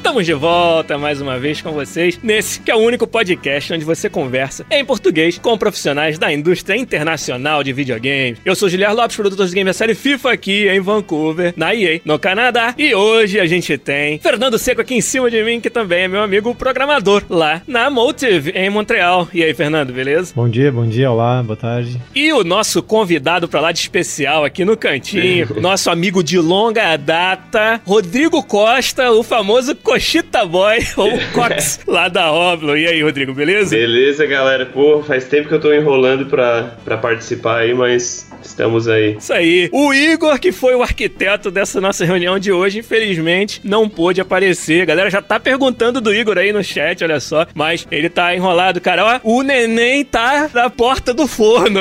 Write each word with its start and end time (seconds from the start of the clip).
Estamos 0.00 0.24
de 0.24 0.32
volta 0.32 0.96
mais 0.96 1.20
uma 1.20 1.38
vez 1.38 1.60
com 1.60 1.72
vocês 1.72 2.18
nesse 2.22 2.58
que 2.58 2.70
é 2.70 2.74
o 2.74 2.78
único 2.78 3.06
podcast 3.06 3.70
onde 3.74 3.84
você 3.84 4.08
conversa 4.08 4.64
em 4.70 4.82
português 4.82 5.36
com 5.36 5.58
profissionais 5.58 6.18
da 6.18 6.32
indústria 6.32 6.74
internacional 6.74 7.62
de 7.62 7.70
videogames. 7.70 8.38
Eu 8.42 8.56
sou 8.56 8.66
Giliar 8.66 8.94
Lopes, 8.94 9.14
produtor 9.14 9.46
de 9.46 9.54
game 9.54 9.68
da 9.68 9.74
série 9.74 9.94
FIFA 9.94 10.32
aqui 10.32 10.66
em 10.68 10.80
Vancouver, 10.80 11.52
na 11.54 11.74
EA, 11.74 12.00
no 12.02 12.18
Canadá. 12.18 12.74
E 12.78 12.94
hoje 12.94 13.38
a 13.38 13.46
gente 13.46 13.76
tem 13.76 14.18
Fernando 14.18 14.58
Seco 14.58 14.80
aqui 14.80 14.94
em 14.94 15.02
cima 15.02 15.30
de 15.30 15.44
mim, 15.44 15.60
que 15.60 15.68
também 15.68 16.04
é 16.04 16.08
meu 16.08 16.22
amigo 16.22 16.54
programador 16.54 17.22
lá 17.28 17.60
na 17.66 17.90
Motive, 17.90 18.52
em 18.52 18.70
Montreal. 18.70 19.28
E 19.34 19.44
aí, 19.44 19.52
Fernando, 19.52 19.92
beleza? 19.92 20.32
Bom 20.34 20.48
dia, 20.48 20.72
bom 20.72 20.88
dia, 20.88 21.10
olá, 21.10 21.42
boa 21.42 21.58
tarde. 21.58 22.00
E 22.14 22.32
o 22.32 22.42
nosso 22.42 22.82
convidado 22.82 23.46
pra 23.46 23.60
lá 23.60 23.70
de 23.70 23.80
especial 23.80 24.46
aqui 24.46 24.64
no 24.64 24.78
cantinho, 24.78 25.46
nosso 25.60 25.90
amigo 25.90 26.24
de 26.24 26.38
longa 26.38 26.96
data, 26.96 27.82
Rodrigo 27.84 28.42
Costa, 28.42 29.12
o 29.12 29.22
famoso 29.22 29.76
Cochita 29.90 30.46
Boy, 30.46 30.78
ou 30.96 31.10
Cox, 31.32 31.80
lá 31.84 32.06
da 32.06 32.30
Oblo. 32.30 32.78
E 32.78 32.86
aí, 32.86 33.02
Rodrigo, 33.02 33.34
beleza? 33.34 33.74
Beleza, 33.74 34.24
galera. 34.24 34.64
Pô, 34.64 35.02
faz 35.02 35.24
tempo 35.24 35.48
que 35.48 35.54
eu 35.54 35.60
tô 35.60 35.74
enrolando 35.74 36.26
pra, 36.26 36.76
pra 36.84 36.96
participar 36.96 37.58
aí, 37.58 37.74
mas 37.74 38.30
estamos 38.40 38.86
aí. 38.86 39.16
Isso 39.16 39.32
aí. 39.32 39.68
O 39.72 39.92
Igor, 39.92 40.38
que 40.38 40.52
foi 40.52 40.76
o 40.76 40.82
arquiteto 40.82 41.50
dessa 41.50 41.80
nossa 41.80 42.04
reunião 42.04 42.38
de 42.38 42.52
hoje, 42.52 42.78
infelizmente 42.78 43.60
não 43.64 43.88
pôde 43.88 44.20
aparecer. 44.20 44.82
A 44.82 44.84
galera 44.84 45.10
já 45.10 45.20
tá 45.20 45.40
perguntando 45.40 46.00
do 46.00 46.14
Igor 46.14 46.38
aí 46.38 46.52
no 46.52 46.62
chat, 46.62 47.02
olha 47.02 47.18
só. 47.18 47.48
Mas 47.52 47.84
ele 47.90 48.08
tá 48.08 48.32
enrolado, 48.32 48.80
cara. 48.80 49.20
Ó, 49.24 49.38
o 49.38 49.42
neném 49.42 50.04
tá 50.04 50.48
na 50.54 50.70
porta 50.70 51.12
do 51.12 51.26
forno. 51.26 51.80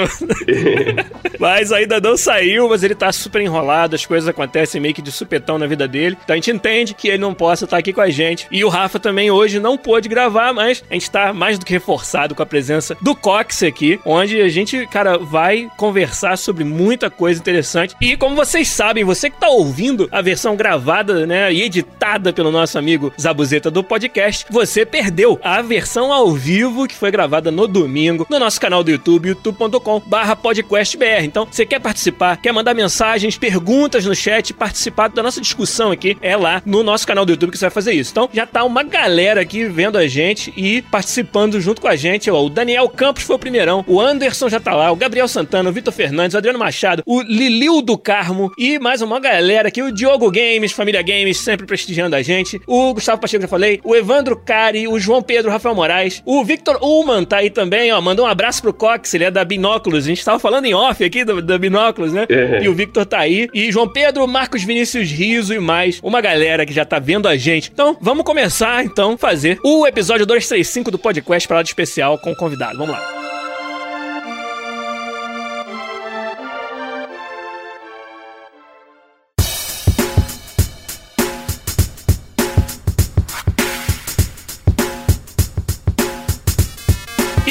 mas 1.38 1.72
ainda 1.72 2.02
não 2.02 2.18
saiu, 2.18 2.70
mas 2.70 2.82
ele 2.82 2.96
tá 2.96 3.12
super 3.12 3.40
enrolado 3.40 3.96
as 3.96 4.06
coisas 4.06 4.28
acontecem 4.28 4.82
meio 4.82 4.96
que 4.96 5.02
de 5.02 5.12
supetão 5.12 5.60
na 5.60 5.68
vida 5.68 5.88
dele. 5.88 6.18
Então 6.24 6.34
a 6.34 6.38
gente 6.38 6.50
entende 6.50 6.96
que 6.96 7.08
ele 7.08 7.20
não 7.20 7.36
possa 7.36 7.66
estar 7.66 7.78
aqui 7.78 7.94
com 7.94 7.99
a 8.06 8.10
gente. 8.10 8.48
E 8.52 8.64
o 8.64 8.70
Rafa 8.70 9.00
também 9.00 9.32
hoje 9.32 9.60
não 9.60 9.78
pôde 9.78 10.10
gravar, 10.10 10.54
mas 10.54 10.84
a 10.90 10.94
gente 10.94 11.10
tá 11.10 11.34
mais 11.34 11.58
do 11.60 11.66
que 11.66 11.74
reforçado 11.74 12.36
com 12.36 12.44
a 12.44 12.46
presença 12.46 12.98
do 13.02 13.16
Cox 13.16 13.64
aqui, 13.64 14.00
onde 14.06 14.42
a 14.42 14.50
gente, 14.50 14.86
cara, 14.88 15.18
vai 15.18 15.70
conversar 15.78 16.38
sobre 16.38 16.64
muita 16.64 17.10
coisa 17.10 17.40
interessante. 17.40 17.96
E 18.02 18.16
como 18.18 18.36
vocês 18.36 18.68
sabem, 18.68 19.04
você 19.04 19.30
que 19.30 19.40
tá 19.40 19.50
ouvindo 19.50 20.08
a 20.12 20.22
versão 20.22 20.56
gravada, 20.56 21.26
né, 21.26 21.52
e 21.54 21.62
editada 21.64 22.32
pelo 22.34 22.52
nosso 22.52 22.78
amigo 22.78 23.12
Zabuzeta 23.20 23.72
do 23.72 23.84
podcast, 23.84 24.46
você 24.50 24.86
perdeu 24.86 25.40
a 25.44 25.62
versão 25.62 26.12
ao 26.14 26.32
vivo 26.32 26.88
que 26.88 26.96
foi 26.96 27.12
gravada 27.12 27.52
no 27.52 27.68
domingo 27.68 28.26
no 28.30 28.40
nosso 28.40 28.60
canal 28.60 28.84
do 28.84 28.92
YouTube, 28.92 29.30
youtube.com/podcastbr. 29.30 31.24
Então, 31.24 31.48
você 31.50 31.66
quer 31.66 31.80
participar, 31.80 32.38
quer 32.38 32.52
mandar 32.52 32.74
mensagens, 32.74 33.38
perguntas 33.38 34.06
no 34.06 34.16
chat, 34.16 34.54
participar 34.54 35.10
da 35.10 35.24
nossa 35.24 35.42
discussão 35.42 35.92
aqui, 35.92 36.18
é 36.22 36.36
lá 36.36 36.62
no 36.66 36.84
nosso 36.84 37.08
canal 37.08 37.26
do 37.26 37.32
YouTube 37.32 37.52
que 37.52 37.58
você 37.58 37.66
vai 37.66 37.72
fazer 37.72 37.89
isso. 37.92 38.12
Então 38.12 38.30
já 38.34 38.46
tá 38.46 38.64
uma 38.64 38.84
galera 38.84 39.42
aqui 39.42 39.66
vendo 39.66 39.98
a 39.98 40.08
gente 40.08 40.54
e 40.56 40.82
participando 40.84 41.60
junto 41.60 41.82
com 41.82 41.88
a 41.88 41.96
gente. 41.96 42.30
Ó, 42.30 42.44
o 42.44 42.50
Daniel 42.50 42.88
Campos 42.90 43.24
foi 43.24 43.36
o 43.36 43.40
primeirão, 43.40 43.84
o 43.88 44.00
Anderson 44.00 44.50
já 44.50 44.60
tá 44.60 44.74
lá, 44.76 44.92
o 44.92 44.96
Gabriel 44.96 45.28
Santana, 45.28 45.70
o 45.70 45.74
Vitor 45.74 45.94
Fernandes, 45.94 46.34
o 46.36 46.38
Adriano 46.38 46.60
Machado, 46.60 47.04
o 47.06 47.22
Liliu 47.22 47.82
do 47.82 47.98
Carmo 47.98 48.52
e 48.58 48.80
mais 48.80 49.02
uma 49.02 49.20
galera 49.20 49.68
aqui, 49.68 49.82
o 49.82 49.92
Diogo 49.92 50.32
Games, 50.32 50.72
Família 50.72 51.02
Games, 51.02 51.38
sempre 51.38 51.66
prestigiando 51.66 52.16
a 52.16 52.22
gente, 52.22 52.62
o 52.68 52.94
Gustavo 52.94 53.22
Pacheco 53.22 53.42
já 53.42 53.48
falei, 53.48 53.80
o 53.84 53.96
Evandro 53.96 54.38
Cari, 54.38 54.88
o 54.88 55.00
João 55.00 55.22
Pedro, 55.22 55.50
o 55.50 55.52
Rafael 55.52 55.76
Moraes, 55.76 56.22
o 56.26 56.44
Victor 56.44 56.80
Ullman 56.82 57.24
tá 57.24 57.38
aí 57.38 57.50
também, 57.50 57.92
ó, 57.92 58.02
mandou 58.02 58.26
um 58.26 58.30
abraço 58.30 58.62
pro 58.62 58.74
Cox, 58.74 59.14
ele 59.14 59.26
é 59.26 59.32
da 59.32 59.44
Binóculos, 59.44 60.06
a 60.06 60.08
gente 60.08 60.24
tava 60.24 60.40
falando 60.40 60.66
em 60.66 60.74
off 60.74 61.04
aqui 61.04 61.24
da, 61.24 61.40
da 61.42 61.58
Binóculos, 61.58 62.14
né? 62.14 62.26
É. 62.30 62.64
E 62.64 62.70
o 62.70 62.74
Victor 62.74 63.06
tá 63.06 63.20
aí, 63.20 63.48
e 63.54 63.72
João 63.72 63.88
Pedro, 63.88 64.28
Marcos 64.28 64.64
Vinícius 64.64 65.10
Riso 65.10 65.54
e 65.54 65.60
mais 65.60 66.00
uma 66.04 66.22
galera 66.22 66.66
que 66.66 66.74
já 66.74 66.86
tá 66.86 67.00
vendo 67.00 67.28
a 67.28 67.36
gente. 67.36 67.72
Então, 67.80 67.96
vamos 68.02 68.26
começar 68.26 68.84
então 68.84 69.18
fazer 69.18 69.58
o 69.64 69.88
episódio 69.88 70.26
235 70.26 70.92
do 70.92 71.00
podcast 71.00 71.48
para 71.48 71.56
lá 71.56 71.64
de 71.64 71.70
especial 71.70 72.20
com 72.20 72.34
o 72.34 72.36
convidado. 72.36 72.78
Vamos 72.78 72.94
lá. 72.94 73.39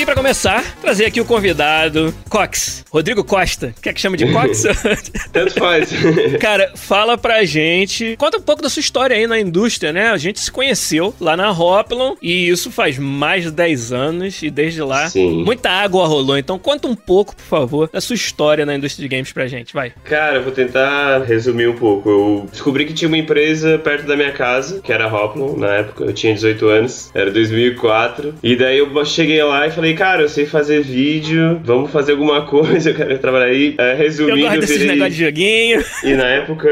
Pra 0.09 0.15
começar, 0.15 0.65
trazer 0.81 1.05
aqui 1.05 1.21
o 1.21 1.25
convidado, 1.27 2.15
Cox, 2.31 2.83
Rodrigo 2.91 3.23
Costa. 3.23 3.75
Quer 3.83 3.93
que 3.93 4.01
chame 4.01 4.17
de 4.17 4.33
Cox? 4.33 4.63
Tanto 5.31 5.53
faz. 5.53 5.91
Cara, 6.41 6.73
fala 6.75 7.19
pra 7.19 7.45
gente, 7.45 8.17
conta 8.17 8.39
um 8.39 8.41
pouco 8.41 8.63
da 8.63 8.71
sua 8.71 8.81
história 8.81 9.15
aí 9.15 9.27
na 9.27 9.39
indústria, 9.39 9.93
né? 9.93 10.09
A 10.09 10.17
gente 10.17 10.41
se 10.41 10.51
conheceu 10.51 11.15
lá 11.21 11.37
na 11.37 11.51
Hoplon 11.51 12.17
e 12.23 12.49
isso 12.49 12.71
faz 12.71 12.99
mais 12.99 13.45
de 13.45 13.51
10 13.51 13.93
anos 13.93 14.43
e 14.43 14.49
desde 14.49 14.81
lá 14.81 15.11
Sim. 15.11 15.45
muita 15.45 15.69
água 15.69 16.07
rolou. 16.07 16.39
Então 16.39 16.59
conta 16.59 16.89
um 16.89 16.95
pouco, 16.95 17.37
por 17.37 17.45
favor, 17.45 17.91
da 17.93 18.01
sua 18.01 18.15
história 18.15 18.65
na 18.65 18.75
indústria 18.75 19.07
de 19.07 19.15
games 19.15 19.31
pra 19.31 19.47
gente, 19.47 19.75
vai. 19.75 19.93
Cara, 20.05 20.37
eu 20.37 20.43
vou 20.43 20.53
tentar 20.53 21.19
resumir 21.25 21.69
um 21.69 21.77
pouco. 21.77 22.09
Eu 22.09 22.49
descobri 22.51 22.87
que 22.87 22.95
tinha 22.95 23.09
uma 23.09 23.19
empresa 23.19 23.79
perto 23.79 24.07
da 24.07 24.17
minha 24.17 24.33
casa, 24.33 24.81
que 24.81 24.91
era 24.91 25.05
a 25.05 25.15
Hoplon, 25.15 25.55
na 25.59 25.75
época. 25.75 26.05
Eu 26.05 26.15
tinha 26.15 26.33
18 26.33 26.67
anos, 26.67 27.11
era 27.15 27.31
2004. 27.31 28.37
E 28.43 28.57
daí 28.57 28.79
eu 28.79 29.05
cheguei 29.05 29.43
lá 29.43 29.67
e 29.67 29.71
falei, 29.71 29.98
cara, 29.99 30.23
eu 30.23 30.29
sei 30.29 30.47
fazer 30.47 30.81
vídeo, 30.83 31.61
vamos 31.65 31.91
fazer 31.91 32.13
alguma 32.13 32.47
coisa, 32.47 32.91
eu 32.91 32.95
quero 32.95 33.19
trabalhar 33.19 33.47
aí. 33.47 33.75
É, 33.79 33.93
Eu 33.93 33.97
resumindo, 33.97 34.39
gosto 34.41 34.55
eu 34.55 34.61
desses 34.61 34.79
virei... 34.79 34.93
negócios 34.95 35.17
de 35.17 35.25
joguinho. 35.25 35.85
E 36.05 36.15
na 36.15 36.27
época 36.29 36.69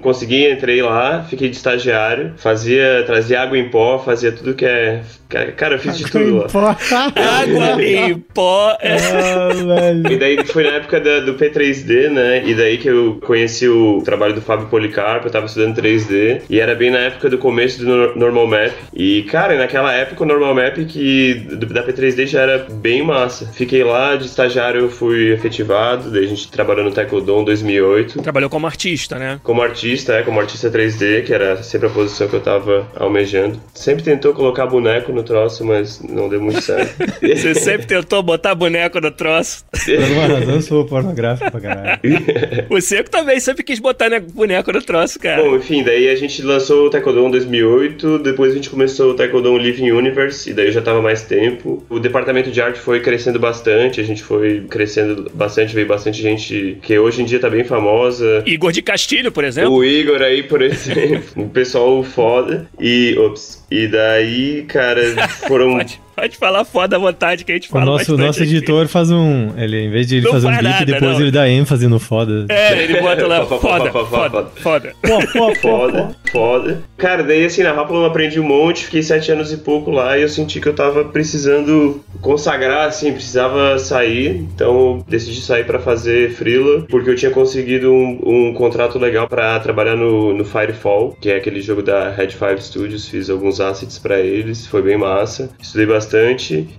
consegui, 0.00 0.48
entrei 0.50 0.80
lá, 0.80 1.24
fiquei 1.28 1.48
de 1.48 1.56
estagiário, 1.56 2.32
fazia, 2.36 3.02
trazia 3.04 3.42
água 3.42 3.58
em 3.58 3.68
pó, 3.68 3.98
fazia 3.98 4.30
tudo 4.32 4.54
que 4.54 4.64
é. 4.64 5.02
Cara, 5.56 5.74
eu 5.76 5.78
fiz 5.78 5.96
de 5.98 6.10
tudo 6.10 6.36
lá. 6.38 6.76
Água 7.16 7.82
em 7.82 8.18
pó. 8.18 8.76
Velho. 8.80 10.12
E 10.12 10.16
daí 10.16 10.44
foi 10.44 10.64
na 10.64 10.70
época 10.76 11.00
da- 11.00 11.20
do 11.20 11.34
P3D, 11.34 12.08
né? 12.10 12.42
E 12.44 12.54
daí 12.54 12.78
que 12.78 12.88
eu 12.88 13.18
conheci 13.24 13.68
o 13.68 14.02
trabalho 14.04 14.34
do 14.34 14.40
Fábio 14.42 14.66
Policarpo, 14.66 15.26
eu 15.26 15.30
tava 15.30 15.46
estudando 15.46 15.74
3D. 15.76 16.42
E 16.50 16.58
era 16.60 16.74
bem 16.74 16.90
na 16.90 16.98
época 16.98 17.28
do 17.30 17.38
começo 17.38 17.78
do 17.80 17.86
Nor- 17.86 18.16
Normal 18.16 18.46
Map. 18.46 18.72
E, 18.94 19.22
cara, 19.24 19.56
naquela 19.56 19.92
época 19.92 20.22
o 20.24 20.26
Normal 20.26 20.54
Map 20.54 20.76
que 20.86 21.34
do- 21.34 21.66
da 21.66 21.82
P3D 21.82 22.26
já 22.26 22.40
era 22.42 22.66
bem 22.70 23.02
massa. 23.02 23.46
Fiquei 23.52 23.84
lá, 23.84 24.16
de 24.16 24.26
estagiário 24.26 24.80
eu 24.82 24.90
fui 24.90 25.32
efetivado, 25.32 26.10
daí 26.10 26.24
a 26.24 26.28
gente 26.28 26.50
trabalhou 26.50 26.84
no 26.84 26.90
Tecodon 26.90 27.44
2008. 27.44 28.22
Trabalhou 28.22 28.50
como 28.50 28.66
artista, 28.66 29.16
né? 29.18 29.40
Como 29.42 29.62
artista, 29.62 30.14
é, 30.14 30.22
como 30.22 30.40
artista 30.40 30.70
3D, 30.70 31.22
que 31.22 31.32
era 31.32 31.62
sempre 31.62 31.86
a 31.86 31.90
posição 31.90 32.28
que 32.28 32.34
eu 32.34 32.40
tava 32.40 32.86
almejando. 32.96 33.60
Sempre 33.74 34.02
tentou 34.02 34.32
colocar 34.32 34.66
boneco 34.66 35.12
no 35.12 35.19
troço, 35.22 35.64
mas 35.64 36.00
não 36.00 36.28
deu 36.28 36.40
muito 36.40 36.60
certo. 36.60 36.94
Você 37.20 37.54
sempre 37.54 37.86
tentou 37.86 38.22
botar 38.22 38.54
boneco 38.54 39.00
no 39.00 39.10
troço. 39.10 39.64
Por 39.70 40.02
alguma 40.02 40.26
razão 40.26 40.54
eu 40.54 40.62
sou 40.62 40.84
pornográfico 40.84 41.50
pra 41.50 41.60
caralho. 41.60 42.00
O 42.68 42.80
Seco 42.80 43.10
também 43.10 43.40
sempre 43.40 43.62
quis 43.62 43.78
botar 43.78 44.08
né, 44.08 44.20
boneco 44.20 44.72
no 44.72 44.82
troço, 44.82 45.18
cara. 45.18 45.42
Bom, 45.42 45.56
enfim, 45.56 45.82
daí 45.82 46.08
a 46.08 46.14
gente 46.14 46.42
lançou 46.42 46.86
o 46.86 46.90
Taekwondo 46.90 47.26
em 47.26 47.30
2008, 47.30 48.18
depois 48.18 48.52
a 48.52 48.54
gente 48.54 48.70
começou 48.70 49.10
o 49.10 49.14
Taekwondo 49.14 49.56
Living 49.56 49.90
Universe, 49.90 50.50
e 50.50 50.52
daí 50.54 50.66
eu 50.66 50.72
já 50.72 50.82
tava 50.82 51.02
mais 51.02 51.22
tempo. 51.22 51.84
O 51.88 51.98
departamento 51.98 52.50
de 52.50 52.60
arte 52.60 52.78
foi 52.78 53.00
crescendo 53.00 53.38
bastante, 53.38 54.00
a 54.00 54.04
gente 54.04 54.22
foi 54.22 54.60
crescendo 54.68 55.30
bastante, 55.34 55.74
veio 55.74 55.86
bastante 55.86 56.20
gente 56.20 56.78
que 56.82 56.98
hoje 56.98 57.22
em 57.22 57.24
dia 57.24 57.38
tá 57.38 57.48
bem 57.48 57.64
famosa. 57.64 58.42
Igor 58.46 58.72
de 58.72 58.82
Castilho, 58.82 59.32
por 59.32 59.44
exemplo. 59.44 59.72
O 59.72 59.84
Igor 59.84 60.22
aí, 60.22 60.42
por 60.42 60.62
exemplo, 60.62 61.44
o 61.44 61.48
pessoal 61.50 62.02
foda. 62.02 62.68
E, 62.78 63.16
ops, 63.18 63.59
e 63.70 63.86
daí, 63.86 64.64
cara, 64.64 65.00
foram... 65.46 65.78
Pode, 66.20 66.36
falar 66.36 66.64
foda 66.64 66.96
à 66.96 66.98
vontade 66.98 67.44
que 67.44 67.52
a 67.52 67.54
gente 67.54 67.68
O 67.68 67.72
fala 67.72 67.84
nosso, 67.86 67.98
bastante 68.12 68.26
nosso 68.26 68.42
aqui. 68.42 68.56
editor 68.56 68.88
faz 68.88 69.10
um. 69.10 69.52
Ele, 69.56 69.84
em 69.86 69.90
vez 69.90 70.06
de 70.06 70.16
ele 70.16 70.26
Não 70.26 70.32
fazer 70.32 70.48
um 70.48 70.56
bip, 70.58 70.84
depois 70.84 71.12
não. 71.12 71.20
ele 71.20 71.30
dá 71.30 71.48
ênfase 71.48 71.88
no 71.88 71.98
foda. 71.98 72.46
É, 72.50 72.82
ele 72.82 73.00
bota 73.00 73.26
lá 73.26 73.40
Foda, 73.46 73.90
foda, 73.90 74.50
foda, 74.56 74.94
foda, 75.60 76.16
foda. 76.30 76.82
Cara, 76.98 77.22
daí 77.22 77.44
assim, 77.46 77.62
na 77.62 77.72
Rapala 77.72 78.00
eu 78.00 78.04
aprendi 78.06 78.38
um 78.38 78.44
monte, 78.44 78.84
fiquei 78.84 79.02
sete 79.02 79.32
anos 79.32 79.50
e 79.52 79.56
pouco 79.56 79.90
lá 79.90 80.18
e 80.18 80.22
eu 80.22 80.28
senti 80.28 80.60
que 80.60 80.68
eu 80.68 80.74
tava 80.74 81.04
precisando 81.06 82.04
consagrar, 82.20 82.86
assim, 82.88 83.12
precisava 83.12 83.78
sair. 83.78 84.36
Então 84.54 84.98
eu 84.98 85.04
decidi 85.08 85.40
sair 85.40 85.64
para 85.64 85.78
fazer 85.78 86.32
freela, 86.32 86.82
porque 86.88 87.08
eu 87.10 87.16
tinha 87.16 87.30
conseguido 87.30 87.90
um, 87.90 88.20
um 88.50 88.54
contrato 88.54 88.98
legal 88.98 89.26
para 89.26 89.58
trabalhar 89.60 89.96
no, 89.96 90.34
no 90.34 90.44
Firefall, 90.44 91.16
que 91.20 91.30
é 91.30 91.36
aquele 91.36 91.60
jogo 91.62 91.82
da 91.82 92.10
Red 92.10 92.28
Five 92.28 92.60
Studios. 92.62 93.08
Fiz 93.08 93.30
alguns 93.30 93.58
assets 93.60 93.98
para 93.98 94.20
eles, 94.20 94.66
foi 94.66 94.82
bem 94.82 94.98
massa. 94.98 95.48
Estudei 95.60 95.86
bastante 95.86 96.09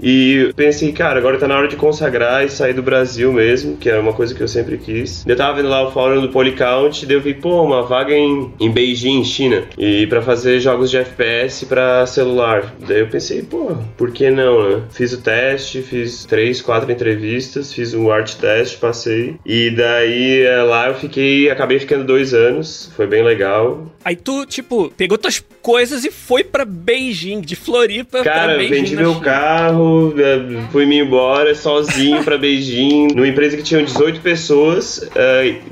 e 0.01 0.51
pensei, 0.55 0.91
cara, 0.91 1.19
agora 1.19 1.37
tá 1.37 1.47
na 1.47 1.57
hora 1.57 1.67
de 1.67 1.75
consagrar 1.75 2.45
e 2.45 2.49
sair 2.49 2.73
do 2.73 2.81
Brasil 2.81 3.31
mesmo, 3.31 3.77
que 3.77 3.89
era 3.89 4.01
uma 4.01 4.13
coisa 4.13 4.33
que 4.33 4.41
eu 4.41 4.47
sempre 4.47 4.77
quis. 4.77 5.25
Eu 5.25 5.35
tava 5.35 5.57
vendo 5.57 5.69
lá 5.69 5.87
o 5.87 5.91
fórum 5.91 6.21
do 6.21 6.29
Polycount, 6.29 7.05
daí 7.05 7.15
eu 7.15 7.21
vi, 7.21 7.33
pô, 7.33 7.63
uma 7.63 7.83
vaga 7.83 8.13
em, 8.13 8.51
em 8.59 8.71
Beijing, 8.71 9.23
China, 9.23 9.63
e 9.77 10.07
para 10.07 10.21
fazer 10.21 10.59
jogos 10.59 10.89
de 10.89 10.97
FPS 10.97 11.65
para 11.65 12.05
celular. 12.05 12.73
Daí 12.87 12.99
eu 12.99 13.07
pensei, 13.07 13.41
pô, 13.41 13.75
por 13.97 14.11
que 14.11 14.29
não, 14.29 14.69
né? 14.69 14.83
Fiz 14.91 15.13
o 15.13 15.21
teste, 15.21 15.81
fiz 15.81 16.25
três, 16.25 16.61
quatro 16.61 16.91
entrevistas, 16.91 17.73
fiz 17.73 17.93
um 17.93 18.11
art 18.11 18.35
test, 18.35 18.79
passei. 18.79 19.35
E 19.45 19.69
daí 19.71 20.41
eh, 20.43 20.63
lá 20.63 20.87
eu 20.87 20.95
fiquei, 20.95 21.49
acabei 21.49 21.79
ficando 21.79 22.03
dois 22.03 22.33
anos, 22.33 22.91
foi 22.95 23.07
bem 23.07 23.23
legal. 23.23 23.85
Aí 24.03 24.15
tu, 24.15 24.45
tipo, 24.45 24.91
pegou 24.97 25.17
tuas 25.17 25.39
coisas 25.61 26.03
e 26.03 26.11
foi 26.11 26.43
pra 26.43 26.65
Beijing, 26.65 27.41
de 27.41 27.55
Floripa 27.55 28.23
Cara, 28.23 28.57
Beijing. 28.57 28.73
vendi 28.73 28.95
meu 28.95 29.13
China. 29.13 29.23
carro, 29.25 30.13
eh, 30.17 30.63
fui 30.71 30.85
me 30.85 30.97
embora 30.99 31.53
sozinho 31.55 32.23
pra 32.23 32.37
Beijing, 32.39 33.07
numa 33.15 33.27
empresa 33.27 33.55
que 33.57 33.63
tinha 33.63 33.83
18 33.83 34.19
pessoas 34.21 35.09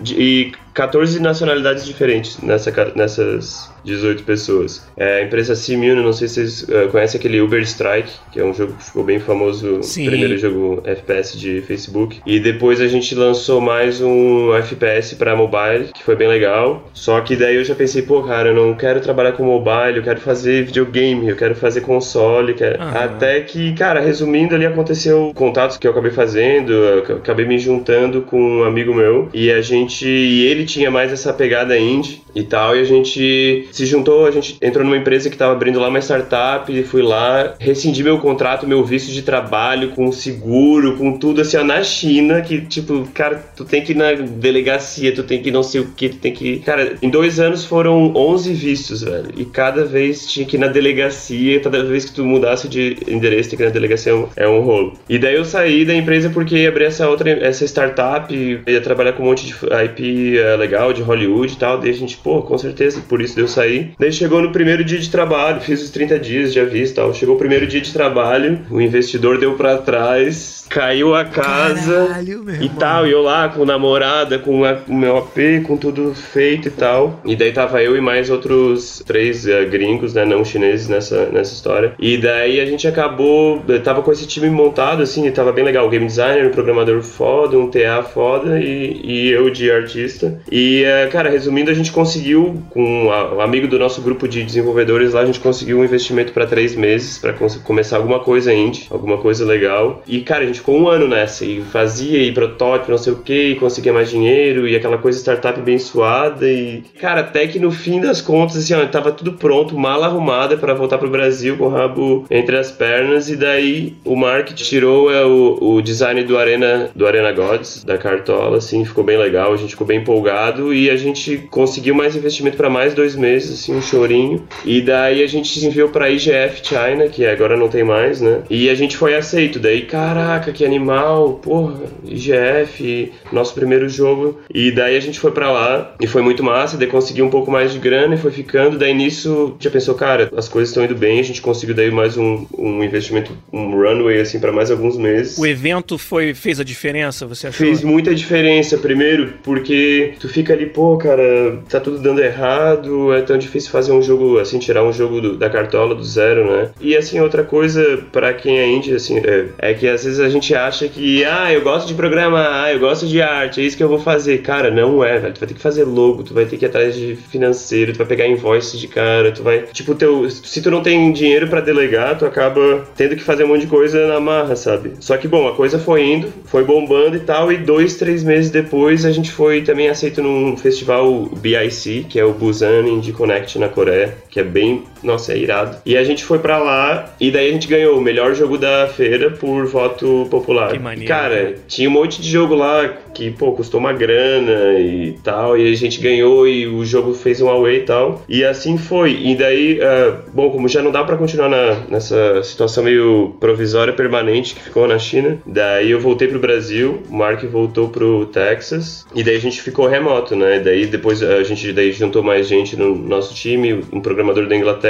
de- 0.02 0.16
e 0.22 0.52
14 0.80 1.22
nacionalidades 1.22 1.86
diferentes 1.86 2.42
nessa, 2.42 2.72
nessas 2.96 3.70
18 3.84 4.24
pessoas. 4.24 4.88
É, 4.96 5.20
a 5.20 5.24
empresa 5.24 5.54
Simune, 5.54 6.02
não 6.02 6.14
sei 6.14 6.28
se 6.30 6.36
vocês 6.36 6.70
eh, 6.70 6.88
conhecem 6.88 7.20
aquele 7.20 7.42
Uber 7.42 7.62
Strike, 7.62 8.12
que 8.32 8.40
é 8.40 8.44
um 8.46 8.54
jogo 8.54 8.74
que 8.74 8.86
ficou 8.86 9.04
bem 9.04 9.20
famoso, 9.20 9.84
Sim. 9.84 10.06
primeiro 10.06 10.38
jogo 10.38 10.82
FPS 10.86 11.38
de 11.38 11.62
Facebook. 11.62 12.22
E 12.26 12.40
depois 12.40 12.80
a 12.80 12.88
gente 12.88 13.14
lançou 13.14 13.60
mais 13.60 14.00
um 14.02 14.54
FPS 14.56 15.16
pra 15.16 15.36
mobile, 15.36 15.90
que 15.94 16.04
foi 16.04 16.16
bem 16.16 16.28
legal. 16.28 16.90
Só 16.94 17.20
que 17.22 17.36
daí 17.36 17.56
eu 17.56 17.64
já 17.66 17.76
pensei, 17.76 18.02
pô, 18.02 18.24
cara, 18.24 18.50
eu 18.50 18.56
não 18.56 18.74
quero 18.74 19.02
trabalhar 19.02 19.34
com 19.34 19.44
mobile, 19.44 19.98
eu 19.98 20.04
quero 20.04 20.22
fazer 20.22 20.64
videogame, 20.64 21.28
eu 21.28 21.36
quero 21.36 21.56
fazer 21.56 21.82
console. 21.82 22.54
Quero... 22.54 22.82
Aham. 22.82 23.00
Até 23.00 23.42
que, 23.42 23.74
cara, 23.74 24.00
resumindo, 24.00 24.56
ali 24.56 24.66
aconteceu 24.66 25.32
contatos 25.36 25.78
que 25.78 25.86
eu 25.86 25.92
acabei 25.92 26.12
fazendo, 26.12 26.72
eu 26.72 27.18
acabei 27.18 27.46
me 27.46 27.58
juntando 27.60 28.22
com 28.22 28.40
um 28.40 28.64
amigo 28.64 28.94
meu 28.94 29.30
e 29.34 29.52
a 29.52 29.62
gente. 29.62 30.08
E 30.08 30.46
ele 30.46 30.69
tinha 30.70 30.90
mais 30.92 31.12
essa 31.12 31.34
pegada 31.34 31.78
indie 31.78 32.22
e 32.36 32.44
tal, 32.44 32.76
e 32.76 32.80
a 32.82 32.84
gente 32.84 33.68
se 33.72 33.86
juntou, 33.86 34.26
a 34.26 34.32
gente 34.32 34.56
entrou 34.62 34.86
numa 34.86 34.98
empresa 34.98 35.30
que 35.30 35.38
tava 35.38 35.52
abrindo 35.54 35.80
lá 35.80 35.88
uma 35.90 36.00
startup 36.00 36.72
e 36.72 36.84
fui 36.84 37.02
lá, 37.02 37.56
rescindi 37.60 38.04
meu 38.04 38.20
contrato, 38.20 38.68
meu 38.68 38.84
visto 38.84 39.12
de 39.12 39.22
trabalho, 39.24 39.90
com 39.90 40.12
seguro, 40.12 40.96
com 40.98 41.18
tudo 41.18 41.42
assim, 41.42 41.58
ó, 41.58 41.64
na 41.64 41.82
China, 41.84 42.42
que 42.42 42.62
tipo, 42.62 43.08
cara, 43.14 43.44
tu 43.56 43.66
tem 43.66 43.82
que 43.84 43.92
ir 43.94 43.96
na 43.96 44.12
delegacia, 44.14 45.14
tu 45.14 45.24
tem 45.24 45.42
que 45.42 45.52
não 45.52 45.64
sei 45.64 45.82
o 45.82 45.86
que, 45.96 46.10
tu 46.10 46.18
tem 46.18 46.34
que. 46.34 46.60
Cara, 46.60 46.96
em 47.02 47.10
dois 47.10 47.40
anos 47.40 47.66
foram 47.66 48.14
11 48.16 48.54
vistos, 48.54 49.02
velho, 49.04 49.30
e 49.38 49.46
cada 49.46 49.84
vez 49.86 50.26
tinha 50.28 50.46
que 50.46 50.56
ir 50.56 50.60
na 50.60 50.68
delegacia, 50.68 51.60
cada 51.60 51.84
vez 51.84 52.06
que 52.06 52.14
tu 52.14 52.24
mudasse 52.26 52.68
de 52.68 52.98
endereço, 53.08 53.50
tem 53.50 53.58
que 53.58 53.64
ir 53.64 53.68
na 53.68 53.72
delegacia, 53.72 54.12
é 54.12 54.16
um- 54.16 54.28
é 54.36 54.46
rolo. 54.46 54.94
E 55.10 55.18
daí 55.18 55.36
eu 55.36 55.46
saí 55.46 55.86
da 55.86 55.96
empresa 55.96 56.30
porque 56.30 56.56
ia 56.58 56.70
abrir 56.70 56.86
essa 56.86 57.08
outra, 57.10 57.30
essa 57.32 57.66
startup, 57.66 58.34
ia 58.68 58.82
trabalhar 58.82 59.14
com 59.14 59.24
um 59.24 59.28
monte 59.28 59.46
de 59.48 59.54
IP 59.86 60.38
eh, 60.38 60.54
legal, 60.60 60.94
de 60.94 61.02
Hollywood 61.02 61.54
e 61.54 61.58
tal, 61.58 61.78
daí 61.80 61.90
a 61.90 61.94
gente, 61.94 62.18
pô, 62.18 62.42
com 62.42 62.58
certeza, 62.58 63.02
por 63.08 63.22
isso 63.22 63.36
deu 63.36 63.48
sair. 63.48 63.94
Daí 63.98 64.12
chegou 64.12 64.42
no 64.42 64.52
primeiro 64.52 64.84
dia 64.84 65.00
de 65.00 65.10
trabalho, 65.10 65.62
fiz 65.62 65.82
os 65.82 65.90
30 65.90 66.20
dias 66.20 66.54
de 66.54 66.60
aviso 66.60 66.92
e 66.92 66.96
tal, 66.96 67.14
chegou 67.14 67.36
o 67.36 67.40
primeiro 67.40 67.66
dia 67.66 67.82
de 67.82 67.92
trabalho, 67.92 68.60
o 68.70 68.80
investidor 68.82 69.38
deu 69.40 69.54
pra 69.54 69.78
trás, 69.78 70.66
caiu 70.70 71.16
a 71.16 71.26
casa 71.26 72.06
Caralho, 72.08 72.46
e 72.50 72.52
irmão. 72.66 72.76
tal, 72.78 73.08
e 73.08 73.12
eu 73.12 73.22
lá 73.22 73.50
com 73.50 73.66
namorada, 73.66 74.38
com 74.38 74.64
a- 74.66 74.78
o 74.88 74.94
meu 74.94 75.18
AP, 75.18 75.62
com 75.66 75.76
tudo 75.78 76.14
feito 76.14 76.68
e 76.68 76.72
tal. 76.72 77.20
E 77.26 77.36
daí 77.36 77.52
tava 77.52 77.82
eu 77.82 77.96
e 77.98 78.02
mais 78.02 78.30
outros 78.30 79.02
três 79.06 79.48
eh, 79.48 79.66
gringos, 79.66 80.14
né, 80.14 80.26
não 80.26 80.44
chineses 80.46 80.88
nessa, 80.88 81.26
nessa 81.28 81.54
história. 81.54 81.94
E 82.00 82.18
daí 82.18 82.60
a 82.60 82.66
gente 82.66 82.88
acabou, 82.88 83.64
eh, 83.68 83.80
tava 83.80 84.02
com 84.02 84.12
esse 84.12 84.28
time 84.28 84.50
montado, 84.50 85.02
assim, 85.02 85.26
e 85.28 85.32
tava 85.32 85.52
bem 85.52 85.64
legal. 85.64 85.88
O 85.88 85.90
game 85.90 86.06
designer, 86.06 86.46
um 86.48 86.52
programador 86.52 87.02
foda, 87.02 87.58
um 87.58 87.70
TA 87.70 88.04
foda 88.04 88.60
e, 88.60 89.02
e 89.04 89.30
eu 89.30 89.50
de 89.50 89.72
artista. 89.72 90.39
E, 90.52 90.84
eh, 90.84 91.08
cara, 91.12 91.30
resumindo, 91.30 91.70
a 91.72 91.74
gente 91.74 91.92
conseguiu, 91.92 92.62
com 92.70 93.08
o 93.08 93.42
amigo 93.42 93.68
do 93.68 93.78
nosso 93.80 94.02
grupo 94.02 94.28
de 94.28 94.44
desenvolvedores 94.44 95.14
lá, 95.14 95.22
a 95.22 95.26
gente 95.26 95.40
conseguiu 95.40 95.80
um 95.80 95.84
investimento 95.84 96.32
pra 96.34 96.46
três 96.46 96.76
meses 96.76 97.22
cons- 97.38 97.58
começar 97.58 97.98
alguma 97.98 98.20
coisa 98.20 98.54
indie, 98.54 98.88
alguma 98.90 99.18
coisa 99.18 99.46
legal. 99.46 100.02
E, 100.08 100.22
cara, 100.22 100.44
a 100.44 100.48
gente 100.48 100.60
ficou 100.60 100.78
um 100.80 100.88
ano 100.88 101.08
nessa 101.08 101.46
e 101.46 101.62
fazia 101.62 102.22
e 102.22 102.32
protótipo, 102.32 102.92
não 102.92 102.98
sei 102.98 103.14
o 103.14 103.18
que, 103.18 103.50
e 103.50 103.56
conseguia 103.56 103.94
mais 103.94 104.10
dinheiro 104.10 104.68
e 104.68 104.76
aquela 104.76 104.98
coisa 104.98 105.20
startup 105.20 105.60
bem 105.62 105.78
suada. 105.78 106.48
E, 106.48 106.84
cara, 107.00 107.22
até 107.22 107.48
que 107.48 107.60
no 107.60 107.72
fim 107.72 108.00
das 108.00 108.22
contas, 108.22 108.58
assim, 108.58 108.74
ó, 108.74 108.86
tava 108.86 109.12
tudo 109.12 109.34
pronto, 109.34 109.78
mala 109.78 110.08
arrumada 110.08 110.58
pra 110.58 110.74
voltar 110.74 110.98
pro 110.98 111.10
Brasil 111.10 111.58
com 111.58 111.66
o 111.66 111.70
rabo 111.70 112.26
entre 112.30 112.58
as 112.58 112.72
pernas. 112.72 113.30
E 113.30 113.36
daí 113.36 113.96
o 114.06 114.16
Mark 114.16 114.50
tirou 114.54 115.12
é, 115.12 115.26
o, 115.26 115.58
o 115.62 115.82
design 115.82 116.24
do 116.24 116.38
Arena, 116.38 116.90
do 116.96 117.06
Arena 117.06 117.32
Gods, 117.32 117.84
da 117.84 117.98
Cartola, 117.98 118.58
assim, 118.58 118.84
ficou 118.86 119.04
bem 119.04 119.18
legal, 119.18 119.54
a 119.54 119.58
gente 119.58 119.72
ficou 119.72 119.86
bem 119.86 120.00
empolgado 120.00 120.29
e 120.74 120.90
a 120.90 120.96
gente 120.96 121.38
conseguiu 121.50 121.96
mais 121.96 122.16
investimento 122.16 122.58
pra 122.58 122.70
mais 122.70 122.94
dois 122.94 123.16
meses, 123.16 123.60
assim, 123.60 123.76
um 123.76 123.82
chorinho. 123.82 124.48
E 124.66 124.82
daí 124.82 125.24
a 125.24 125.28
gente 125.28 125.60
se 125.60 125.66
enviou 125.66 125.90
pra 125.90 126.10
IGF 126.10 126.62
China, 126.64 127.08
que 127.08 127.26
agora 127.26 127.58
não 127.58 127.68
tem 127.68 127.84
mais, 127.84 128.22
né? 128.22 128.44
E 128.50 128.70
a 128.70 128.76
gente 128.76 128.98
foi 128.98 129.16
aceito. 129.16 129.60
Daí, 129.60 129.82
caraca, 129.82 130.52
que 130.52 130.66
animal, 130.66 131.34
porra, 131.42 131.82
IGF, 132.06 133.12
nosso 133.32 133.54
primeiro 133.54 133.88
jogo. 133.90 134.40
E 134.54 134.72
daí 134.72 134.96
a 134.98 135.00
gente 135.00 135.20
foi 135.20 135.32
pra 135.32 135.52
lá 135.52 135.96
e 136.00 136.08
foi 136.08 136.22
muito 136.22 136.44
massa. 136.44 136.78
Daí 136.78 136.88
consegui 136.88 137.22
um 137.22 137.30
pouco 137.30 137.52
mais 137.52 137.72
de 137.72 137.80
grana 137.80 138.16
e 138.16 138.18
foi 138.18 138.32
ficando. 138.32 138.78
Daí 138.78 138.94
nisso 138.94 139.56
já 139.60 139.70
pensou, 139.70 139.96
cara, 139.96 140.30
as 140.36 140.48
coisas 140.48 140.70
estão 140.70 140.84
indo 140.84 140.96
bem. 140.96 141.20
A 141.20 141.24
gente 141.24 141.42
conseguiu 141.42 141.76
daí 141.76 141.92
mais 141.92 142.18
um, 142.18 142.46
um 142.58 142.84
investimento, 142.84 143.32
um 143.52 143.72
runway, 143.72 144.20
assim, 144.20 144.40
pra 144.40 144.52
mais 144.52 144.72
alguns 144.72 144.98
meses. 144.98 145.38
O 145.38 145.46
evento 145.46 145.98
foi, 145.98 146.34
fez 146.34 146.60
a 146.60 146.64
diferença, 146.64 147.26
você 147.26 147.48
achou? 147.48 147.66
Fez 147.66 147.84
muita 147.84 148.14
diferença, 148.14 148.78
primeiro, 148.78 149.34
porque 149.44 150.14
tu 150.20 150.28
fica 150.30 150.54
ali, 150.54 150.66
pô, 150.66 150.98
cara, 150.98 151.60
tá 151.70 151.80
tudo 151.80 152.00
dando 152.00 152.22
errado, 152.22 153.14
é 153.14 153.22
tão 153.22 153.38
difícil 153.38 153.72
fazer 153.72 153.92
um 153.92 154.02
jogo, 154.02 154.38
assim, 154.40 154.60
tirar 154.60 154.84
um 154.84 154.92
jogo 154.94 155.22
do- 155.22 155.38
da 155.38 155.50
cartola 155.50 155.96
do 155.96 156.04
zero, 156.04 156.46
né? 156.52 156.70
E, 156.82 156.96
assim, 156.96 157.20
outra 157.20 157.44
coisa 157.44 158.00
pra 158.12 158.34
quem 158.34 158.60
é 158.60 158.68
indie, 158.68 158.94
assim, 158.96 159.18
é, 159.20 159.46
é 159.60 159.74
que 159.74 159.88
às 159.88 160.04
vezes 160.04 160.20
a 160.20 160.30
gente 160.30 160.54
acha 160.54 160.88
que, 160.88 161.24
ah, 161.26 161.52
eu 161.54 161.62
gosto 161.62 161.88
de 161.88 161.94
programar, 161.94 162.64
ah, 162.66 162.72
eu 162.74 162.80
gosto 162.80 163.08
de 163.08 163.22
arte, 163.22 163.62
é 163.62 163.64
isso 163.64 163.78
que 163.78 163.84
eu 163.84 163.90
vou 163.90 164.00
fazer. 164.00 164.40
Cara, 164.40 164.70
não 164.72 165.04
é, 165.04 165.18
velho. 165.18 165.34
Tu 165.34 165.40
vai 165.40 165.48
ter 165.48 165.54
que 165.56 165.62
fazer 165.62 165.84
logo, 165.84 166.24
tu 166.24 166.34
vai 166.34 166.46
ter 166.46 166.58
que 166.58 166.66
ir 166.66 166.68
atrás 166.68 166.96
de 166.96 167.16
financeiro, 167.16 167.94
tu 167.94 167.98
vai 167.98 168.08
pegar 168.08 168.28
invoice 168.28 168.78
de 168.78 168.88
cara, 168.88 169.32
tu 169.32 169.44
vai. 169.44 169.64
Tipo, 169.74 169.96
teu, 169.96 170.30
se 170.30 170.62
tu 170.62 170.70
não 170.72 170.82
tem 170.82 171.12
dinheiro 171.12 171.48
pra 171.48 171.62
delegar, 171.62 172.18
tu 172.18 172.26
acaba 172.26 172.84
tendo 172.96 173.16
que 173.16 173.24
fazer 173.24 173.44
um 173.44 173.48
monte 173.48 173.62
de 173.62 173.68
coisa 173.68 174.08
na 174.08 174.20
marra, 174.20 174.56
sabe? 174.56 174.94
Só 175.00 175.16
que, 175.18 175.28
bom, 175.28 175.48
a 175.48 175.56
coisa 175.56 175.80
foi 175.80 176.04
indo, 176.04 176.28
foi 176.46 176.64
bombando 176.64 177.16
e 177.16 177.20
tal, 177.22 177.52
e 177.52 177.58
dois, 177.58 177.96
três 177.96 178.24
meses 178.24 178.50
depois 178.52 179.06
a 179.06 179.12
gente 179.12 179.32
foi 179.32 179.62
também 179.62 179.90
aceito 180.10 180.24
num 180.24 180.58
festival 180.58 181.30
BIC, 181.38 182.06
que 182.10 182.20
é 182.20 182.26
o 182.26 182.34
Busan 182.34 182.88
Indie 182.88 183.14
Connect 183.14 183.60
na 183.60 183.70
Coreia, 183.70 184.18
que 184.30 184.40
é 184.40 184.44
bem. 184.44 184.84
Nossa, 185.04 185.34
é 185.34 185.38
irado. 185.38 185.78
E 185.86 185.96
a 185.98 186.04
gente 186.04 186.24
foi 186.24 186.40
pra 186.40 186.58
lá, 186.58 187.14
e 187.20 187.32
daí 187.32 187.50
a 187.50 187.54
gente 187.54 187.68
ganhou 187.68 187.98
o 187.98 188.02
melhor 188.02 188.34
jogo 188.36 188.58
da 188.58 188.88
feira 188.88 189.32
por 189.32 189.66
voto 189.66 190.28
popular. 190.30 190.72
Que 190.72 190.80
maneiro. 190.80 191.08
Cara, 191.08 191.56
tinha 191.68 191.90
um 191.90 191.94
monte 191.94 192.22
de 192.22 192.30
jogo 192.30 192.56
lá 192.56 192.88
que, 193.14 193.32
pô, 193.32 193.52
custou 193.54 193.80
uma 193.80 193.94
grana 193.94 194.80
e 194.80 195.16
tal, 195.24 195.58
e 195.58 195.72
a 195.72 195.76
gente 195.76 196.00
ganhou 196.00 196.48
e 196.48 196.68
o 196.68 196.84
jogo 196.86 197.14
fez 197.14 197.42
um 197.42 197.50
away 197.50 197.78
e 197.78 197.82
tal. 197.82 198.24
E 198.30 198.44
assim 198.44 198.78
foi. 198.78 199.18
E 199.24 199.36
daí, 199.36 199.80
ah, 199.82 200.18
bom, 200.34 200.50
como 200.52 200.68
já 200.68 200.82
não 200.82 200.92
dá 200.92 201.04
pra 201.04 201.18
continuar 201.18 201.50
na- 201.50 201.76
nessa 201.90 202.42
situação 202.44 202.84
meio 202.84 203.36
provisória 203.40 203.94
permanente 203.94 204.54
que 204.56 204.62
ficou 204.64 204.88
na 204.88 204.98
China, 205.00 205.38
daí 205.46 205.92
eu 205.92 206.00
voltei 206.00 206.28
pro 206.28 206.40
Brasil, 206.40 207.02
o 207.10 207.16
Mark 207.16 207.44
voltou 207.46 207.90
pro 207.90 208.26
Texas, 208.28 209.06
e 209.16 209.24
daí 209.24 209.36
a 209.36 209.40
gente 209.40 209.62
ficou 209.62 209.88
remoto, 209.88 210.36
né? 210.36 210.60
Daí 210.60 210.86
depois 210.86 211.22
a 211.24 211.44
gente 211.44 211.72
daí 211.74 211.92
juntou 211.92 212.24
mais 212.24 212.48
gente 212.48 212.76
no 212.76 212.96
nosso 212.96 213.34
time, 213.34 213.84
um 213.92 214.00
programador 214.02 214.48
da 214.48 214.56
Inglaterra, 214.56 214.89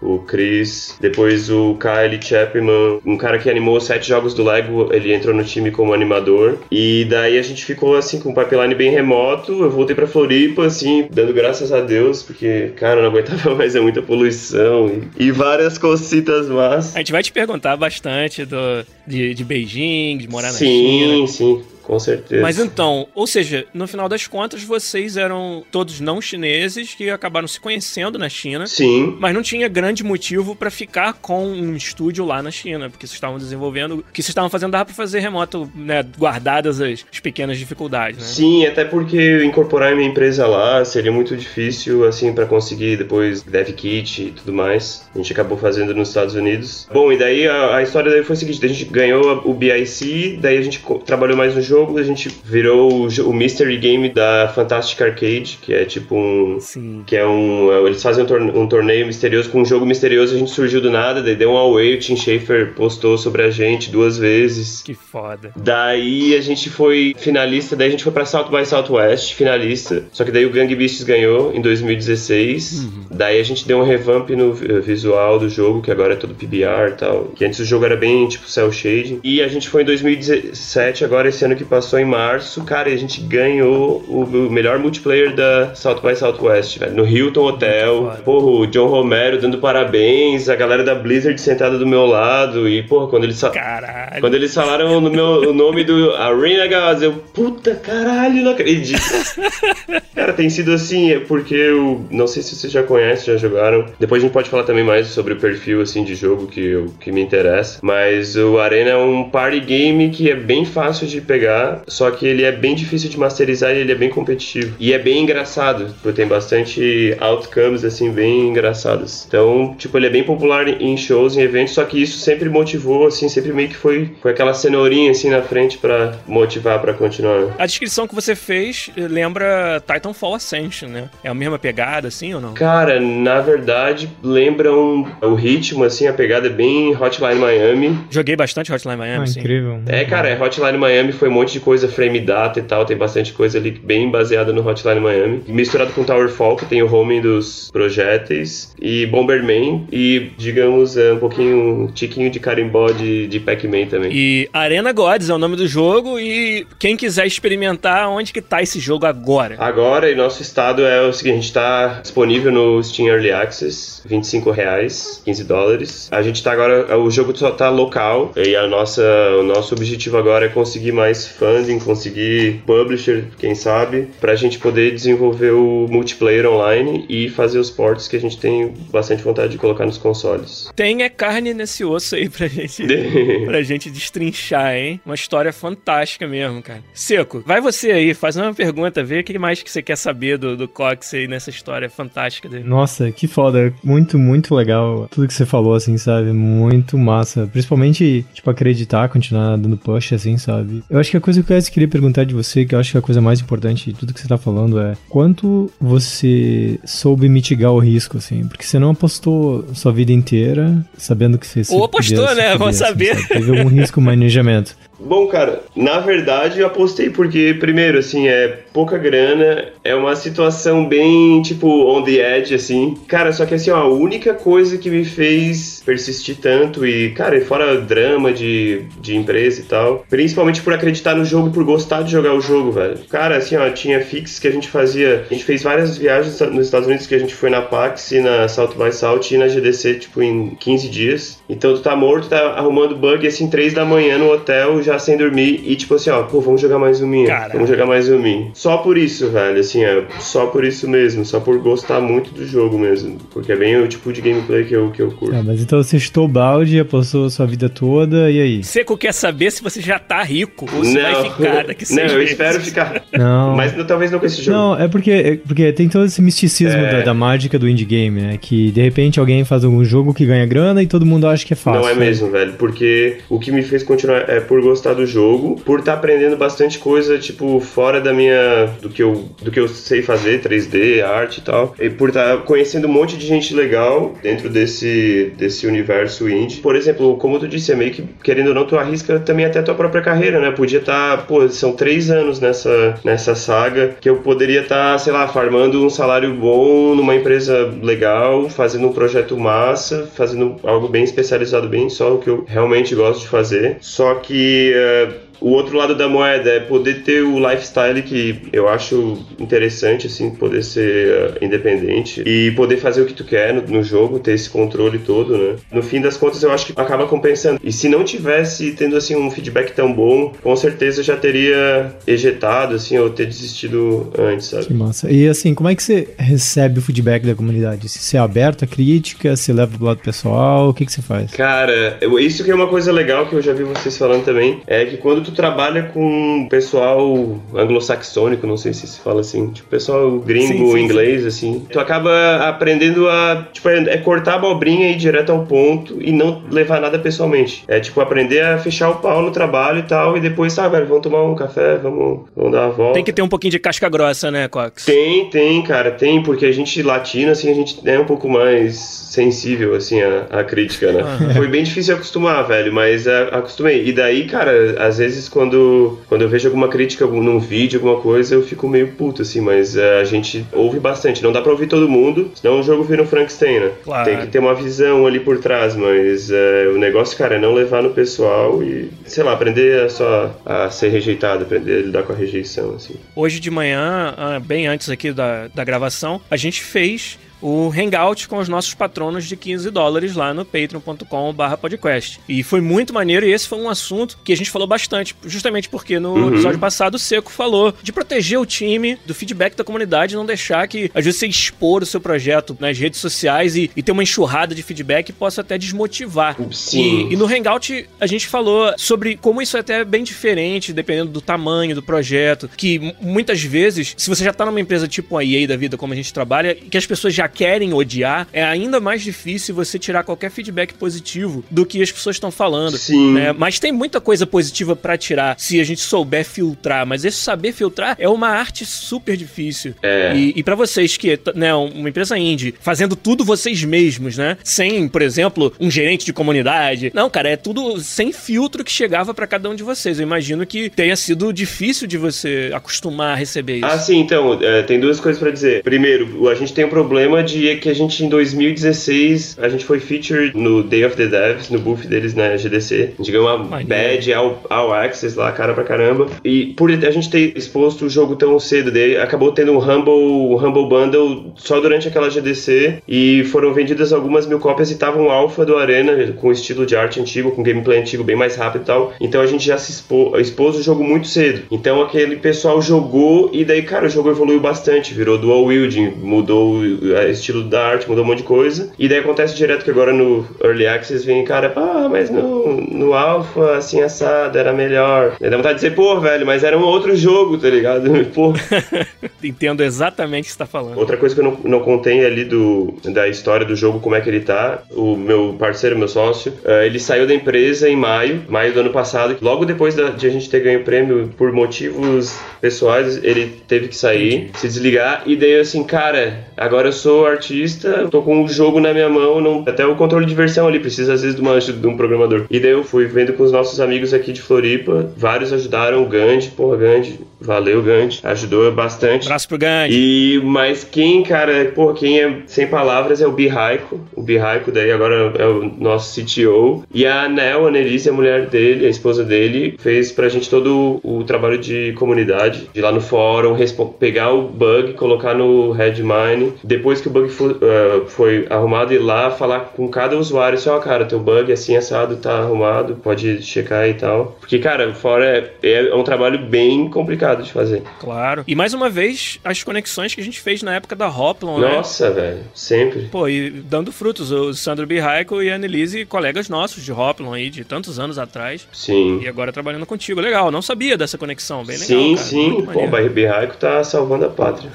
o 0.00 0.18
Chris, 0.20 0.96
depois 1.00 1.50
o 1.50 1.76
Kyle 1.76 2.20
Chapman, 2.22 3.00
um 3.04 3.16
cara 3.16 3.38
que 3.38 3.50
animou 3.50 3.80
sete 3.80 4.08
jogos 4.08 4.34
do 4.34 4.44
Lego, 4.44 4.92
ele 4.92 5.12
entrou 5.12 5.34
no 5.34 5.44
time 5.44 5.70
como 5.70 5.92
animador. 5.92 6.58
E 6.70 7.06
daí 7.08 7.38
a 7.38 7.42
gente 7.42 7.64
ficou 7.64 7.96
assim 7.96 8.20
com 8.20 8.30
um 8.30 8.34
pipeline 8.34 8.74
bem 8.74 8.90
remoto. 8.90 9.62
Eu 9.62 9.70
voltei 9.70 9.94
pra 9.94 10.06
Floripa, 10.06 10.66
assim, 10.66 11.08
dando 11.10 11.32
graças 11.32 11.72
a 11.72 11.80
Deus, 11.80 12.22
porque, 12.22 12.72
cara, 12.76 13.00
não 13.00 13.10
aguentava 13.10 13.54
mais, 13.56 13.74
é 13.74 13.80
muita 13.80 14.02
poluição 14.02 14.88
e, 15.18 15.26
e 15.26 15.30
várias 15.30 15.78
cositas 15.78 16.48
más. 16.48 16.94
A 16.94 16.98
gente 16.98 17.12
vai 17.12 17.22
te 17.22 17.32
perguntar 17.32 17.76
bastante 17.76 18.44
do, 18.44 18.84
de, 19.06 19.34
de 19.34 19.44
Beijing, 19.44 20.18
de 20.18 20.28
morar 20.28 20.48
na 20.48 20.54
sim, 20.54 20.66
China. 20.66 21.26
sim. 21.26 21.62
Com 21.86 22.00
certeza. 22.00 22.42
Mas 22.42 22.58
então, 22.58 23.06
ou 23.14 23.28
seja, 23.28 23.64
no 23.72 23.86
final 23.86 24.08
das 24.08 24.26
contas, 24.26 24.64
vocês 24.64 25.16
eram 25.16 25.64
todos 25.70 26.00
não 26.00 26.20
chineses 26.20 26.94
que 26.94 27.08
acabaram 27.08 27.46
se 27.46 27.60
conhecendo 27.60 28.18
na 28.18 28.28
China. 28.28 28.66
Sim. 28.66 29.16
Mas 29.20 29.32
não 29.32 29.40
tinha 29.40 29.68
grande 29.68 30.02
motivo 30.02 30.56
pra 30.56 30.68
ficar 30.68 31.12
com 31.14 31.46
um 31.46 31.76
estúdio 31.76 32.24
lá 32.24 32.42
na 32.42 32.50
China, 32.50 32.90
porque 32.90 33.06
vocês 33.06 33.14
estavam 33.14 33.38
desenvolvendo, 33.38 33.98
o 33.98 34.02
que 34.12 34.20
vocês 34.20 34.30
estavam 34.30 34.50
fazendo 34.50 34.72
dava 34.72 34.86
pra 34.86 34.94
fazer 34.94 35.20
remoto, 35.20 35.70
né, 35.76 36.04
guardadas 36.18 36.80
as, 36.80 37.06
as 37.12 37.20
pequenas 37.20 37.56
dificuldades, 37.56 38.18
né? 38.18 38.24
Sim, 38.24 38.66
até 38.66 38.84
porque 38.84 39.44
incorporar 39.44 39.94
minha 39.94 40.08
empresa 40.08 40.44
lá 40.44 40.84
seria 40.84 41.12
muito 41.12 41.36
difícil, 41.36 42.04
assim, 42.04 42.32
pra 42.32 42.46
conseguir 42.46 42.96
depois 42.96 43.42
dev 43.42 43.68
kit 43.68 44.22
e 44.22 44.30
tudo 44.32 44.52
mais. 44.52 45.08
A 45.14 45.18
gente 45.18 45.32
acabou 45.32 45.56
fazendo 45.56 45.94
nos 45.94 46.08
Estados 46.08 46.34
Unidos. 46.34 46.88
Bom, 46.92 47.12
e 47.12 47.16
daí 47.16 47.46
a, 47.46 47.76
a 47.76 47.82
história 47.82 48.10
daí 48.10 48.24
foi 48.24 48.34
a 48.34 48.38
seguinte, 48.38 48.64
a 48.64 48.68
gente 48.68 48.84
ganhou 48.86 49.42
o 49.44 49.54
BIC, 49.54 50.38
daí 50.40 50.58
a 50.58 50.62
gente 50.62 50.82
trabalhou 51.04 51.36
mais 51.36 51.54
no 51.54 51.62
jogo, 51.62 51.75
a 51.98 52.02
gente 52.02 52.28
virou 52.44 52.90
o, 52.92 53.06
o 53.28 53.32
Mystery 53.34 53.76
Game 53.78 54.08
da 54.08 54.50
Fantastic 54.54 55.00
Arcade, 55.02 55.58
que 55.60 55.72
é 55.74 55.84
tipo 55.84 56.16
um... 56.16 56.58
Sim. 56.60 57.02
Que 57.06 57.16
é 57.16 57.26
um. 57.26 57.72
é, 57.72 57.86
Eles 57.86 58.02
fazem 58.02 58.24
um, 58.24 58.26
torne- 58.26 58.52
um 58.52 58.66
torneio 58.66 59.06
misterioso 59.06 59.50
com 59.50 59.60
um 59.60 59.64
jogo 59.64 59.84
misterioso, 59.86 60.34
a 60.34 60.38
gente 60.38 60.50
surgiu 60.50 60.80
do 60.80 60.90
nada, 60.90 61.22
daí 61.22 61.34
deu 61.36 61.50
um 61.50 61.56
away, 61.56 61.94
o 61.94 61.98
Tim 61.98 62.16
Schafer 62.16 62.72
postou 62.74 63.16
sobre 63.18 63.42
a 63.42 63.50
gente 63.50 63.90
duas 63.90 64.16
vezes. 64.18 64.82
Que 64.82 64.94
foda. 64.94 65.52
Daí 65.56 66.34
a 66.36 66.40
gente 66.40 66.70
foi 66.70 67.14
finalista, 67.18 67.76
daí 67.76 67.88
a 67.88 67.90
gente 67.90 68.04
foi 68.04 68.12
pra 68.12 68.24
South 68.24 68.48
by 68.50 68.64
Southwest, 68.66 69.34
finalista. 69.34 70.04
Só 70.12 70.24
que 70.24 70.30
daí 70.30 70.46
o 70.46 70.50
Gang 70.50 70.72
Beasts 70.74 71.02
ganhou 71.02 71.52
em 71.54 71.60
2016. 71.60 72.86
Daí 73.10 73.40
a 73.40 73.42
gente 73.44 73.66
deu 73.66 73.78
um 73.78 73.84
revamp 73.84 74.30
no 74.30 74.52
vi- 74.52 74.80
visual 74.80 75.38
do 75.38 75.48
jogo, 75.48 75.82
que 75.82 75.90
agora 75.90 76.14
é 76.14 76.16
todo 76.16 76.34
PBR 76.34 76.90
e 76.92 76.96
tal. 76.98 77.24
Que 77.34 77.44
antes 77.44 77.58
o 77.58 77.64
jogo 77.64 77.84
era 77.84 77.96
bem 77.96 78.26
tipo 78.28 78.48
cel 78.48 78.70
shading. 78.72 79.20
E 79.22 79.42
a 79.42 79.48
gente 79.48 79.68
foi 79.68 79.82
em 79.82 79.84
2017, 79.84 81.04
agora 81.04 81.28
esse 81.28 81.44
ano 81.44 81.56
que 81.56 81.64
passou 81.66 81.98
em 81.98 82.04
março, 82.04 82.64
cara, 82.64 82.88
e 82.88 82.94
a 82.94 82.96
gente 82.96 83.20
ganhou 83.20 84.04
o, 84.08 84.22
o 84.22 84.50
melhor 84.50 84.78
multiplayer 84.78 85.34
da 85.34 85.74
South 85.74 86.00
by 86.00 86.16
Southwest, 86.16 86.78
velho. 86.78 86.94
No 86.94 87.06
Hilton 87.06 87.44
Hotel. 87.46 88.16
Porra, 88.24 88.46
o 88.46 88.66
John 88.66 88.86
Romero 88.86 89.40
dando 89.40 89.58
parabéns, 89.58 90.48
a 90.48 90.56
galera 90.56 90.82
da 90.82 90.94
Blizzard 90.94 91.40
sentada 91.40 91.78
do 91.78 91.86
meu 91.86 92.06
lado. 92.06 92.68
E, 92.68 92.82
porra, 92.82 93.08
quando 93.08 93.24
eles. 93.24 93.40
Caralho. 93.40 94.20
quando 94.20 94.34
eles 94.34 94.54
falaram 94.54 95.00
no 95.00 95.10
meu, 95.10 95.50
o 95.50 95.52
nome 95.52 95.84
do 95.84 96.12
Arena 96.14 96.66
Gods, 96.66 97.02
eu, 97.02 97.12
puta 97.12 97.74
caralho, 97.74 98.42
não 98.42 98.52
acredito. 98.52 99.00
Cara, 100.16 100.32
tem 100.32 100.48
sido 100.48 100.72
assim, 100.72 101.12
é 101.12 101.20
porque 101.20 101.54
eu 101.54 102.04
não 102.10 102.26
sei 102.26 102.42
se 102.42 102.54
vocês 102.56 102.72
já 102.72 102.82
conhecem, 102.82 103.34
já 103.34 103.36
jogaram. 103.36 103.84
Depois 104.00 104.22
a 104.22 104.24
gente 104.24 104.32
pode 104.32 104.48
falar 104.48 104.64
também 104.64 104.82
mais 104.82 105.08
sobre 105.08 105.34
o 105.34 105.36
perfil 105.36 105.82
assim 105.82 106.02
de 106.04 106.14
jogo 106.14 106.46
que, 106.46 106.86
que 106.98 107.12
me 107.12 107.20
interessa. 107.20 107.78
Mas 107.82 108.34
o 108.34 108.58
Arena 108.58 108.90
é 108.90 108.96
um 108.96 109.28
party 109.28 109.60
game 109.60 110.08
que 110.10 110.30
é 110.30 110.34
bem 110.34 110.64
fácil 110.64 111.06
de 111.06 111.20
pegar, 111.20 111.55
só 111.86 112.10
que 112.10 112.26
ele 112.26 112.42
é 112.44 112.52
bem 112.52 112.74
difícil 112.74 113.08
de 113.10 113.18
masterizar 113.18 113.72
e 113.74 113.78
ele 113.78 113.92
é 113.92 113.94
bem 113.94 114.10
competitivo. 114.10 114.74
E 114.78 114.92
é 114.92 114.98
bem 114.98 115.22
engraçado, 115.22 115.94
porque 116.02 116.16
tem 116.16 116.26
bastante 116.26 117.16
outcomes 117.20 117.84
assim 117.84 118.10
bem 118.10 118.48
engraçados. 118.48 119.24
Então, 119.26 119.74
tipo, 119.78 119.96
ele 119.96 120.06
é 120.06 120.10
bem 120.10 120.22
popular 120.24 120.68
em 120.68 120.96
shows, 120.96 121.36
em 121.36 121.40
eventos, 121.42 121.74
só 121.74 121.84
que 121.84 122.00
isso 122.00 122.18
sempre 122.18 122.48
motivou 122.48 123.06
assim, 123.06 123.28
sempre 123.28 123.52
meio 123.52 123.68
que 123.68 123.76
foi, 123.76 124.10
foi 124.20 124.30
aquela 124.32 124.54
cenourinha 124.54 125.10
assim 125.10 125.30
na 125.30 125.42
frente 125.42 125.78
pra 125.78 126.14
motivar 126.26 126.80
pra 126.80 126.92
continuar. 126.94 127.54
A 127.58 127.66
descrição 127.66 128.06
que 128.06 128.14
você 128.14 128.34
fez 128.34 128.90
eh, 128.96 129.06
lembra 129.08 129.82
Titanfall 129.86 130.34
Ascension, 130.34 130.88
né? 130.88 131.08
É 131.22 131.28
a 131.28 131.34
mesma 131.34 131.58
pegada, 131.58 132.08
assim, 132.08 132.32
ou 132.34 132.40
não? 132.40 132.54
Cara, 132.54 133.00
na 133.00 133.40
verdade, 133.40 134.08
lembram 134.22 135.06
o 135.22 135.34
ritmo, 135.34 135.84
assim, 135.84 136.06
a 136.06 136.12
pegada 136.12 136.46
é 136.46 136.50
bem 136.50 136.94
Hotline 136.94 137.34
Miami. 137.40 137.98
Joguei 138.10 138.36
bastante 138.36 138.72
Hotline 138.72 138.96
Miami, 138.96 139.24
Ah, 139.24 139.26
sim. 139.26 139.40
incrível. 139.40 139.80
É, 139.86 140.04
cara, 140.04 140.28
é 140.28 140.40
Hotline 140.40 140.78
Miami 140.78 141.12
foi 141.12 141.28
um 141.28 141.32
monte 141.36 141.52
de 141.52 141.60
coisa 141.60 141.88
frame 141.88 142.20
data 142.20 142.58
e 142.58 142.62
tal, 142.62 142.84
tem 142.84 142.96
bastante 142.96 143.32
coisa 143.32 143.58
ali 143.58 143.70
bem 143.70 144.10
baseada 144.10 144.52
no 144.52 144.66
Hotline 144.66 145.00
Miami. 145.00 145.42
Misturado 145.46 145.92
com 145.92 146.04
Towerfall, 146.04 146.56
que 146.56 146.66
tem 146.66 146.82
o 146.82 146.92
homing 146.92 147.20
dos 147.20 147.70
projéteis, 147.70 148.74
e 148.80 149.06
Bomberman, 149.06 149.86
e, 149.92 150.30
digamos, 150.36 150.96
é, 150.96 151.12
um 151.12 151.18
pouquinho, 151.18 151.84
um 151.84 151.86
tiquinho 151.88 152.30
de 152.30 152.40
carimbó 152.40 152.90
de, 152.90 153.26
de 153.26 153.40
Pac-Man 153.40 153.86
também. 153.86 154.10
E 154.12 154.48
Arena 154.52 154.92
Gods 154.92 155.28
é 155.28 155.34
o 155.34 155.38
nome 155.38 155.56
do 155.56 155.66
jogo 155.66 156.18
e 156.18 156.66
quem 156.78 156.96
quiser 156.96 157.26
experimentar, 157.26 158.08
onde 158.08 158.32
que 158.32 158.40
tá 158.40 158.62
esse 158.62 158.80
jogo 158.80 159.06
agora? 159.06 159.56
Agora, 159.58 160.10
em 160.10 160.16
nosso 160.16 160.42
estado 160.42 160.84
é 160.84 161.02
o 161.02 161.12
seguinte, 161.12 161.32
a 161.34 161.40
gente 161.40 161.52
tá 161.52 162.00
disponível 162.02 162.52
no 162.52 162.82
Steam 162.82 163.08
Early 163.08 163.32
Access, 163.32 164.02
25 164.06 164.50
reais, 164.50 165.20
15 165.24 165.44
dólares. 165.44 166.08
A 166.10 166.22
gente 166.22 166.42
tá 166.42 166.52
agora, 166.52 166.98
o 166.98 167.10
jogo 167.10 167.36
só 167.36 167.50
tá 167.50 167.68
local 167.68 168.32
e 168.36 168.54
a 168.54 168.66
nossa, 168.66 169.02
o 169.38 169.42
nosso 169.42 169.74
objetivo 169.74 170.16
agora 170.16 170.46
é 170.46 170.48
conseguir 170.48 170.92
mais 170.92 171.25
funding, 171.30 171.78
conseguir 171.78 172.62
publisher, 172.66 173.24
quem 173.38 173.54
sabe, 173.54 174.08
pra 174.20 174.34
gente 174.34 174.58
poder 174.58 174.92
desenvolver 174.92 175.50
o 175.50 175.86
multiplayer 175.88 176.46
online 176.46 177.04
e 177.08 177.28
fazer 177.28 177.58
os 177.58 177.70
ports 177.70 178.08
que 178.08 178.16
a 178.16 178.20
gente 178.20 178.38
tem 178.38 178.72
bastante 178.90 179.22
vontade 179.22 179.52
de 179.52 179.58
colocar 179.58 179.86
nos 179.86 179.98
consoles. 179.98 180.70
Tem 180.74 181.02
é 181.02 181.08
carne 181.08 181.54
nesse 181.54 181.84
osso 181.84 182.14
aí 182.14 182.28
pra 182.28 182.48
gente, 182.48 182.84
pra 183.46 183.62
gente 183.62 183.90
destrinchar, 183.90 184.74
hein? 184.74 185.00
Uma 185.04 185.14
história 185.14 185.52
fantástica 185.52 186.26
mesmo, 186.26 186.62
cara. 186.62 186.82
Seco, 186.92 187.42
vai 187.46 187.60
você 187.60 187.90
aí, 187.90 188.14
faz 188.14 188.36
uma 188.36 188.54
pergunta, 188.54 189.04
vê 189.04 189.20
o 189.20 189.24
que 189.24 189.38
mais 189.38 189.62
que 189.62 189.70
você 189.70 189.82
quer 189.82 189.96
saber 189.96 190.38
do, 190.38 190.56
do 190.56 190.68
Cox 190.68 191.14
aí 191.14 191.28
nessa 191.28 191.50
história 191.50 191.88
fantástica 191.90 192.48
dele. 192.48 192.64
Nossa, 192.64 193.10
que 193.10 193.26
foda. 193.26 193.72
Muito, 193.82 194.18
muito 194.18 194.54
legal 194.54 195.08
tudo 195.10 195.26
que 195.26 195.34
você 195.34 195.46
falou, 195.46 195.74
assim, 195.74 195.96
sabe? 195.98 196.32
Muito 196.32 196.96
massa. 196.98 197.46
Principalmente, 197.46 198.24
tipo, 198.32 198.50
acreditar, 198.50 199.08
continuar 199.08 199.56
dando 199.56 199.76
push, 199.76 200.12
assim, 200.12 200.36
sabe? 200.36 200.82
Eu 200.88 200.98
acho 200.98 201.10
que 201.10 201.15
a 201.16 201.20
coisa 201.20 201.42
que 201.42 201.52
eu 201.52 201.62
queria 201.72 201.88
perguntar 201.88 202.24
de 202.24 202.34
você, 202.34 202.64
que 202.64 202.74
eu 202.74 202.78
acho 202.78 202.92
que 202.92 202.98
a 202.98 203.02
coisa 203.02 203.20
mais 203.20 203.40
importante 203.40 203.92
de 203.92 203.98
tudo 203.98 204.12
que 204.12 204.20
você 204.20 204.28
tá 204.28 204.38
falando 204.38 204.78
é 204.78 204.94
quanto 205.08 205.70
você 205.80 206.78
soube 206.84 207.28
mitigar 207.28 207.72
o 207.72 207.78
risco, 207.78 208.18
assim? 208.18 208.46
Porque 208.46 208.64
você 208.64 208.78
não 208.78 208.90
apostou 208.90 209.66
sua 209.74 209.92
vida 209.92 210.12
inteira 210.12 210.84
sabendo 210.96 211.38
que 211.38 211.46
você 211.46 211.64
se 211.64 211.74
Ou 211.74 211.84
apostou, 211.84 212.26
podia 212.26 212.34
né? 212.34 212.56
Vamos 212.56 212.80
assim, 212.80 212.90
saber. 212.90 213.16
sabe? 213.16 213.28
Teve 213.28 213.58
algum 213.58 213.68
risco 213.68 214.00
manejamento. 214.00 214.76
Bom, 214.98 215.26
cara, 215.26 215.62
na 215.74 216.00
verdade 216.00 216.60
eu 216.60 216.66
apostei 216.66 217.10
porque, 217.10 217.54
primeiro, 217.58 217.98
assim, 217.98 218.28
é 218.28 218.60
pouca 218.72 218.98
grana, 218.98 219.66
é 219.84 219.94
uma 219.94 220.16
situação 220.16 220.86
bem, 220.86 221.42
tipo, 221.42 221.68
on 221.68 222.02
the 222.02 222.38
edge, 222.38 222.54
assim. 222.54 222.96
Cara, 223.06 223.32
só 223.32 223.44
que 223.44 223.54
assim, 223.54 223.70
ó, 223.70 223.76
a 223.76 223.88
única 223.88 224.34
coisa 224.34 224.78
que 224.78 224.90
me 224.90 225.04
fez 225.04 225.82
persistir 225.84 226.36
tanto 226.36 226.86
e, 226.86 227.10
cara, 227.10 227.40
fora 227.42 227.80
drama 227.80 228.32
de, 228.32 228.84
de 229.00 229.16
empresa 229.16 229.60
e 229.60 229.64
tal, 229.64 230.04
principalmente 230.08 230.62
por 230.62 230.72
acreditar 230.72 231.14
no 231.14 231.24
jogo, 231.24 231.50
por 231.50 231.64
gostar 231.64 232.02
de 232.02 232.10
jogar 232.10 232.34
o 232.34 232.40
jogo, 232.40 232.72
velho. 232.72 232.98
Cara, 233.08 233.36
assim, 233.36 233.56
ó, 233.56 233.68
tinha 233.70 234.00
fix 234.00 234.38
que 234.38 234.48
a 234.48 234.52
gente 234.52 234.68
fazia, 234.68 235.26
a 235.30 235.32
gente 235.32 235.44
fez 235.44 235.62
várias 235.62 235.96
viagens 235.96 236.40
nos 236.40 236.66
Estados 236.66 236.86
Unidos 236.86 237.06
que 237.06 237.14
a 237.14 237.18
gente 237.18 237.34
foi 237.34 237.50
na 237.50 237.62
Pax 237.62 238.12
e 238.12 238.20
na 238.20 238.48
South 238.48 238.74
by 238.76 238.92
South 238.92 239.20
e 239.30 239.36
na 239.36 239.48
GDC, 239.48 239.94
tipo, 239.94 240.22
em 240.22 240.54
15 240.56 240.88
dias. 240.88 241.42
Então 241.48 241.74
tu 241.74 241.80
tá 241.80 241.94
morto, 241.94 242.28
tá 242.28 242.52
arrumando 242.52 242.96
bug, 242.96 243.26
assim, 243.26 243.48
3 243.48 243.74
da 243.74 243.84
manhã 243.84 244.18
no 244.18 244.32
hotel, 244.32 244.82
já 244.86 244.98
sem 244.98 245.16
dormir, 245.16 245.62
e 245.66 245.76
tipo 245.76 245.94
assim, 245.94 246.10
ó, 246.10 246.22
pô, 246.22 246.40
vamos 246.40 246.60
jogar 246.60 246.78
mais 246.78 247.00
um 247.00 247.06
minha. 247.06 247.26
Caralho. 247.28 247.52
Vamos 247.52 247.68
jogar 247.68 247.86
mais 247.86 248.08
um 248.08 248.18
minha. 248.18 248.50
Só 248.54 248.78
por 248.78 248.96
isso, 248.96 249.30
velho, 249.30 249.58
assim, 249.60 249.84
é 249.84 250.04
só 250.20 250.46
por 250.46 250.64
isso 250.64 250.88
mesmo, 250.88 251.24
só 251.24 251.40
por 251.40 251.58
gostar 251.58 252.00
muito 252.00 252.30
do 252.32 252.46
jogo 252.46 252.78
mesmo. 252.78 253.18
Porque 253.32 253.52
é 253.52 253.56
bem 253.56 253.76
o 253.76 253.86
tipo 253.88 254.12
de 254.12 254.20
gameplay 254.20 254.64
que 254.64 254.74
eu, 254.74 254.90
que 254.90 255.02
eu 255.02 255.10
curto. 255.10 255.34
Ah, 255.36 255.42
mas 255.44 255.60
então 255.60 255.82
você 255.82 255.98
chutou 255.98 256.24
o 256.24 256.28
balde, 256.28 256.78
apostou 256.80 257.28
sua 257.28 257.46
vida 257.46 257.68
toda, 257.68 258.30
e 258.30 258.40
aí? 258.40 258.64
Seco 258.64 258.96
quer 258.96 259.12
saber 259.12 259.50
se 259.50 259.62
você 259.62 259.80
já 259.80 259.98
tá 259.98 260.22
rico 260.22 260.66
ou 260.74 260.84
se 260.84 260.98
vai 261.00 261.30
ficar 261.30 261.66
daqui 261.66 261.84
não, 261.94 262.02
eu 262.04 262.22
espero 262.22 262.60
ficar. 262.60 263.02
Não. 263.12 263.56
Mas 263.56 263.76
não- 263.76 263.84
talvez 263.86 264.10
não 264.10 264.18
com 264.18 264.26
esse 264.26 264.42
jogo. 264.42 264.56
Não, 264.56 264.78
é 264.80 264.88
porque, 264.88 265.10
é 265.10 265.36
porque 265.36 265.72
tem 265.72 265.88
todo 265.88 266.04
esse 266.04 266.20
misticismo 266.22 266.80
É. 266.80 266.98
da, 266.98 267.00
da 267.02 267.14
mágica 267.14 267.58
do 267.58 267.68
indie 267.68 267.84
game, 267.84 268.20
né? 268.20 268.38
Que 268.40 268.70
de 268.70 268.80
repente 268.82 269.18
alguém 269.20 269.44
faz 269.44 269.64
algum 269.64 269.84
jogo 269.84 270.12
que 270.14 270.24
ganha 270.26 270.44
grana 270.46 270.82
e 270.82 270.86
todo 270.86 271.04
mundo 271.06 271.26
acha 271.26 271.44
que 271.44 271.52
é 271.52 271.56
fácil. 271.56 271.80
Não 271.82 271.88
é 271.88 271.94
né? 271.94 272.00
mesmo, 272.06 272.30
velho, 272.30 272.52
porque 272.54 273.18
o 273.28 273.38
que 273.38 273.50
me 273.50 273.62
fez 273.62 273.82
continuar 273.82 274.28
é 274.28 274.40
por 274.40 274.60
gostar 274.62 274.75
do 274.94 275.06
jogo, 275.06 275.56
por 275.64 275.80
estar 275.80 275.94
aprendendo 275.94 276.36
bastante 276.36 276.78
coisa, 276.78 277.18
tipo, 277.18 277.60
fora 277.60 278.00
da 278.00 278.12
minha. 278.12 278.66
do 278.80 278.88
que 278.88 279.02
eu, 279.02 279.24
do 279.42 279.50
que 279.50 279.60
eu 279.60 279.68
sei 279.68 280.02
fazer, 280.02 280.40
3D, 280.42 281.02
arte 281.02 281.38
e 281.38 281.42
tal, 281.42 281.74
e 281.78 281.90
por 281.90 282.08
estar 282.08 282.38
conhecendo 282.38 282.86
um 282.86 282.92
monte 282.92 283.16
de 283.16 283.26
gente 283.26 283.54
legal 283.54 284.14
dentro 284.22 284.48
desse, 284.48 285.32
desse 285.36 285.66
universo 285.66 286.28
indie. 286.28 286.60
Por 286.60 286.76
exemplo, 286.76 287.16
como 287.16 287.38
tu 287.38 287.48
disse, 287.48 287.72
é 287.72 287.74
meio 287.74 287.92
que, 287.92 288.02
querendo 288.22 288.48
ou 288.48 288.54
não, 288.54 288.66
tu 288.66 288.78
arrisca 288.78 289.18
também 289.18 289.44
até 289.44 289.62
tua 289.62 289.74
própria 289.74 290.02
carreira, 290.02 290.40
né? 290.40 290.50
Podia 290.50 290.78
estar, 290.78 291.26
pô, 291.26 291.48
são 291.48 291.72
três 291.72 292.10
anos 292.10 292.40
nessa, 292.40 292.98
nessa 293.04 293.34
saga 293.34 293.96
que 294.00 294.08
eu 294.08 294.16
poderia 294.16 294.62
estar, 294.62 294.98
sei 294.98 295.12
lá, 295.12 295.26
farmando 295.28 295.84
um 295.84 295.90
salário 295.90 296.32
bom 296.34 296.94
numa 296.94 297.14
empresa 297.14 297.72
legal, 297.82 298.48
fazendo 298.48 298.88
um 298.88 298.92
projeto 298.92 299.36
massa, 299.36 300.08
fazendo 300.14 300.56
algo 300.62 300.88
bem 300.88 301.04
especializado, 301.04 301.68
bem 301.68 301.88
só 301.88 302.14
o 302.14 302.18
que 302.18 302.28
eu 302.28 302.44
realmente 302.46 302.94
gosto 302.94 303.20
de 303.20 303.28
fazer. 303.28 303.76
Só 303.80 304.14
que, 304.16 304.65
die 304.66 304.72
äh, 304.72 305.08
O 305.40 305.50
outro 305.50 305.76
lado 305.76 305.94
da 305.94 306.08
moeda 306.08 306.50
é 306.50 306.60
poder 306.60 307.02
ter 307.02 307.22
o 307.22 307.38
lifestyle 307.38 308.02
que 308.02 308.48
eu 308.52 308.68
acho 308.68 309.18
interessante, 309.38 310.06
assim, 310.06 310.30
poder 310.30 310.62
ser 310.62 311.32
uh, 311.32 311.44
independente 311.44 312.22
e 312.26 312.50
poder 312.52 312.78
fazer 312.78 313.02
o 313.02 313.06
que 313.06 313.14
tu 313.14 313.24
quer 313.24 313.52
no, 313.52 313.62
no, 313.62 313.82
jogo, 313.82 314.18
ter 314.18 314.32
esse 314.32 314.48
controle 314.48 314.98
todo, 314.98 315.36
né? 315.36 315.56
No 315.72 315.82
fim 315.82 316.00
das 316.00 316.16
contas, 316.16 316.42
eu 316.42 316.50
acho 316.50 316.66
que 316.66 316.72
acaba 316.80 317.06
compensando. 317.06 317.60
E 317.62 317.72
se 317.72 317.88
não 317.88 318.04
tivesse 318.04 318.72
tendo, 318.72 318.96
assim, 318.96 319.14
um 319.14 319.30
feedback 319.30 319.72
tão 319.72 319.92
bom, 319.92 320.32
com 320.42 320.56
certeza 320.56 321.02
já 321.02 321.16
teria 321.16 321.94
ejetado, 322.06 322.74
assim, 322.74 322.98
ou 322.98 323.10
ter 323.10 323.26
desistido 323.26 324.10
antes, 324.18 324.46
sabe? 324.46 324.66
Que 324.66 324.74
massa. 324.74 325.10
E, 325.10 325.28
assim, 325.28 325.54
como 325.54 325.68
é 325.68 325.74
que 325.74 325.82
você 325.82 326.08
recebe 326.18 326.78
o 326.78 326.82
feedback 326.82 327.24
da 327.24 327.34
comunidade? 327.34 327.88
Se 327.88 327.98
você 327.98 328.16
é 328.16 328.20
aberto 328.20 328.64
à 328.64 328.66
crítica, 328.66 329.36
se 329.36 329.52
leva 329.52 329.76
do 329.76 329.84
lado 329.84 330.00
pessoal, 330.00 330.68
o 330.68 330.74
que, 330.74 330.86
que 330.86 330.92
você 330.92 331.02
faz? 331.02 331.30
Cara, 331.32 331.98
isso 332.18 332.44
que 332.44 332.50
é 332.50 332.54
uma 332.54 332.68
coisa 332.68 332.90
legal 332.92 333.26
que 333.26 333.34
eu 333.34 333.42
já 333.42 333.52
vi 333.52 333.64
vocês 333.64 333.96
falando 333.96 334.24
também, 334.24 334.60
é 334.66 334.84
que 334.84 334.96
quando 334.96 335.25
tu 335.26 335.32
trabalha 335.32 335.90
com 335.92 336.46
pessoal 336.48 337.38
anglo-saxônico, 337.54 338.46
não 338.46 338.56
sei 338.56 338.72
se 338.72 338.86
se 338.86 339.00
fala 339.00 339.20
assim, 339.20 339.50
tipo, 339.50 339.68
pessoal 339.68 340.18
gringo, 340.18 340.46
sim, 340.46 340.72
sim, 340.72 340.78
inglês, 340.78 341.22
sim. 341.22 341.28
assim, 341.28 341.66
tu 341.70 341.80
acaba 341.80 342.10
aprendendo 342.48 343.08
a, 343.08 343.46
tipo, 343.52 343.68
é, 343.68 343.78
é 343.94 343.98
cortar 343.98 344.32
a 344.32 344.36
abobrinha 344.36 344.88
e 344.88 344.92
ir 344.92 344.96
direto 344.96 345.32
ao 345.32 345.44
ponto 345.44 345.98
e 346.00 346.12
não 346.12 346.42
levar 346.50 346.80
nada 346.80 346.98
pessoalmente. 346.98 347.64
É, 347.66 347.80
tipo, 347.80 348.00
aprender 348.00 348.40
a 348.40 348.58
fechar 348.58 348.90
o 348.90 348.96
pau 348.96 349.22
no 349.22 349.30
trabalho 349.30 349.80
e 349.80 349.82
tal, 349.82 350.16
e 350.16 350.20
depois, 350.20 350.54
tá, 350.54 350.68
velho, 350.68 350.86
vamos 350.86 351.02
tomar 351.02 351.22
um 351.22 351.34
café, 351.34 351.76
vamos, 351.76 352.20
vamos 352.34 352.52
dar 352.52 352.66
uma 352.66 352.70
volta. 352.70 352.94
Tem 352.94 353.04
que 353.04 353.12
ter 353.12 353.22
um 353.22 353.28
pouquinho 353.28 353.50
de 353.50 353.58
casca 353.58 353.88
grossa, 353.88 354.30
né, 354.30 354.48
Cox? 354.48 354.84
Tem, 354.84 355.28
tem, 355.30 355.62
cara, 355.62 355.90
tem, 355.90 356.22
porque 356.22 356.46
a 356.46 356.52
gente 356.52 356.82
latino, 356.82 357.32
assim, 357.32 357.50
a 357.50 357.54
gente 357.54 357.80
é 357.84 357.98
um 357.98 358.04
pouco 358.04 358.28
mais 358.28 358.76
sensível, 358.76 359.74
assim, 359.74 360.00
à, 360.02 360.26
à 360.30 360.44
crítica, 360.44 360.92
né? 360.92 361.02
Foi 361.34 361.48
bem 361.48 361.62
difícil 361.62 361.94
acostumar, 361.94 362.46
velho, 362.46 362.72
mas 362.72 363.06
é, 363.06 363.22
acostumei. 363.32 363.86
E 363.86 363.92
daí, 363.92 364.26
cara, 364.26 364.76
às 364.78 364.98
vezes 364.98 365.15
quando, 365.28 365.98
quando 366.08 366.22
eu 366.22 366.28
vejo 366.28 366.48
alguma 366.48 366.68
crítica 366.68 367.06
num 367.06 367.38
vídeo, 367.38 367.78
alguma 367.78 368.00
coisa, 368.00 368.34
eu 368.34 368.42
fico 368.42 368.68
meio 368.68 368.88
puto, 368.92 369.22
assim, 369.22 369.40
mas 369.40 369.76
é, 369.76 370.00
a 370.00 370.04
gente 370.04 370.46
ouve 370.52 370.78
bastante. 370.78 371.22
Não 371.22 371.32
dá 371.32 371.40
pra 371.40 371.52
ouvir 371.52 371.66
todo 371.66 371.88
mundo, 371.88 372.30
senão 372.34 372.60
o 372.60 372.62
jogo 372.62 372.82
vira 372.84 373.02
um 373.02 373.06
Frankenstein, 373.06 373.60
né? 373.60 373.72
Claro. 373.84 374.04
Tem 374.04 374.20
que 374.20 374.26
ter 374.28 374.38
uma 374.38 374.54
visão 374.54 375.06
ali 375.06 375.20
por 375.20 375.38
trás, 375.38 375.74
mas 375.74 376.30
é, 376.30 376.68
o 376.68 376.78
negócio, 376.78 377.16
cara, 377.16 377.36
é 377.36 377.38
não 377.38 377.54
levar 377.54 377.82
no 377.82 377.90
pessoal 377.90 378.62
e, 378.62 378.90
sei 379.04 379.24
lá, 379.24 379.32
aprender 379.32 379.84
a 379.84 379.88
só 379.88 380.34
a 380.44 380.70
ser 380.70 380.88
rejeitado, 380.88 381.44
aprender 381.44 381.78
a 381.78 381.82
lidar 381.82 382.02
com 382.02 382.12
a 382.12 382.16
rejeição, 382.16 382.74
assim. 382.74 382.94
Hoje 383.14 383.40
de 383.40 383.50
manhã, 383.50 384.14
ah, 384.16 384.40
bem 384.40 384.66
antes 384.66 384.88
aqui 384.90 385.12
da, 385.12 385.48
da 385.48 385.64
gravação, 385.64 386.20
a 386.30 386.36
gente 386.36 386.62
fez 386.62 387.18
o 387.46 387.70
Hangout 387.70 388.26
com 388.26 388.38
os 388.38 388.48
nossos 388.48 388.74
patronos 388.74 389.24
de 389.24 389.36
15 389.36 389.70
dólares 389.70 390.16
lá 390.16 390.34
no 390.34 390.44
patreon.com/podcast. 390.44 392.18
E 392.28 392.42
foi 392.42 392.60
muito 392.60 392.92
maneiro 392.92 393.24
e 393.24 393.32
esse 393.32 393.46
foi 393.46 393.60
um 393.60 393.70
assunto 393.70 394.18
que 394.24 394.32
a 394.32 394.36
gente 394.36 394.50
falou 394.50 394.66
bastante, 394.66 395.14
justamente 395.24 395.68
porque 395.68 396.00
no 396.00 396.12
uhum. 396.12 396.28
episódio 396.30 396.58
passado 396.58 396.96
o 396.96 396.98
Seco 396.98 397.30
falou 397.30 397.72
de 397.80 397.92
proteger 397.92 398.40
o 398.40 398.44
time 398.44 398.98
do 399.06 399.14
feedback 399.14 399.54
da 399.54 399.62
comunidade, 399.62 400.16
não 400.16 400.26
deixar 400.26 400.66
que 400.66 400.90
às 400.92 401.04
vezes 401.04 401.20
você 401.20 401.28
expor 401.28 401.84
o 401.84 401.86
seu 401.86 402.00
projeto 402.00 402.56
nas 402.58 402.76
redes 402.76 402.98
sociais 402.98 403.54
e, 403.54 403.70
e 403.76 403.82
ter 403.82 403.92
uma 403.92 404.02
enxurrada 404.02 404.52
de 404.52 404.62
feedback 404.64 405.12
possa 405.12 405.40
até 405.40 405.56
desmotivar. 405.56 406.36
Sim. 406.50 407.06
E, 407.10 407.12
e 407.12 407.16
no 407.16 407.26
Hangout 407.26 407.88
a 408.00 408.06
gente 408.08 408.26
falou 408.26 408.74
sobre 408.76 409.16
como 409.16 409.40
isso 409.40 409.56
é 409.56 409.60
até 409.60 409.84
bem 409.84 410.02
diferente 410.02 410.72
dependendo 410.72 411.12
do 411.12 411.20
tamanho 411.20 411.76
do 411.76 411.82
projeto, 411.82 412.50
que 412.56 412.92
muitas 413.00 413.40
vezes, 413.40 413.94
se 413.96 414.08
você 414.08 414.24
já 414.24 414.32
tá 414.32 414.44
numa 414.44 414.60
empresa 414.60 414.88
tipo 414.88 415.16
a 415.16 415.24
EA 415.24 415.46
da 415.46 415.56
vida 415.56 415.76
como 415.76 415.92
a 415.92 415.96
gente 415.96 416.12
trabalha, 416.12 416.52
que 416.52 416.76
as 416.76 416.86
pessoas 416.86 417.14
já 417.14 417.28
querem 417.36 417.74
odiar, 417.74 418.26
é 418.32 418.42
ainda 418.42 418.80
mais 418.80 419.02
difícil 419.02 419.54
você 419.54 419.78
tirar 419.78 420.02
qualquer 420.02 420.30
feedback 420.30 420.72
positivo 420.74 421.44
do 421.50 421.66
que 421.66 421.82
as 421.82 421.92
pessoas 421.92 422.16
estão 422.16 422.30
falando. 422.30 422.78
Sim. 422.78 423.12
Né? 423.12 423.32
Mas 423.32 423.58
tem 423.58 423.72
muita 423.72 424.00
coisa 424.00 424.26
positiva 424.26 424.74
para 424.74 424.96
tirar 424.96 425.38
se 425.38 425.60
a 425.60 425.64
gente 425.64 425.80
souber 425.80 426.24
filtrar. 426.24 426.86
Mas 426.86 427.04
esse 427.04 427.18
saber 427.18 427.52
filtrar 427.52 427.94
é 427.98 428.08
uma 428.08 428.28
arte 428.28 428.64
super 428.64 429.16
difícil. 429.16 429.74
É. 429.82 430.16
E, 430.16 430.32
e 430.36 430.42
para 430.42 430.54
vocês 430.54 430.96
que, 430.96 431.18
né, 431.34 431.54
uma 431.54 431.88
empresa 431.88 432.18
indie, 432.18 432.54
fazendo 432.60 432.96
tudo 432.96 433.24
vocês 433.24 433.62
mesmos, 433.64 434.16
né? 434.16 434.38
Sem, 434.42 434.88
por 434.88 435.02
exemplo, 435.02 435.52
um 435.60 435.70
gerente 435.70 436.06
de 436.06 436.12
comunidade. 436.12 436.90
Não, 436.94 437.10
cara, 437.10 437.28
é 437.28 437.36
tudo 437.36 437.78
sem 437.80 438.12
filtro 438.12 438.64
que 438.64 438.72
chegava 438.72 439.12
para 439.12 439.26
cada 439.26 439.50
um 439.50 439.54
de 439.54 439.62
vocês. 439.62 439.98
Eu 439.98 440.04
imagino 440.04 440.46
que 440.46 440.70
tenha 440.70 440.96
sido 440.96 441.32
difícil 441.32 441.86
de 441.86 441.98
você 441.98 442.50
acostumar 442.54 443.12
a 443.12 443.14
receber 443.14 443.56
isso. 443.58 443.66
Ah, 443.66 443.78
sim, 443.78 443.98
então, 443.98 444.38
é, 444.40 444.62
tem 444.62 444.80
duas 444.80 444.98
coisas 445.00 445.20
para 445.20 445.30
dizer. 445.30 445.62
Primeiro, 445.62 446.28
a 446.28 446.34
gente 446.34 446.52
tem 446.52 446.64
um 446.64 446.68
problema 446.68 447.15
problema 447.16 447.22
de 447.22 447.56
que 447.56 447.68
a 447.68 447.74
gente 447.74 448.04
em 448.04 448.08
2016 448.08 449.38
a 449.40 449.48
gente 449.48 449.64
foi 449.64 449.80
featured 449.80 450.36
no 450.36 450.62
Day 450.62 450.84
of 450.84 450.96
the 450.96 451.06
Devs, 451.06 451.50
no 451.50 451.58
booth 451.58 451.86
deles 451.86 452.14
na 452.14 452.36
GDC. 452.36 452.94
A 452.94 453.02
gente 453.02 453.12
ganhou 453.12 453.26
uma 453.26 453.38
Maneiro. 453.38 453.68
badge 453.68 454.12
all, 454.12 454.42
all 454.50 454.72
access 454.72 455.16
lá, 455.16 455.30
cara 455.32 455.54
pra 455.54 455.64
caramba. 455.64 456.08
E 456.24 456.46
por 456.56 456.70
a 456.70 456.90
gente 456.90 457.08
ter 457.08 457.36
exposto 457.36 457.86
o 457.86 457.88
jogo 457.88 458.16
tão 458.16 458.38
cedo 458.38 458.70
dele, 458.70 458.98
acabou 458.98 459.32
tendo 459.32 459.52
um 459.52 459.58
Humble, 459.58 459.92
um 459.92 460.36
Humble 460.36 460.68
Bundle 460.68 461.32
só 461.36 461.60
durante 461.60 461.88
aquela 461.88 462.10
GDC 462.10 462.82
e 462.86 463.24
foram 463.24 463.54
vendidas 463.54 463.92
algumas 463.92 464.26
mil 464.26 464.38
cópias 464.38 464.70
e 464.70 464.74
estavam 464.74 465.06
um 465.06 465.10
alpha 465.10 465.44
do 465.44 465.56
Arena 465.56 466.12
com 466.12 466.30
estilo 466.30 466.66
de 466.66 466.76
arte 466.76 467.00
antigo, 467.00 467.30
com 467.32 467.42
gameplay 467.42 467.80
antigo 467.80 468.04
bem 468.04 468.16
mais 468.16 468.36
rápido 468.36 468.62
e 468.62 468.64
tal. 468.66 468.92
Então 469.00 469.20
a 469.20 469.26
gente 469.26 469.46
já 469.46 469.56
se 469.56 469.70
expô, 469.70 470.18
expôs 470.18 470.56
o 470.56 470.62
jogo 470.62 470.82
muito 470.82 471.06
cedo. 471.06 471.42
Então 471.50 471.80
aquele 471.80 472.16
pessoal 472.16 472.60
jogou 472.60 473.30
e 473.32 473.44
daí, 473.44 473.62
cara, 473.62 473.86
o 473.86 473.90
jogo 473.90 474.10
evoluiu 474.10 474.40
bastante, 474.40 474.92
virou 474.92 475.16
dual 475.16 475.44
wielding, 475.44 475.92
mudou 476.02 476.60
estilo 477.08 477.44
da 477.44 477.64
arte, 477.64 477.88
mudou 477.88 478.04
um 478.04 478.06
monte 478.06 478.18
de 478.18 478.24
coisa. 478.24 478.72
E 478.78 478.88
daí 478.88 478.98
acontece 478.98 479.36
direto 479.36 479.64
que 479.64 479.70
agora 479.70 479.92
no 479.92 480.26
Early 480.42 480.66
Access 480.66 481.04
vem, 481.04 481.24
cara, 481.24 481.52
ah, 481.56 481.88
mas 481.90 482.10
no, 482.10 482.60
no 482.60 482.94
Alpha, 482.94 483.56
assim, 483.56 483.80
assado, 483.80 484.38
era 484.38 484.52
melhor. 484.52 485.16
Daí 485.20 485.30
dá 485.30 485.36
vontade 485.36 485.54
de 485.54 485.62
dizer, 485.62 485.74
pô, 485.74 486.00
velho, 486.00 486.26
mas 486.26 486.44
era 486.44 486.56
um 486.56 486.62
outro 486.62 486.96
jogo, 486.96 487.38
tá 487.38 487.48
ligado? 487.48 487.90
Pô. 488.14 488.32
Entendo 489.22 489.62
exatamente 489.62 490.24
o 490.24 490.26
que 490.26 490.32
você 490.32 490.38
tá 490.38 490.46
falando. 490.46 490.78
Outra 490.78 490.96
coisa 490.96 491.14
que 491.14 491.20
eu 491.20 491.24
não, 491.24 491.38
não 491.44 491.60
contei 491.60 492.04
ali 492.04 492.24
do, 492.24 492.74
da 492.84 493.08
história 493.08 493.44
do 493.44 493.56
jogo, 493.56 493.80
como 493.80 493.94
é 493.94 494.00
que 494.00 494.08
ele 494.08 494.20
tá, 494.20 494.62
o 494.70 494.96
meu 494.96 495.34
parceiro, 495.38 495.76
meu 495.76 495.88
sócio, 495.88 496.32
uh, 496.44 496.62
ele 496.64 496.78
saiu 496.78 497.06
da 497.06 497.14
empresa 497.14 497.68
em 497.68 497.76
maio, 497.76 498.24
maio 498.28 498.52
do 498.52 498.60
ano 498.60 498.70
passado, 498.70 499.16
logo 499.20 499.44
depois 499.44 499.74
da, 499.74 499.90
de 499.90 500.06
a 500.06 500.10
gente 500.10 500.30
ter 500.30 500.40
ganho 500.40 500.60
o 500.60 500.64
prêmio 500.64 501.10
por 501.16 501.32
motivos 501.32 502.16
pessoais, 502.40 503.02
ele 503.02 503.40
teve 503.48 503.68
que 503.68 503.76
sair, 503.76 504.14
Entendi. 504.14 504.38
se 504.38 504.46
desligar, 504.48 505.02
e 505.06 505.16
daí 505.16 505.40
assim, 505.40 505.64
cara, 505.64 506.26
agora 506.36 506.68
eu 506.68 506.72
sou 506.72 506.95
sou 506.96 507.06
artista, 507.06 507.88
tô 507.90 508.00
com 508.00 508.24
o 508.24 508.28
jogo 508.28 508.58
na 508.58 508.72
minha 508.72 508.88
mão, 508.88 509.20
não, 509.20 509.44
até 509.46 509.66
o 509.66 509.76
controle 509.76 510.06
de 510.06 510.14
versão 510.14 510.48
ali, 510.48 510.58
precisa 510.58 510.94
às 510.94 511.02
vezes 511.02 511.14
de 511.14 511.20
uma 511.20 511.38
de 511.38 511.66
um 511.66 511.76
programador. 511.76 512.24
E 512.30 512.40
daí 512.40 512.52
eu 512.52 512.64
fui 512.64 512.86
vendo 512.86 513.12
com 513.12 513.22
os 513.22 513.32
nossos 513.32 513.60
amigos 513.60 513.92
aqui 513.92 514.12
de 514.12 514.22
Floripa, 514.22 514.90
vários 514.96 515.32
ajudaram, 515.32 515.82
o 515.82 515.86
Gandhi, 515.86 516.28
porra, 516.30 516.56
Gandhi, 516.56 516.98
valeu 517.20 517.62
Gandhi, 517.62 518.00
ajudou 518.02 518.50
bastante. 518.52 519.06
Abraço 519.06 519.28
pro 519.28 519.38
Gandhi. 519.38 519.72
E, 519.72 520.20
mas 520.24 520.64
quem, 520.64 521.02
cara, 521.02 521.52
porra, 521.54 521.74
quem 521.74 522.00
é 522.00 522.22
sem 522.26 522.46
palavras 522.46 523.00
é 523.00 523.06
o 523.06 523.12
Birraico, 523.12 523.80
o 523.94 524.02
Birraico 524.02 524.50
daí 524.50 524.72
agora 524.72 525.12
é 525.18 525.26
o 525.26 525.44
nosso 525.58 526.00
CTO, 526.00 526.64
e 526.72 526.86
a 526.86 527.02
Anel, 527.02 527.46
a 527.46 527.50
Nelise, 527.50 527.90
a 527.90 527.92
mulher 527.92 528.26
dele, 528.26 528.66
a 528.66 528.70
esposa 528.70 529.04
dele, 529.04 529.56
fez 529.58 529.92
pra 529.92 530.08
gente 530.08 530.30
todo 530.30 530.80
o, 530.82 531.04
trabalho 531.04 531.38
de 531.38 531.72
comunidade, 531.74 532.48
de 532.52 532.60
lá 532.60 532.72
no 532.72 532.80
fórum, 532.80 533.36
pegar 533.78 534.12
o 534.12 534.22
bug, 534.22 534.72
colocar 534.74 535.14
no 535.14 535.52
Redmine, 535.52 536.32
depois 536.42 536.80
que 536.80 536.86
que 536.86 536.88
o 536.88 536.92
bug 536.92 537.08
foi, 537.08 537.32
uh, 537.32 537.86
foi 537.86 538.26
arrumado, 538.30 538.72
ir 538.72 538.78
lá 538.78 539.10
falar 539.10 539.40
com 539.56 539.68
cada 539.68 539.96
usuário 539.96 540.38
assim, 540.38 540.48
ó, 540.48 540.56
oh, 540.56 540.60
cara, 540.60 540.84
teu 540.84 541.00
bug 541.00 541.32
assim 541.32 541.56
assado 541.56 541.96
tá 541.96 542.18
arrumado, 542.18 542.76
pode 542.76 543.22
checar 543.22 543.68
e 543.68 543.74
tal. 543.74 544.16
Porque, 544.20 544.38
cara, 544.38 544.72
fora 544.72 545.32
é, 545.42 545.68
é 545.68 545.74
um 545.74 545.82
trabalho 545.82 546.18
bem 546.18 546.68
complicado 546.70 547.05
de 547.14 547.32
fazer. 547.32 547.62
Claro. 547.78 548.24
E 548.26 548.34
mais 548.34 548.54
uma 548.54 548.70
vez, 548.70 549.20
as 549.24 549.42
conexões 549.42 549.94
que 549.94 550.00
a 550.00 550.04
gente 550.04 550.20
fez 550.20 550.42
na 550.42 550.54
época 550.54 550.74
da 550.74 550.88
Hoplon, 550.88 551.40
né? 551.40 551.56
Nossa, 551.56 551.90
velho, 551.90 552.20
sempre. 552.34 552.82
Pô, 552.84 553.08
e 553.08 553.30
dando 553.30 553.72
frutos, 553.72 554.10
o 554.10 554.32
Sandro 554.34 554.66
Birraico 554.66 555.22
e 555.22 555.30
a 555.30 555.36
Annelise, 555.36 555.84
colegas 555.84 556.28
nossos 556.28 556.64
de 556.64 556.72
Hoplon 556.72 557.12
aí, 557.12 557.30
de 557.30 557.44
tantos 557.44 557.78
anos 557.78 557.98
atrás. 557.98 558.46
Sim. 558.52 559.00
E 559.02 559.08
agora 559.08 559.32
trabalhando 559.32 559.66
contigo. 559.66 560.00
Legal, 560.00 560.30
não 560.30 560.42
sabia 560.42 560.76
dessa 560.76 560.96
conexão, 560.96 561.44
bem 561.44 561.58
legal. 561.58 561.66
Sim, 561.66 561.94
cara. 561.94 562.06
sim. 562.08 562.46
Pô, 562.52 562.64
o 562.64 562.90
Birraico 562.90 563.36
tá 563.36 563.62
salvando 563.62 564.06
a 564.06 564.10
pátria. 564.10 564.50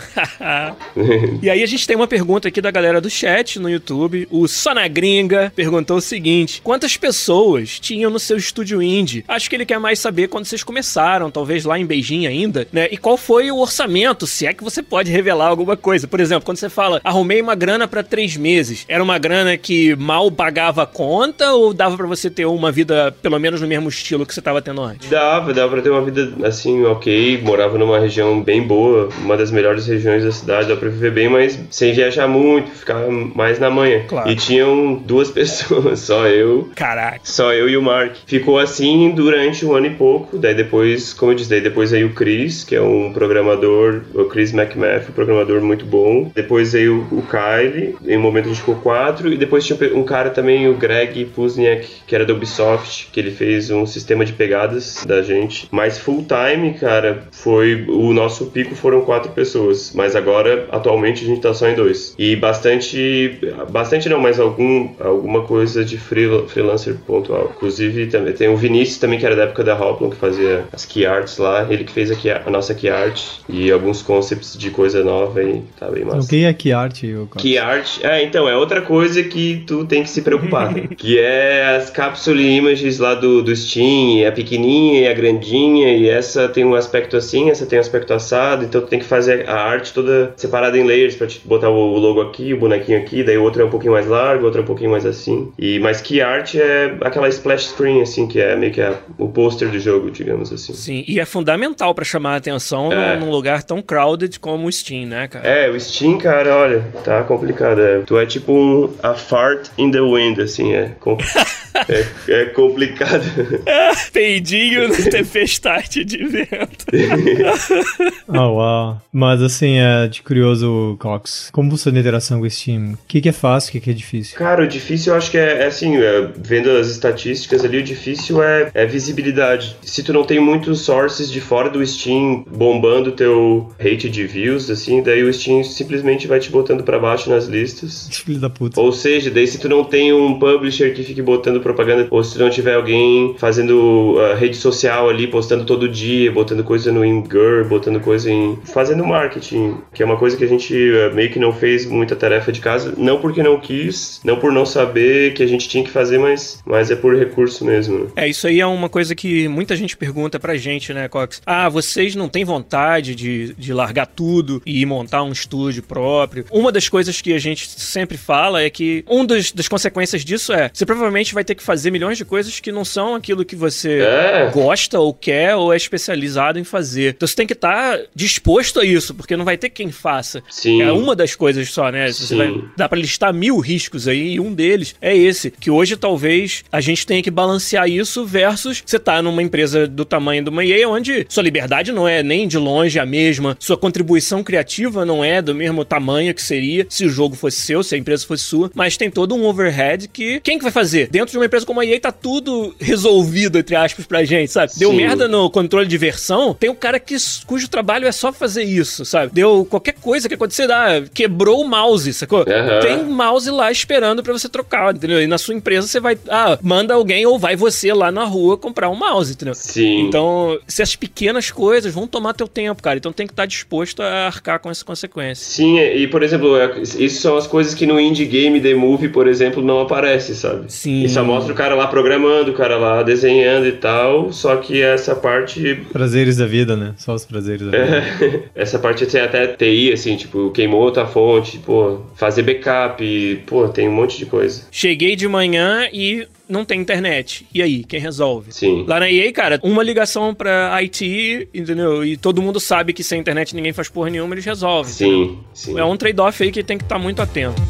e 1.42 1.50
aí 1.50 1.62
a 1.62 1.66
gente 1.66 1.86
tem 1.86 1.96
uma 1.96 2.08
pergunta 2.08 2.42
pergunta 2.42 2.48
aqui 2.48 2.62
da 2.62 2.72
galera 2.72 3.02
do 3.02 3.10
chat 3.10 3.60
no 3.60 3.70
YouTube. 3.70 4.28
O 4.32 4.48
Sonagringa 4.48 5.52
perguntou 5.56 5.98
o 5.98 6.02
seguinte: 6.02 6.62
Quantas 6.64 6.98
pessoas 6.98 7.80
tinham 7.80 8.10
no 8.10 8.20
seu 8.20 8.38
estúdio 8.38 8.82
indie? 8.82 9.26
Acho 9.28 9.50
que 9.50 9.56
ele 9.56 9.66
quer 9.66 9.80
mais 9.80 10.00
saber 10.00 10.28
quando 10.28 10.46
vocês 10.46 10.64
começaram, 10.64 11.30
talvez 11.30 11.66
lá 11.66 11.78
em 11.78 11.86
Beijing 11.86 12.26
ainda, 12.26 12.41
né? 12.72 12.88
E 12.92 12.98
qual 12.98 13.18
foi 13.18 13.52
o 13.52 13.60
orçamento, 13.60 14.26
se 14.26 14.46
é 14.46 14.54
que 14.54 14.64
você 14.64 14.82
pode 14.82 15.12
revelar 15.12 15.48
alguma 15.48 15.76
coisa. 15.78 16.08
Por 16.08 16.20
exemplo, 16.20 16.46
quando 16.46 16.58
você 16.58 16.70
fala, 16.70 17.02
arrumei 17.04 17.42
uma 17.42 17.56
grana 17.56 17.88
para 17.88 18.04
três 18.04 18.36
meses, 18.38 18.86
era 18.88 19.04
uma 19.04 19.18
grana 19.18 19.58
que 19.58 19.96
mal 19.96 20.32
pagava 20.32 20.84
a 20.84 20.86
conta 20.86 21.54
ou 21.54 21.74
dava 21.74 21.98
para 21.98 22.08
você 22.08 22.30
ter 22.30 22.46
uma 22.46 22.72
vida, 22.72 23.16
pelo 23.22 23.40
menos 23.40 23.62
no 23.62 23.68
mesmo 23.68 23.90
estilo 23.90 24.26
que 24.26 24.34
você 24.34 24.42
tava 24.42 24.62
tendo 24.62 24.82
antes? 24.82 25.10
Dava, 25.10 25.54
dava 25.54 25.74
pra 25.74 25.82
ter 25.82 25.90
uma 25.90 26.02
vida 26.04 26.34
assim, 26.46 26.84
ok. 26.84 27.42
Morava 27.42 27.78
numa 27.78 28.00
região 28.00 28.42
bem 28.42 28.62
boa, 28.62 29.10
uma 29.20 29.38
das 29.38 29.52
melhores 29.52 29.88
regiões 29.88 30.24
da 30.24 30.32
cidade, 30.32 30.68
dava 30.68 30.80
pra 30.80 30.90
viver 30.90 31.12
bem, 31.12 31.30
mas 31.30 31.60
sem 31.70 31.94
viajar 31.94 32.28
muito, 32.28 32.72
ficar 32.72 33.08
mais 33.10 33.60
na 33.60 33.70
manhã. 33.70 34.04
Claro. 34.08 34.30
E 34.30 34.36
tinham 34.36 34.96
duas 34.96 35.30
pessoas, 35.32 36.00
só 36.00 36.28
eu. 36.28 36.70
Caraca. 36.76 37.20
Só 37.24 37.54
eu 37.54 37.70
e 37.70 37.78
o 37.78 37.82
Mark. 37.82 38.16
Ficou 38.26 38.60
assim 38.60 39.12
durante 39.12 39.66
um 39.66 39.74
ano 39.76 39.88
e 39.88 39.92
pouco. 39.92 40.38
Daí 40.38 40.54
depois, 40.54 41.14
como 41.14 41.32
eu 41.32 41.36
disse, 41.36 41.50
daí 41.50 41.62
depois 41.62 41.92
veio 41.92 42.08
o 42.08 42.14
Chris, 42.14 42.31
que 42.68 42.76
é 42.76 42.82
um 42.82 43.12
programador, 43.14 44.02
o 44.14 44.26
Chris 44.26 44.54
McMath, 44.54 45.10
um 45.10 45.14
programador 45.14 45.62
muito 45.62 45.86
bom. 45.86 46.32
Depois 46.34 46.74
veio 46.74 47.06
o 47.12 47.22
Kyle, 47.24 47.96
em 48.06 48.18
um 48.18 48.22
momento 48.22 48.46
a 48.46 48.48
gente 48.50 48.60
ficou 48.60 48.76
quatro. 48.76 49.32
E 49.32 49.38
depois 49.38 49.66
tinha 49.66 49.78
um 49.94 50.04
cara 50.04 50.30
também, 50.30 50.68
o 50.70 50.74
Greg 50.76 51.26
Puzniak, 51.26 51.88
que 52.08 52.16
era 52.16 52.26
da 52.26 52.34
Ubisoft, 52.34 53.10
que 53.12 53.20
ele 53.20 53.32
fez 53.32 53.70
um 53.70 53.86
sistema 53.86 54.26
de 54.26 54.34
pegadas 54.34 55.06
da 55.06 55.22
gente. 55.22 55.68
Mas 55.72 56.00
full 56.00 56.26
time, 56.26 56.74
cara, 56.74 57.24
foi. 57.32 57.86
O 57.88 58.14
nosso 58.14 58.48
pico 58.48 58.76
foram 58.76 59.02
quatro 59.02 59.32
pessoas. 59.32 59.92
Mas 59.94 60.16
agora, 60.16 60.68
atualmente, 60.72 61.24
a 61.24 61.28
gente 61.28 61.42
tá 61.42 61.54
só 61.54 61.68
em 61.68 61.76
dois. 61.76 62.16
E 62.18 62.36
bastante. 62.36 63.40
Bastante 63.70 64.08
não, 64.10 64.20
mas 64.20 64.40
algum, 64.40 64.90
alguma 65.00 65.44
coisa 65.44 65.84
de 65.84 65.98
freela- 65.98 66.48
freelancer 66.48 66.96
pontual. 67.06 67.52
Inclusive, 67.56 68.08
também 68.08 68.34
tem 68.34 68.50
o 68.50 68.56
Vinícius 68.58 68.98
também, 69.00 69.20
que 69.20 69.26
era 69.26 69.36
da 69.36 69.44
época 69.44 69.64
da 69.64 69.76
Hoplon, 69.76 70.10
que 70.10 70.16
fazia 70.16 70.66
as 70.72 70.86
key 70.86 71.06
arts 71.06 71.38
lá. 71.38 71.68
Ele 71.70 71.84
que 71.84 71.92
fez 71.92 72.12
a, 72.12 72.16
a 72.30 72.50
nossa 72.50 72.74
key 72.74 72.90
art 72.90 73.22
e 73.50 73.72
alguns 73.72 74.02
concepts 74.02 74.58
de 74.58 74.70
coisa 74.70 75.04
nova 75.04 75.42
e 75.44 75.62
tá 75.80 75.90
bem 75.90 76.06
massa. 76.06 76.20
O 76.26 76.28
que 76.28 76.44
é 76.44 76.54
que 76.54 76.72
arte, 76.72 77.14
o 77.14 77.28
Que 77.38 77.58
arte. 77.58 78.06
É, 78.06 78.24
então, 78.24 78.48
é 78.48 78.56
outra 78.56 78.82
coisa 78.82 79.24
que 79.24 79.64
tu 79.66 79.86
tem 79.86 80.04
que 80.04 80.10
se 80.10 80.22
preocupar. 80.22 80.74
que 80.98 81.20
é 81.20 81.76
as 81.76 81.90
capsule 81.90 82.44
images 82.58 83.00
lá 83.00 83.16
do, 83.16 83.42
do 83.42 83.56
Steam, 83.56 84.28
a 84.28 84.32
pequenininha 84.32 85.02
e 85.02 85.08
a 85.08 85.14
grandinha, 85.14 85.96
e 85.96 86.08
essa 86.10 86.48
tem 86.50 86.64
um 86.66 86.76
aspecto 86.76 87.16
assim, 87.18 87.50
essa 87.50 87.66
tem 87.66 87.78
um 87.78 87.82
aspecto 87.82 88.14
assado, 88.14 88.64
então 88.66 88.82
tu 88.82 88.88
tem 88.88 89.00
que 89.00 89.06
fazer 89.06 89.48
a 89.50 89.56
arte 89.56 89.94
toda 89.94 90.34
separada 90.38 90.78
em 90.78 90.84
layers 90.84 91.16
pra 91.16 91.28
te 91.28 91.40
botar 91.46 91.70
o 91.70 91.98
logo 91.98 92.22
aqui, 92.22 92.54
o 92.54 92.58
bonequinho 92.60 92.98
aqui, 93.00 93.24
daí 93.24 93.38
o 93.38 93.44
outro 93.44 93.62
é 93.62 93.66
um 93.66 93.70
pouquinho 93.70 93.94
mais 93.94 94.08
largo, 94.08 94.44
o 94.44 94.46
outro 94.46 94.62
é 94.62 94.64
um 94.64 94.68
pouquinho 94.68 94.92
mais 94.92 95.06
assim. 95.06 95.52
E, 95.58 95.80
mas 95.80 96.02
que 96.02 96.22
arte 96.22 96.60
é 96.60 96.96
aquela 97.02 97.28
splash 97.30 97.68
screen, 97.70 98.02
assim, 98.02 98.28
que 98.28 98.40
é 98.40 98.56
meio 98.56 98.72
que 98.72 98.82
a- 98.82 98.98
o 99.18 99.28
pôster 99.30 99.70
do 99.70 99.80
jogo, 99.80 100.12
digamos 100.12 100.52
assim. 100.52 100.74
Sim, 100.74 101.04
e 101.08 101.20
é 101.20 101.26
fundamental 101.26 101.94
pra 101.94 102.04
chamar 102.12 102.34
a 102.34 102.38
atenção 102.38 102.92
É. 102.92 103.16
num 103.18 103.30
lugar 103.32 103.64
tão 103.64 103.82
crowded 103.82 104.40
como 104.40 104.68
o 104.68 104.72
Steam, 104.72 105.08
né, 105.08 105.28
cara? 105.28 105.48
É, 105.48 105.70
o 105.70 105.80
Steam, 105.80 106.18
cara, 106.18 106.56
olha, 106.56 106.84
tá 107.04 107.24
complicado. 107.24 107.82
É. 107.82 108.00
Tu 108.06 108.18
é 108.20 108.26
tipo 108.26 108.52
um 108.54 108.94
a 109.02 109.14
fart 109.14 109.70
in 109.78 109.90
the 109.92 110.02
wind, 110.02 110.40
assim, 110.40 110.74
é. 110.74 110.92
com- 111.00 111.18
é, 111.88 112.06
é 112.28 112.46
complicado. 112.46 113.24
Peidinho 114.12 114.90
na 114.90 115.10
tempestade 115.10 116.04
de 116.04 116.26
vento. 116.26 116.86
Ah, 118.28 118.48
uau. 118.48 119.02
Mas 119.12 119.42
assim, 119.42 119.78
é 119.78 120.08
de 120.08 120.22
curioso, 120.22 120.96
Cox. 121.00 121.50
Como 121.52 121.70
você 121.70 121.92
na 121.92 122.00
interação 122.00 122.40
com 122.40 122.46
o 122.46 122.50
Steam? 122.50 122.94
O 122.94 122.98
que, 123.08 123.20
que 123.20 123.30
é 123.30 123.34
fácil, 123.34 123.70
o 123.70 123.72
que, 123.74 123.80
que 123.82 123.90
é 123.90 123.94
difícil? 123.94 124.38
Cara, 124.38 124.64
o 124.64 124.68
difícil 124.68 125.12
eu 125.12 125.18
acho 125.18 125.30
que 125.30 125.38
é, 125.38 125.64
é 125.64 125.66
assim, 125.66 125.98
é, 125.98 126.30
vendo 126.38 126.70
as 126.72 126.88
estatísticas 126.88 127.66
ali, 127.66 127.80
o 127.80 127.84
difícil 127.84 128.42
é, 128.42 128.72
é 128.74 128.86
visibilidade. 128.86 129.76
Se 129.82 130.02
tu 130.02 130.14
não 130.14 130.24
tem 130.24 130.40
muitos 130.40 130.82
sources 130.82 131.32
de 131.32 131.42
fora 131.42 131.70
do 131.70 131.86
Steam 131.86 132.46
bombando 132.50 133.12
teu 133.12 133.72
rate 133.80 134.10
de 134.10 134.26
views, 134.26 134.70
assim, 134.70 135.02
daí 135.04 135.24
o 135.24 135.34
Steam 135.34 135.64
simplesmente 135.64 136.28
vai 136.28 136.40
te 136.40 136.50
botando 136.50 136.84
pra 136.84 137.00
baixo 137.00 137.30
nas 137.30 137.46
listas. 137.46 138.10
Filho 138.12 138.40
da 138.40 138.50
puta. 138.50 138.80
Ou 138.80 138.92
seja, 138.92 139.30
daí 139.30 139.48
se 139.48 139.60
tu 139.60 139.68
não 139.68 139.84
tem 139.84 140.14
um 140.14 140.40
publisher 140.40 140.94
que 140.94 141.04
fique 141.04 141.22
botando 141.22 141.60
propaganda, 141.74 142.08
ou 142.10 142.24
se 142.24 142.38
não 142.38 142.50
tiver 142.50 142.76
alguém 142.76 143.36
fazendo 143.38 144.16
uh, 144.18 144.36
rede 144.36 144.58
social 144.58 145.10
ali, 145.10 145.28
postando 145.28 145.66
todo 145.66 145.88
dia, 145.88 146.32
botando 146.32 146.64
coisa 146.64 146.92
no 146.92 147.04
Imgur, 147.06 147.66
botando 147.68 148.00
coisa 148.00 148.30
em. 148.30 148.58
fazendo 148.66 149.06
marketing, 149.06 149.78
que 149.94 150.04
é 150.04 150.06
uma 150.06 150.18
coisa 150.18 150.38
que 150.38 150.44
a 150.44 150.48
gente 150.48 150.74
uh, 150.74 151.14
meio 151.14 151.32
que 151.32 151.40
não 151.40 151.54
fez 151.54 151.86
muita 151.86 152.16
tarefa 152.16 152.52
de 152.52 152.60
casa, 152.60 152.94
não 152.98 153.20
porque 153.20 153.44
não 153.44 153.60
quis, 153.60 154.20
não 154.24 154.38
por 154.38 154.52
não 154.52 154.66
saber 154.66 155.34
que 155.34 155.44
a 155.44 155.48
gente 155.48 155.68
tinha 155.68 155.84
que 155.84 155.90
fazer, 155.90 156.18
mas, 156.18 156.62
mas 156.66 156.92
é 156.92 156.96
por 156.96 157.16
recurso 157.16 157.66
mesmo. 157.66 158.12
É, 158.16 158.28
isso 158.28 158.48
aí 158.48 158.60
é 158.60 158.66
uma 158.66 158.90
coisa 158.90 159.16
que 159.16 159.48
muita 159.48 159.76
gente 159.76 159.96
pergunta 159.98 160.40
pra 160.40 160.56
gente, 160.56 160.94
né, 160.94 161.08
Cox? 161.08 161.42
Ah, 161.46 161.70
vocês 161.70 162.16
não 162.16 162.28
têm 162.28 162.44
vontade 162.44 163.16
de, 163.16 163.54
de 163.54 163.74
largar 163.74 164.08
tudo 164.08 164.62
e 164.66 164.86
montar 164.86 165.24
um 165.24 165.32
estúdio 165.32 165.84
próprio? 165.84 166.46
Uma 166.52 166.72
das 166.72 166.90
coisas 166.90 167.22
que 167.22 167.34
a 167.34 167.40
gente 167.40 167.68
sempre 167.70 168.18
fala 168.18 168.62
é 168.62 168.70
que 168.70 169.04
uma 169.08 169.26
das, 169.26 169.52
das 169.52 169.68
consequências 169.68 170.24
disso 170.24 170.54
é 170.54 170.70
você 170.74 170.86
provavelmente 170.86 171.34
vai 171.34 171.44
ter 171.44 171.56
que 171.56 171.61
fazer 171.62 171.92
milhões 171.92 172.18
de 172.18 172.26
coisas 172.26 172.60
que 172.60 172.72
não 172.72 172.84
são 172.84 173.16
aquilo 173.16 173.46
que 173.46 173.56
você 173.56 174.00
É. 174.02 174.50
gosta 174.54 175.00
ou 175.00 175.14
quer 175.14 175.56
ou 175.56 175.74
é 175.74 175.78
especializado 175.78 176.60
em 176.60 176.64
fazer. 176.64 177.14
Então 177.16 177.28
você 177.28 177.36
tem 177.36 177.48
que 177.48 177.54
estar 177.54 178.00
disposto 178.16 178.80
a 178.80 178.86
isso, 178.86 179.14
porque 179.14 179.36
não 179.38 179.46
vai 179.46 179.58
ter 179.58 179.70
quem 179.70 179.92
faça. 179.92 180.44
Sim. 180.50 180.82
É 180.82 180.92
uma 180.92 181.16
das 181.16 181.36
coisas 181.36 181.70
só, 181.70 181.90
né? 181.92 182.12
Você 182.12 182.26
Sim. 182.28 182.38
vai, 182.38 182.64
dá 182.76 182.88
pra 182.90 182.98
listar 183.00 183.34
mil 183.34 183.60
riscos 183.60 184.08
aí, 184.08 184.34
e 184.34 184.40
um 184.40 184.54
deles 184.54 184.96
é 185.02 185.16
esse, 185.16 185.52
que 185.52 185.70
hoje 185.72 185.96
talvez 185.96 186.64
a 186.72 186.82
gente 186.82 187.06
tenha 187.06 187.22
que 187.22 187.32
balancear 187.32 187.88
isso 187.90 188.26
versus 188.26 188.82
você 188.86 189.00
tá 189.00 189.22
numa 189.22 189.42
empresa 189.42 189.88
do 189.88 190.04
tamanho 190.06 190.44
do 190.44 190.52
uma 190.52 190.66
EA, 190.66 190.88
onde 190.90 191.26
sua 191.30 191.44
liberdade 191.44 191.92
não 191.92 192.08
é 192.08 192.22
nem 192.22 192.48
de 192.48 192.58
longe 192.58 193.00
a 193.00 193.06
mesma, 193.06 193.56
sua 193.60 193.78
contribuição 193.78 194.44
criativa 194.44 195.06
não 195.06 195.24
é 195.24 195.42
do 195.42 195.56
mesmo 195.56 195.86
tamanho 195.86 196.34
que 196.34 196.42
seria 196.42 196.86
se 196.90 197.06
o 197.06 197.10
jogo 197.10 197.36
fosse 197.36 197.62
seu, 197.62 197.82
se 197.84 197.96
a 197.96 197.98
empresa 197.98 198.26
fosse 198.26 198.44
sua, 198.44 198.72
mas 198.74 198.98
tem 198.98 199.10
todo 199.10 199.36
um 199.36 199.46
overhead 199.46 200.08
que 200.08 200.40
quem 200.42 200.58
que 200.58 200.64
vai 200.64 200.72
fazer? 200.72 201.08
Dentro 201.10 201.32
de 201.32 201.38
uma 201.38 201.46
empresa 201.52 201.66
como 201.66 201.80
a 201.82 201.86
EA 201.86 202.00
tá 202.00 202.12
tudo 202.12 202.74
resolvido, 202.80 203.58
entre 203.60 203.76
aspas, 203.76 204.06
pra 204.06 204.24
gente, 204.24 204.52
sabe? 204.52 204.72
Deu 204.78 204.92
Sim. 204.92 204.98
merda 204.98 205.28
no 205.28 205.50
controle 205.50 205.86
de 205.88 205.98
versão, 205.98 206.54
tem 206.54 206.70
um 206.70 206.76
cara 206.76 207.00
que, 207.00 207.16
cujo 207.46 207.68
trabalho 207.68 208.08
é 208.08 208.12
só 208.12 208.32
fazer 208.32 208.64
isso, 208.64 209.04
sabe? 209.06 209.34
Deu 209.34 209.66
qualquer 209.70 209.94
coisa 209.94 210.28
que 210.30 210.36
acontecer, 210.36 210.72
ah, 210.72 211.04
quebrou 211.14 211.62
o 211.62 211.68
mouse, 211.68 212.14
sacou? 212.14 212.42
Aham. 212.48 212.80
Tem 212.82 212.98
um 212.98 213.12
mouse 213.12 213.50
lá 213.50 213.72
esperando 213.72 214.24
pra 214.24 214.32
você 214.34 214.48
trocar, 214.48 214.96
entendeu? 214.96 215.22
E 215.22 215.28
na 215.28 215.38
sua 215.38 215.54
empresa 215.54 215.88
você 215.88 216.00
vai, 216.00 216.18
ah, 216.30 216.58
manda 216.62 216.94
alguém 216.94 217.26
ou 217.26 217.38
vai 217.38 217.56
você 217.56 217.94
lá 217.94 218.12
na 218.12 218.24
rua 218.24 218.58
comprar 218.58 218.90
um 218.90 218.96
mouse, 218.96 219.34
entendeu? 219.34 219.54
Sim. 219.54 220.02
Então, 220.08 220.58
se 220.68 220.82
as 220.82 220.96
pequenas 220.96 221.52
coisas 221.52 221.94
vão 221.94 222.08
tomar 222.08 222.34
teu 222.34 222.48
tempo, 222.48 222.82
cara, 222.82 222.98
então 222.98 223.12
tem 223.12 223.28
que 223.28 223.34
estar 223.34 223.46
disposto 223.46 224.02
a 224.02 224.28
arcar 224.28 224.60
com 224.60 224.70
essa 224.70 224.86
consequência. 224.86 225.46
Sim, 225.46 225.80
e 225.80 226.08
por 226.08 226.24
exemplo, 226.24 226.56
é- 226.58 226.82
isso 226.82 227.22
são 227.22 227.36
as 227.38 227.48
coisas 227.48 227.74
que 227.74 227.86
no 227.86 228.00
indie 228.00 228.26
game 228.26 228.62
The 228.62 228.74
Movie, 228.74 229.10
por 229.10 229.28
exemplo, 229.28 229.62
não 229.62 229.82
aparece, 229.82 230.36
sabe? 230.36 230.72
Sim. 230.72 231.04
E 231.04 231.10
só 231.10 231.24
mostra 231.32 231.54
o 231.54 231.56
cara 231.56 231.76
lá 231.76 231.88
programando, 231.88 232.52
o 232.52 232.54
cara 232.54 232.78
lá 232.78 233.04
desenhando 233.04 233.68
e 233.68 233.72
tal, 233.72 234.32
só 234.34 234.58
que 234.58 234.82
essa 234.82 235.16
parte 235.16 235.76
Prazeres 235.92 236.38
da 236.38 236.46
vida, 236.46 236.76
né? 236.76 236.94
Só 236.98 237.14
os 237.14 237.26
prazeres 237.26 237.70
da 237.70 237.72
vida. 237.72 238.44
essa 238.54 238.78
parte 238.78 239.06
tem 239.06 239.22
até 239.22 239.48
TI, 239.48 239.94
assim, 239.94 240.18
tipo, 240.18 240.52
queimou 240.52 240.82
outra 240.82 241.06
fonte, 241.06 241.58
pô, 241.60 242.02
fazer 242.16 242.44
backup, 242.44 243.44
pô, 243.46 243.68
tem 243.70 243.88
um 243.88 243.94
monte 243.94 244.18
de 244.18 244.26
coisa. 244.26 244.64
Cheguei 244.72 245.16
de 245.16 245.28
manhã 245.28 245.88
e 245.92 246.28
não 246.50 246.66
tem 246.66 246.82
internet. 246.82 247.48
E 247.54 247.62
aí, 247.62 247.84
quem 247.84 248.00
resolve? 248.00 248.52
Sim. 248.52 248.84
Lá 248.86 249.00
na 249.00 249.10
EA, 249.10 249.32
cara, 249.32 249.60
uma 249.64 249.82
ligação 249.82 250.36
pra 250.36 250.76
IT, 250.82 251.48
entendeu? 251.54 252.04
E 252.04 252.18
todo 252.18 252.42
mundo 252.42 252.60
sabe 252.60 252.92
que 252.92 253.04
sem 253.04 253.20
internet 253.20 253.56
ninguém 253.56 253.72
faz 253.72 253.88
porra 253.88 254.10
nenhuma, 254.10 254.36
eles 254.36 254.46
resolvem. 254.46 254.92
Sim, 254.92 255.40
sim. 255.54 255.80
É 255.80 255.84
um 255.84 255.96
trade-off 255.96 256.44
aí 256.44 256.52
que 256.52 256.62
tem 256.62 256.78
que 256.78 256.84
estar 256.84 257.00
muito 257.00 257.22
atento. 257.22 257.62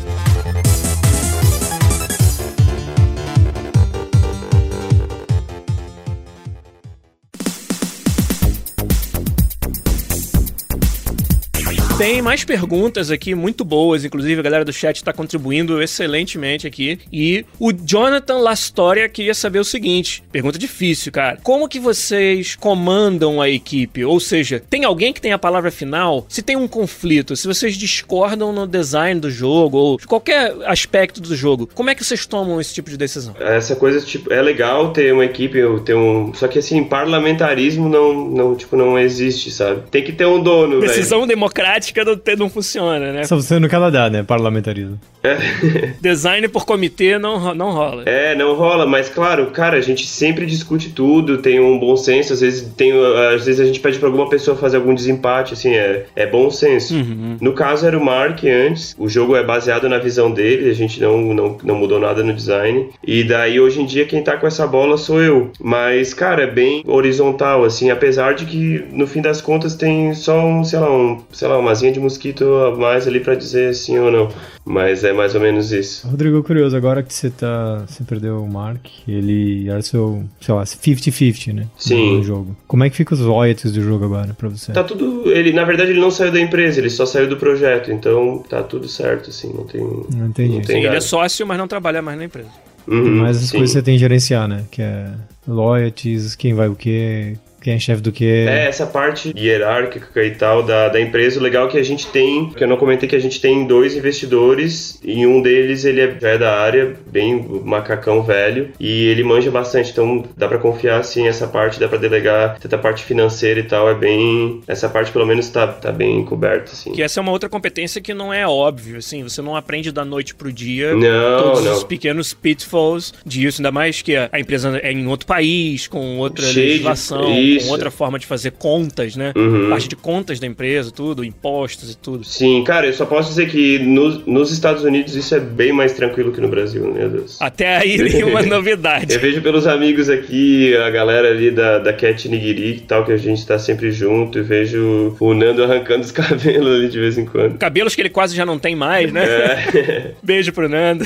Tem 12.02 12.20
mais 12.20 12.44
perguntas 12.44 13.12
aqui, 13.12 13.36
muito 13.36 13.64
boas. 13.64 14.04
Inclusive, 14.04 14.40
a 14.40 14.44
galera 14.44 14.66
do 14.66 14.74
chat 14.74 14.96
está 14.96 15.14
contribuindo 15.14 15.80
excelentemente 15.80 16.66
aqui. 16.66 16.98
E 17.14 17.46
o 17.60 17.72
Jonathan 17.72 18.40
Lastoria 18.40 19.08
queria 19.08 19.36
saber 19.36 19.60
o 19.60 19.64
seguinte: 19.64 20.24
pergunta 20.32 20.58
difícil, 20.58 21.12
cara. 21.12 21.38
Como 21.44 21.70
que 21.70 21.80
vocês 21.80 22.56
comandam 22.56 23.40
a 23.40 23.48
equipe? 23.48 24.04
Ou 24.04 24.20
seja, 24.20 24.60
tem 24.68 24.84
alguém 24.84 25.14
que 25.14 25.22
tem 25.22 25.32
a 25.32 25.38
palavra 25.38 25.70
final? 25.70 26.26
Se 26.28 26.42
tem 26.42 26.56
um 26.56 26.68
conflito, 26.68 27.36
se 27.36 27.46
vocês 27.48 27.78
discordam 27.78 28.52
no 28.52 28.66
design 28.66 29.20
do 29.20 29.30
jogo 29.30 29.78
ou 29.78 30.00
qualquer 30.08 30.56
aspecto 30.66 31.22
do 31.22 31.36
jogo, 31.36 31.70
como 31.72 31.92
é 31.92 31.94
que 31.94 32.04
vocês 32.04 32.26
tomam 32.26 32.60
esse 32.60 32.74
tipo 32.74 32.90
de 32.90 32.98
decisão? 32.98 33.36
Essa 33.40 33.76
coisa, 33.76 34.02
tipo, 34.02 34.34
é 34.34 34.42
legal 34.42 34.92
ter 34.92 35.14
uma 35.14 35.24
equipe, 35.24 35.60
ter 35.86 35.94
um. 35.94 36.34
Só 36.34 36.48
que 36.48 36.58
assim, 36.58 36.84
parlamentarismo 36.84 37.88
não, 37.88 38.28
não, 38.28 38.56
tipo, 38.56 38.76
não 38.76 38.98
existe, 38.98 39.52
sabe? 39.52 39.84
Tem 39.92 40.04
que 40.04 40.12
ter 40.12 40.26
um 40.26 40.42
dono. 40.42 40.80
Decisão 40.80 41.28
democrática 41.28 41.91
prática 41.92 42.06
não, 42.06 42.20
não 42.38 42.50
funciona, 42.50 43.12
né? 43.12 43.24
Só 43.24 43.36
você 43.36 43.60
no 43.60 43.70
Canadá, 43.70 44.10
né? 44.10 44.24
Parlamentarismo. 44.24 45.00
Design 46.02 46.48
por 46.48 46.66
comitê 46.66 47.20
não, 47.20 47.54
não 47.54 47.72
rola. 47.72 48.04
É, 48.06 48.34
não 48.36 48.56
rola, 48.56 48.86
mas 48.86 49.10
claro, 49.10 49.48
cara, 49.48 49.78
a 49.78 49.82
gente 49.82 50.08
sempre 50.08 50.46
discute 50.46 50.90
tudo, 50.90 51.38
tem 51.38 51.60
um 51.60 51.78
bom 51.78 51.96
senso, 51.96 52.34
às 52.34 52.42
vezes 52.42 52.72
tem. 52.76 52.92
Às 53.34 53.46
vezes 53.46 53.60
a 53.60 53.66
gente 53.66 53.80
pede 53.80 54.00
pra 54.00 54.08
alguma 54.08 54.30
pessoa 54.30 54.58
fazer 54.58 54.78
algum 54.78 54.96
desempate, 54.96 55.54
assim, 55.54 55.76
é, 55.76 56.06
é 56.16 56.26
bom 56.26 56.50
senso. 56.50 56.96
Uhum. 56.96 57.38
No 57.40 57.54
caso 57.54 57.86
era 57.86 57.98
o 57.98 58.04
Mark 58.04 58.44
antes, 58.44 58.96
o 58.98 59.08
jogo 59.08 59.36
é 59.36 59.44
baseado 59.44 59.88
na 59.88 60.00
visão 60.00 60.32
dele, 60.32 60.70
a 60.70 60.74
gente 60.74 61.00
não, 61.00 61.22
não, 61.34 61.58
não 61.64 61.76
mudou 61.76 62.00
nada 62.00 62.24
no 62.24 62.34
design. 62.34 62.90
E 63.06 63.24
daí 63.24 63.60
hoje 63.60 63.82
em 63.82 63.86
dia 63.86 64.06
quem 64.06 64.24
tá 64.24 64.38
com 64.38 64.48
essa 64.48 64.66
bola 64.66 64.98
sou 64.98 65.22
eu. 65.22 65.52
Mas, 65.60 66.14
cara, 66.14 66.44
é 66.44 66.48
bem 66.48 66.84
horizontal, 66.88 67.64
assim, 67.64 67.92
apesar 67.92 68.34
de 68.34 68.46
que 68.46 68.84
no 68.92 69.06
fim 69.06 69.22
das 69.22 69.42
contas 69.42 69.76
tem 69.76 70.14
só 70.14 70.44
um, 70.44 70.64
sei 70.64 70.80
lá, 70.80 70.92
um, 70.92 71.22
sei 71.32 71.48
lá, 71.48 71.58
uma 71.58 71.72
zinha 71.82 71.92
de 71.92 72.00
mosquito 72.00 72.46
a 72.46 72.76
mais 72.76 73.08
ali 73.08 73.20
para 73.20 73.36
dizer 73.36 73.76
sim 73.76 74.00
ou 74.00 74.12
não. 74.12 74.30
Mas 74.64 75.04
é 75.04 75.12
mais 75.12 75.34
ou 75.36 75.42
menos 75.42 75.72
isso. 75.72 76.08
Rodrigo, 76.08 76.44
curioso, 76.44 76.78
agora 76.78 77.02
que 77.02 77.14
você 77.14 77.30
tá. 77.30 77.84
Você 77.88 78.04
perdeu 78.04 78.42
o 78.44 78.50
Mark, 78.50 78.86
ele 79.08 79.68
era 79.70 79.82
seu, 79.82 80.24
sei 80.40 80.54
lá, 80.54 80.64
50-50, 80.64 81.54
né? 81.54 81.68
Sim. 81.78 82.18
No 82.18 82.24
jogo. 82.24 82.56
Como 82.68 82.84
é 82.84 82.90
que 82.90 82.96
fica 82.96 83.14
os 83.14 83.20
royalties 83.20 83.74
do 83.74 83.82
jogo 83.82 84.06
agora 84.06 84.34
pra 84.34 84.50
você? 84.50 84.72
Tá 84.72 84.84
tudo. 84.84 85.32
Ele, 85.32 85.52
na 85.52 85.66
verdade, 85.66 85.92
ele 85.92 86.00
não 86.00 86.12
saiu 86.12 86.32
da 86.32 86.40
empresa, 86.40 86.80
ele 86.80 86.90
só 86.90 87.06
saiu 87.06 87.28
do 87.28 87.38
projeto, 87.38 87.92
então 87.92 88.44
tá 88.48 88.62
tudo 88.62 88.88
certo, 88.88 89.32
assim, 89.32 89.52
não 89.54 89.66
tem. 89.66 89.82
Não 89.82 90.28
entendi. 90.28 90.56
Não 90.56 90.62
tem 90.62 90.82
Sim, 90.82 90.88
ele 90.88 90.96
é 90.96 91.02
sócio, 91.02 91.46
mas 91.46 91.58
não 91.58 91.68
trabalha 91.68 92.02
mais 92.02 92.18
na 92.18 92.26
empresa. 92.26 92.50
Uhum, 92.88 93.18
Mas 93.18 93.38
as 93.38 93.44
sim. 93.44 93.58
coisas 93.58 93.72
você 93.72 93.82
tem 93.82 93.96
que 93.96 94.00
gerenciar, 94.00 94.48
né? 94.48 94.64
Que 94.72 94.82
é 94.82 95.08
royalties, 95.48 96.36
quem 96.36 96.54
vai 96.54 96.68
o 96.68 96.76
quê, 96.76 97.38
quem 97.62 97.74
é 97.76 97.80
chefe 97.80 98.02
do 98.02 98.12
quê. 98.12 98.46
É, 98.48 98.66
essa 98.68 98.86
parte 98.86 99.34
hierárquica 99.38 100.24
e 100.24 100.32
tal 100.32 100.64
da, 100.64 100.90
da 100.90 101.00
empresa, 101.00 101.40
o 101.40 101.44
legal 101.44 101.68
é 101.68 101.72
que 101.72 101.78
a 101.78 101.84
gente 101.84 102.08
tem, 102.08 102.50
que 102.50 102.64
eu 102.64 102.68
não 102.68 102.78
comentei 102.78 103.08
que 103.08 103.16
a 103.16 103.20
gente 103.20 103.40
tem 103.40 103.66
dois 103.66 103.96
investidores 103.96 105.00
e 105.04 105.26
um 105.26 105.42
deles 105.42 105.86
ele 105.86 106.02
é, 106.02 106.18
já 106.20 106.30
é 106.30 106.38
da 106.38 106.60
área, 106.60 106.96
bem 107.08 107.46
macacão 107.64 108.24
velho, 108.24 108.70
e 108.80 109.06
ele 109.08 109.24
manja 109.24 109.50
bastante, 109.52 109.92
então 109.92 110.24
dá 110.36 110.48
pra 110.48 110.58
confiar 110.58 111.00
assim 111.00 111.28
essa 111.28 111.48
parte, 111.48 111.80
dá 111.80 111.88
pra 111.88 111.98
delegar, 111.98 112.58
tanta 112.60 112.78
parte 112.78 113.04
financeira 113.04 113.60
e 113.60 113.64
tal, 113.64 113.90
é 113.90 113.94
bem, 113.96 114.62
essa 114.68 114.90
parte 114.90 115.12
pelo 115.12 115.26
menos 115.26 115.50
tá, 115.50 115.68
tá 115.68 115.92
bem 115.92 116.24
coberta 116.26 116.72
assim. 116.72 116.92
Que 116.92 117.02
essa 117.04 117.20
é 117.20 117.22
uma 117.22 117.32
outra 117.32 117.50
competência 117.50 118.02
que 118.02 118.14
não 118.14 118.34
é 118.34 118.48
óbvio, 118.48 118.98
assim, 118.98 119.24
você 119.24 119.42
não 119.42 119.56
aprende 119.56 119.92
da 119.92 120.04
noite 120.06 120.34
pro 120.36 120.52
dia 120.52 120.94
Não, 120.96 121.44
todos 121.44 121.66
não. 121.66 121.74
os 121.74 121.84
pequenos 121.84 122.34
pitfalls 122.34 123.14
disso, 123.26 123.62
ainda 123.62 123.72
mais 123.72 124.02
que 124.02 124.16
a 124.16 124.40
empresa 124.40 124.80
é 124.82 124.92
em 124.92 125.08
outro 125.08 125.26
país, 125.28 125.88
com 125.88 126.18
outra 126.18 126.44
Cheio 126.46 126.54
de- 126.56 126.62
legislação, 126.72 127.22
isso. 127.58 127.68
com 127.68 127.72
outra 127.72 127.92
forma 127.92 128.20
de 128.20 128.26
fazer 128.26 128.52
contas, 128.52 129.16
né? 129.16 129.34
Uhum. 129.36 129.70
Parte 129.70 129.88
de 129.88 129.96
contas 129.96 130.40
da 130.40 130.48
empresa, 130.48 130.92
tudo, 130.92 131.24
impostos 131.24 131.92
e 131.92 131.98
tudo. 131.98 132.24
Sim, 132.24 132.64
cara, 132.64 132.88
eu 132.88 132.94
só 132.94 133.06
posso 133.06 133.30
dizer 133.30 133.50
que 133.50 133.80
nos, 133.80 134.26
nos 134.26 134.52
Estados 134.52 134.84
Unidos 134.84 135.16
isso 135.16 135.34
é 135.36 135.40
bem 135.40 135.72
mais 135.72 135.94
tranquilo 135.94 136.32
que 136.32 136.42
no 136.42 136.48
Brasil, 136.48 136.92
meu 136.92 137.10
Deus. 137.10 137.38
Até 137.42 137.78
aí 137.78 137.98
nenhuma 137.98 138.42
novidade. 138.44 139.14
Eu 139.14 139.20
vejo 139.20 139.42
pelos 139.42 139.68
amigos 139.68 140.10
aqui, 140.10 140.76
a 140.76 140.90
galera 140.90 141.30
ali 141.30 141.52
da, 141.52 141.80
da 141.80 141.94
Cat 141.94 142.28
Nigiri 142.28 142.76
e 142.76 142.80
tal, 142.82 143.06
que 143.06 143.12
a 143.12 143.18
gente 143.18 143.46
tá 143.46 143.58
sempre 143.58 143.92
junto, 143.92 144.40
e 144.40 144.42
vejo 144.42 145.16
o 145.20 145.34
Nando 145.34 145.64
arrancando 145.64 146.02
os 146.02 146.12
cabelos 146.12 146.76
ali 146.76 146.90
de 146.90 147.00
vez 147.00 147.18
em 147.18 147.26
quando. 147.26 147.58
Cabelos 147.58 147.96
que 147.96 148.02
ele 148.02 148.10
quase 148.10 148.36
já 148.36 148.46
não 148.46 148.60
tem 148.60 148.76
mais, 148.76 149.12
né? 149.12 149.24
É. 149.24 150.12
Beijo 150.22 150.52
pro 150.54 150.70
Nando. 150.70 151.04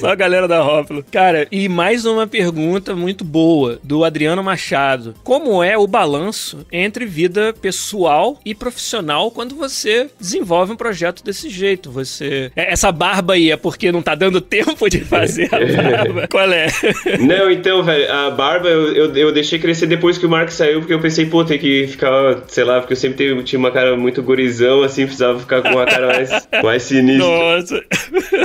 Só 0.00 0.08
a 0.08 0.14
galera 0.14 0.46
da 0.46 0.60
Rópolo. 0.60 1.04
Cara, 1.10 1.46
e 1.50 1.68
mais 1.68 2.04
uma 2.04 2.26
pergunta 2.26 2.94
muito 2.94 3.24
boa 3.24 3.78
do 3.82 4.04
Adriano 4.04 4.42
Machado. 4.42 5.14
Como 5.22 5.62
é 5.62 5.76
o 5.82 5.86
balanço 5.86 6.64
entre 6.70 7.04
vida 7.04 7.54
pessoal 7.60 8.38
e 8.44 8.54
profissional 8.54 9.30
quando 9.30 9.54
você 9.54 10.08
desenvolve 10.20 10.72
um 10.72 10.76
projeto 10.76 11.22
desse 11.24 11.48
jeito? 11.48 11.90
Você. 11.90 12.50
é- 12.56 12.72
Essa 12.72 12.90
barba 12.92 13.34
aí 13.34 13.50
é 13.50 13.56
porque 13.56 13.90
não 13.92 14.02
tá 14.02 14.14
dando 14.14 14.40
tempo 14.42 14.88
de 14.88 15.00
fazer 15.00 15.48
a 15.52 15.58
barba? 15.58 16.28
Qual 16.28 16.50
é? 16.50 16.66
Não, 17.20 17.50
então, 17.50 17.82
velho, 17.82 18.10
a 18.12 18.30
barba 18.30 18.68
eu, 18.68 18.94
eu, 18.94 19.16
eu 19.16 19.32
deixei 19.32 19.58
crescer 19.58 19.86
depois 19.86 20.18
que 20.18 20.26
o 20.26 20.28
Mark 20.28 20.50
saiu, 20.50 20.80
porque 20.80 20.94
eu 20.94 21.00
pensei, 21.00 21.26
pô, 21.26 21.44
tem 21.44 21.58
que 21.58 21.86
ficar, 21.86 22.42
sei 22.48 22.64
lá, 22.64 22.80
porque 22.80 22.92
eu 22.92 22.96
sempre 22.96 23.42
tinha 23.44 23.58
uma 23.58 23.70
cara 23.70 23.96
muito 23.96 24.22
gorizão, 24.22 24.82
assim, 24.82 25.04
precisava 25.04 25.38
ficar 25.38 25.62
com 25.62 25.70
uma 25.70 25.84
cara 25.86 26.06
mais, 26.08 26.30
mais 26.62 26.82
sinistra. 26.82 27.26
Nossa. 27.26 27.82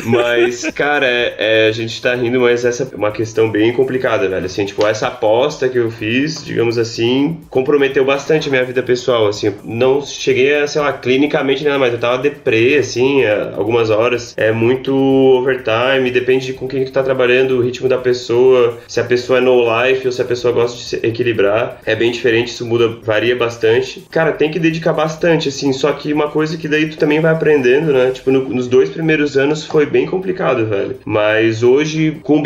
Mas, 0.05 0.63
cara, 0.71 1.05
é, 1.05 1.35
é, 1.37 1.67
a 1.67 1.71
gente 1.71 2.01
tá 2.01 2.13
rindo, 2.15 2.39
mas 2.39 2.65
essa 2.65 2.83
é 2.91 2.95
uma 2.95 3.11
questão 3.11 3.49
bem 3.49 3.73
complicada, 3.73 4.27
velho. 4.27 4.45
Assim, 4.45 4.65
tipo, 4.65 4.85
essa 4.85 5.07
aposta 5.07 5.67
que 5.69 5.77
eu 5.77 5.89
fiz, 5.91 6.43
digamos 6.43 6.77
assim, 6.77 7.26
comprometeu 7.49 8.03
bastante 8.05 8.47
a 8.47 8.51
minha 8.51 8.63
vida 8.63 8.81
pessoal, 8.83 9.27
assim. 9.27 9.53
Não 9.63 10.01
cheguei 10.05 10.55
a, 10.55 10.67
sei 10.67 10.81
lá, 10.81 10.91
clinicamente 10.93 11.63
nada 11.63 11.77
mais. 11.79 11.93
Eu 11.93 11.99
tava 11.99 12.17
deprê, 12.17 12.77
assim, 12.77 13.23
há 13.25 13.53
algumas 13.55 13.89
horas. 13.89 14.33
É 14.37 14.51
muito 14.51 14.93
overtime, 14.93 16.11
depende 16.11 16.45
de 16.47 16.53
com 16.53 16.67
quem 16.67 16.83
tu 16.85 16.91
tá 16.91 17.03
trabalhando, 17.03 17.57
o 17.57 17.61
ritmo 17.61 17.87
da 17.87 17.97
pessoa, 17.97 18.77
se 18.87 18.99
a 18.99 19.03
pessoa 19.03 19.39
é 19.39 19.41
no 19.41 19.61
life 19.83 20.05
ou 20.05 20.11
se 20.11 20.21
a 20.21 20.25
pessoa 20.25 20.53
gosta 20.53 20.77
de 20.77 20.83
se 20.83 20.95
equilibrar. 21.03 21.81
É 21.85 21.95
bem 21.95 22.11
diferente, 22.11 22.49
isso 22.49 22.65
muda, 22.65 22.87
varia 23.03 23.35
bastante. 23.35 24.03
Cara, 24.09 24.31
tem 24.31 24.49
que 24.51 24.59
dedicar 24.59 24.93
bastante, 24.93 25.49
assim. 25.49 25.71
Só 25.73 25.91
que 25.93 26.11
uma 26.13 26.29
coisa 26.29 26.57
que 26.57 26.67
daí 26.67 26.89
tu 26.89 26.97
também 26.97 27.19
vai 27.19 27.31
aprendendo, 27.31 27.91
né? 27.93 28.11
Tipo, 28.11 28.31
no- 28.31 28.49
nos 28.49 28.67
dois 28.67 28.89
primeiros 28.89 29.37
anos 29.37 29.63
foi 29.65 29.85
bem 29.85 30.05
complicado, 30.05 30.65
velho. 30.65 30.97
Mas 31.05 31.63
hoje, 31.63 32.17
com 32.23 32.37
o 32.39 32.43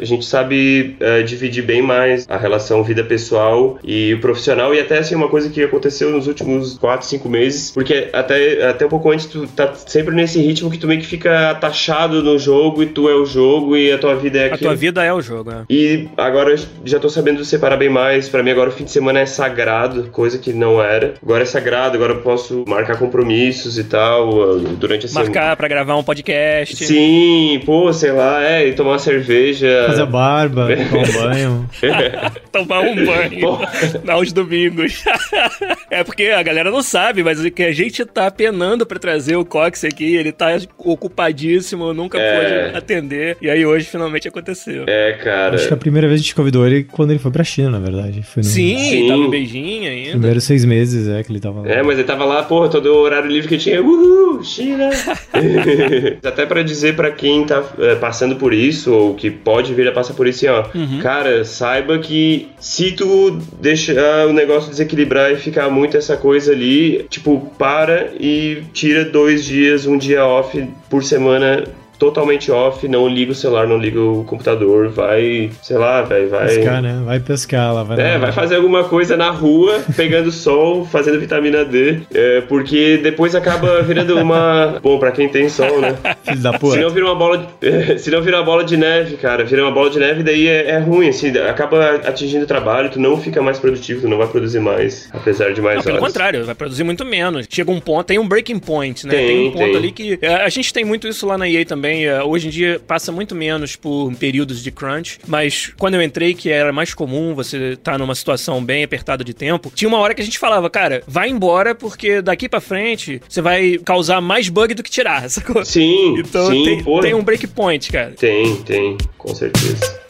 a 0.00 0.04
gente 0.04 0.24
sabe 0.24 0.96
eh, 1.00 1.22
dividir 1.22 1.62
bem 1.64 1.80
mais 1.80 2.26
a 2.28 2.36
relação 2.36 2.82
vida 2.82 3.04
pessoal 3.04 3.78
o 4.14 4.20
profissional. 4.20 4.74
E 4.74 4.80
até, 4.80 4.98
assim, 4.98 5.14
uma 5.14 5.28
coisa 5.28 5.48
que 5.50 5.62
aconteceu 5.62 6.10
nos 6.10 6.26
últimos 6.26 6.78
4, 6.78 7.06
5 7.06 7.28
meses, 7.28 7.70
porque 7.70 8.08
até, 8.12 8.66
até 8.68 8.86
um 8.86 8.88
pouco 8.88 9.10
antes 9.10 9.26
tu 9.26 9.46
tá 9.46 9.74
sempre 9.74 10.14
nesse 10.14 10.40
ritmo 10.40 10.70
que 10.70 10.78
tu 10.78 10.86
meio 10.86 11.00
que 11.00 11.06
fica 11.06 11.50
atachado 11.50 12.22
no 12.22 12.38
jogo 12.38 12.82
e 12.82 12.86
tu 12.86 13.08
é 13.08 13.14
o 13.14 13.24
jogo 13.26 13.76
e 13.76 13.92
a 13.92 13.98
tua 13.98 14.14
vida 14.14 14.38
é 14.38 14.42
A 14.44 14.54
aquilo. 14.54 14.70
tua 14.70 14.76
vida 14.76 15.04
é 15.04 15.12
o 15.12 15.20
jogo, 15.20 15.50
né? 15.50 15.64
E 15.68 16.08
agora 16.16 16.50
eu 16.50 16.58
já 16.84 16.98
tô 16.98 17.08
sabendo 17.08 17.44
separar 17.44 17.76
bem 17.76 17.88
mais. 17.88 18.28
Pra 18.28 18.42
mim 18.42 18.50
agora 18.50 18.70
o 18.70 18.72
fim 18.72 18.84
de 18.84 18.90
semana 18.90 19.20
é 19.20 19.26
sagrado, 19.26 20.04
coisa 20.12 20.38
que 20.38 20.52
não 20.52 20.82
era. 20.82 21.14
Agora 21.22 21.42
é 21.42 21.46
sagrado, 21.46 21.96
agora 21.96 22.14
eu 22.14 22.20
posso 22.20 22.64
marcar 22.66 22.96
compromissos 22.98 23.78
e 23.78 23.84
tal 23.84 24.28
uh, 24.30 24.58
durante 24.58 25.06
a 25.06 25.08
semana. 25.08 25.26
Marcar 25.26 25.56
pra 25.56 25.68
gravar 25.68 25.96
um 25.96 26.04
podcast. 26.04 26.84
Sim, 26.84 27.60
pô, 27.64 27.92
sei 27.92 28.12
lá, 28.12 28.42
é, 28.42 28.68
e 28.68 28.72
tomar 28.74 28.92
uma 28.92 28.98
cerveja. 28.98 29.84
Fazer 29.88 30.02
a 30.02 30.06
barba, 30.06 30.68
tomar 30.90 31.02
um 31.02 31.12
banho. 31.30 31.70
Tomar 32.52 32.80
um 32.80 32.94
banho 33.06 33.40
Pô. 33.40 33.58
aos 34.08 34.32
domingos. 34.32 35.02
é 35.90 36.02
porque 36.04 36.24
a 36.26 36.42
galera 36.42 36.70
não 36.70 36.82
sabe, 36.82 37.22
mas 37.22 37.38
o 37.44 37.50
que 37.50 37.62
a 37.62 37.72
gente 37.72 38.04
tá 38.04 38.30
penando 38.30 38.84
pra 38.86 38.98
trazer 38.98 39.36
o 39.36 39.44
Cox 39.44 39.84
aqui, 39.84 40.14
ele 40.16 40.32
tá 40.32 40.48
ocupadíssimo, 40.78 41.92
nunca 41.92 42.18
É. 42.18 42.68
pôde 42.70 42.76
atender. 42.78 43.36
E 43.40 43.48
aí 43.50 43.64
hoje 43.64 43.86
finalmente 43.86 44.28
aconteceu. 44.28 44.84
É, 44.86 45.12
cara. 45.22 45.56
Acho 45.56 45.68
que 45.68 45.74
a 45.74 45.76
primeira 45.76 46.06
vez 46.08 46.20
a 46.20 46.22
gente 46.22 46.34
convidou 46.34 46.66
ele 46.66 46.84
quando 46.84 47.10
ele 47.10 47.18
foi 47.18 47.30
pra 47.30 47.44
China, 47.44 47.70
na 47.70 47.78
verdade. 47.78 48.22
Foi 48.22 48.42
no 48.42 48.48
Sim, 48.48 48.78
Sim. 48.78 49.08
tava 49.08 49.22
em 49.22 49.30
beijinho 49.30 49.90
ainda. 49.90 50.10
primeiros 50.12 50.44
seis 50.44 50.64
meses, 50.64 51.08
é, 51.08 51.22
que 51.22 51.30
ele 51.32 51.40
tava 51.40 51.60
lá. 51.62 51.68
É, 51.70 51.82
mas 51.82 51.98
ele 51.98 52.06
tava 52.06 52.24
lá, 52.24 52.42
porra, 52.42 52.68
todo 52.68 52.86
o 52.86 52.96
horário 52.98 53.30
livre 53.30 53.48
que 53.48 53.58
tinha, 53.58 53.82
uhul, 53.82 54.42
China! 54.42 54.90
Até 56.24 56.46
pra 56.46 56.62
dizer 56.62 56.94
pra 56.96 57.10
quem 57.10 57.44
tá 57.44 57.62
é, 57.78 57.94
passando 57.96 58.36
por 58.36 58.52
isso, 58.52 58.92
ou 58.92 59.14
que 59.14 59.30
pode 59.30 59.74
vir 59.74 59.88
a 59.88 59.92
passar 59.92 60.14
por 60.14 60.26
isso, 60.26 60.46
assim, 60.46 60.48
ó, 60.48 60.62
Uhum. 60.78 61.00
cara, 61.00 61.44
saiba 61.44 61.98
que 61.98 62.48
se 62.58 62.92
tu 62.92 63.38
deixar 63.72 64.26
o 64.26 64.32
negócio 64.32 64.70
desequilibrar 64.70 65.32
e 65.32 65.36
ficar 65.36 65.70
muito 65.70 65.96
essa 65.96 66.16
coisa 66.16 66.52
ali, 66.52 67.06
tipo, 67.08 67.50
para 67.58 68.12
e 68.18 68.62
tira 68.72 69.04
dois 69.04 69.44
dias, 69.44 69.86
um 69.86 69.96
dia 69.96 70.24
off 70.24 70.62
por 70.90 71.02
semana. 71.02 71.64
Totalmente 72.06 72.50
off, 72.50 72.88
não 72.88 73.06
liga 73.06 73.30
o 73.30 73.34
celular, 73.34 73.64
não 73.64 73.78
liga 73.78 74.00
o 74.00 74.24
computador, 74.24 74.88
vai, 74.88 75.50
sei 75.62 75.76
lá, 75.76 76.02
vai, 76.02 76.26
vai. 76.26 76.46
Pescar, 76.48 76.82
né? 76.82 77.00
Vai 77.04 77.20
pescar 77.20 77.72
lá, 77.72 77.84
vai 77.84 78.00
É, 78.00 78.12
lá. 78.14 78.18
vai 78.18 78.32
fazer 78.32 78.56
alguma 78.56 78.82
coisa 78.82 79.16
na 79.16 79.30
rua, 79.30 79.80
pegando 79.96 80.30
sol, 80.32 80.84
fazendo 80.84 81.20
vitamina 81.20 81.64
D, 81.64 82.00
é, 82.12 82.40
porque 82.42 82.96
depois 82.96 83.36
acaba 83.36 83.80
virando 83.82 84.18
uma. 84.18 84.78
Bom, 84.82 84.98
pra 84.98 85.12
quem 85.12 85.28
tem 85.28 85.48
sol, 85.48 85.80
né? 85.80 85.96
Filho 86.24 86.40
da 86.42 86.52
Se 86.54 86.58
puta. 86.58 86.80
não 86.80 86.90
vira 86.90 87.06
uma 87.06 87.14
bola 87.14 87.46
de, 87.60 87.98
se 88.02 88.10
não 88.10 88.20
vira 88.20 88.38
uma 88.38 88.44
bola 88.44 88.64
de 88.64 88.76
neve, 88.76 89.16
cara, 89.16 89.44
vira 89.44 89.62
uma 89.62 89.70
bola 89.70 89.88
de 89.88 90.00
neve, 90.00 90.24
daí 90.24 90.48
é, 90.48 90.70
é 90.70 90.78
ruim, 90.80 91.08
assim, 91.08 91.28
acaba 91.38 92.00
atingindo 92.04 92.42
o 92.42 92.48
trabalho, 92.48 92.90
tu 92.90 92.98
não 92.98 93.16
fica 93.16 93.40
mais 93.40 93.60
produtivo, 93.60 94.00
tu 94.00 94.08
não 94.08 94.18
vai 94.18 94.26
produzir 94.26 94.58
mais, 94.58 95.08
apesar 95.12 95.52
de 95.54 95.60
mais 95.60 95.76
Não, 95.76 95.82
pelo 95.84 95.96
horas. 95.98 96.08
contrário, 96.08 96.44
vai 96.44 96.54
produzir 96.56 96.82
muito 96.82 97.04
menos. 97.04 97.46
Chega 97.48 97.70
um 97.70 97.78
ponto, 97.78 98.04
tem 98.06 98.18
um 98.18 98.26
breaking 98.26 98.58
point, 98.58 99.06
né? 99.06 99.14
Tem, 99.14 99.48
um 99.48 99.52
ponto 99.52 99.64
tem. 99.66 99.76
ali 99.76 99.92
que. 99.92 100.18
é, 100.20 100.34
A 100.42 100.48
gente 100.48 100.72
tem 100.72 100.84
muito 100.84 101.06
isso 101.06 101.26
lá 101.26 101.38
na 101.38 101.48
EA 101.48 101.64
também. 101.64 101.91
É, 102.06 102.22
Hoje 102.22 102.48
em 102.48 102.50
dia 102.50 102.80
passa 102.86 103.10
muito 103.12 103.34
menos 103.34 103.76
por 103.76 104.14
períodos 104.16 104.62
de 104.62 104.70
crunch, 104.70 105.18
mas 105.26 105.72
quando 105.78 105.94
eu 105.94 106.02
entrei, 106.02 106.34
que 106.34 106.50
era 106.50 106.72
mais 106.72 106.94
comum 106.94 107.34
você 107.34 107.72
estar 107.72 107.98
numa 107.98 108.14
situação 108.14 108.64
bem 108.64 108.82
apertada 108.84 109.22
de 109.24 109.34
tempo, 109.34 109.70
tinha 109.74 109.88
uma 109.88 109.98
hora 109.98 110.14
que 110.14 110.22
a 110.22 110.24
gente 110.24 110.38
falava, 110.38 110.68
cara, 110.70 111.02
vai 111.06 111.28
embora 111.28 111.74
porque 111.74 112.22
daqui 112.22 112.48
pra 112.48 112.60
frente 112.60 113.20
você 113.28 113.40
vai 113.42 113.78
causar 113.84 114.20
mais 114.20 114.48
bug 114.48 114.74
do 114.74 114.82
que 114.82 114.90
tirar, 114.90 115.28
sacou? 115.30 115.64
Sim, 115.64 116.18
Então 116.18 116.46
sim, 116.50 116.64
tem, 116.64 116.82
pô. 116.82 117.00
tem 117.00 117.14
um 117.14 117.22
break 117.22 117.46
point, 117.48 117.90
cara. 117.90 118.12
Tem, 118.12 118.56
tem, 118.62 118.96
com 119.18 119.34
certeza. 119.34 120.01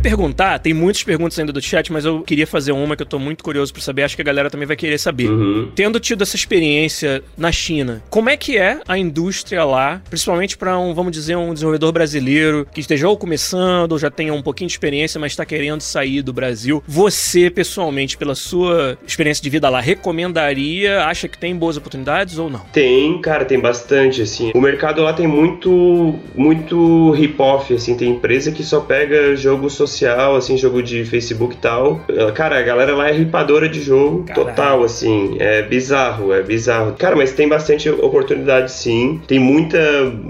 Queria 0.00 0.16
perguntar, 0.16 0.58
tem 0.58 0.72
muitas 0.72 1.04
perguntas 1.04 1.38
ainda 1.38 1.52
do 1.52 1.60
chat, 1.60 1.92
mas 1.92 2.04
eu 2.04 2.22
queria 2.22 2.46
fazer 2.46 2.72
uma 2.72 2.96
que 2.96 3.02
eu 3.02 3.06
tô 3.06 3.18
muito 3.18 3.44
curioso 3.44 3.72
pra 3.72 3.82
saber, 3.82 4.02
acho 4.02 4.16
que 4.16 4.22
a 4.22 4.24
galera 4.24 4.50
também 4.50 4.66
vai 4.66 4.76
querer 4.76 4.98
saber. 4.98 5.28
Uhum. 5.28 5.70
Tendo 5.74 6.00
tido 6.00 6.22
essa 6.22 6.36
experiência 6.36 7.22
na 7.36 7.52
China, 7.52 8.02
como 8.08 8.30
é 8.30 8.36
que 8.36 8.56
é 8.56 8.80
a 8.88 8.96
indústria 8.96 9.62
lá, 9.64 10.00
principalmente 10.08 10.56
para 10.56 10.78
um, 10.78 10.94
vamos 10.94 11.12
dizer, 11.12 11.36
um 11.36 11.52
desenvolvedor 11.52 11.92
brasileiro 11.92 12.66
que 12.72 12.80
esteja 12.80 13.08
ou 13.08 13.16
começando, 13.16 13.92
ou 13.92 13.98
já 13.98 14.10
tenha 14.10 14.32
um 14.32 14.42
pouquinho 14.42 14.68
de 14.68 14.74
experiência, 14.74 15.20
mas 15.20 15.32
está 15.32 15.44
querendo 15.44 15.82
sair 15.82 16.22
do 16.22 16.32
Brasil? 16.32 16.82
Você, 16.86 17.50
pessoalmente, 17.50 18.16
pela 18.16 18.34
sua 18.34 18.96
experiência 19.06 19.42
de 19.42 19.50
vida 19.50 19.68
lá, 19.68 19.80
recomendaria, 19.80 21.04
acha 21.04 21.28
que 21.28 21.38
tem 21.38 21.54
boas 21.54 21.76
oportunidades 21.76 22.38
ou 22.38 22.48
não? 22.48 22.60
Tem, 22.72 23.20
cara, 23.20 23.44
tem 23.44 23.60
bastante, 23.60 24.22
assim. 24.22 24.50
O 24.54 24.60
mercado 24.60 25.02
lá 25.02 25.12
tem 25.12 25.26
muito, 25.26 26.18
muito 26.34 27.10
hip-hop, 27.12 27.72
assim. 27.72 27.96
Tem 27.96 28.10
empresa 28.10 28.52
que 28.52 28.62
só 28.62 28.80
pega 28.80 29.36
jogo 29.36 29.68
social, 29.68 29.89
assim, 30.36 30.56
jogo 30.56 30.82
de 30.82 31.04
Facebook 31.04 31.54
e 31.54 31.58
tal. 31.58 32.00
Cara, 32.34 32.58
a 32.58 32.62
galera 32.62 32.94
lá 32.94 33.08
é 33.08 33.12
ripadora 33.12 33.68
de 33.68 33.80
jogo 33.82 34.24
Caralho. 34.24 34.46
total, 34.46 34.84
assim. 34.84 35.36
É 35.38 35.62
bizarro, 35.62 36.32
é 36.32 36.42
bizarro. 36.42 36.94
Cara, 36.98 37.16
mas 37.16 37.32
tem 37.32 37.48
bastante 37.48 37.88
oportunidade, 37.88 38.72
sim. 38.72 39.20
Tem 39.26 39.38
muita, 39.38 39.78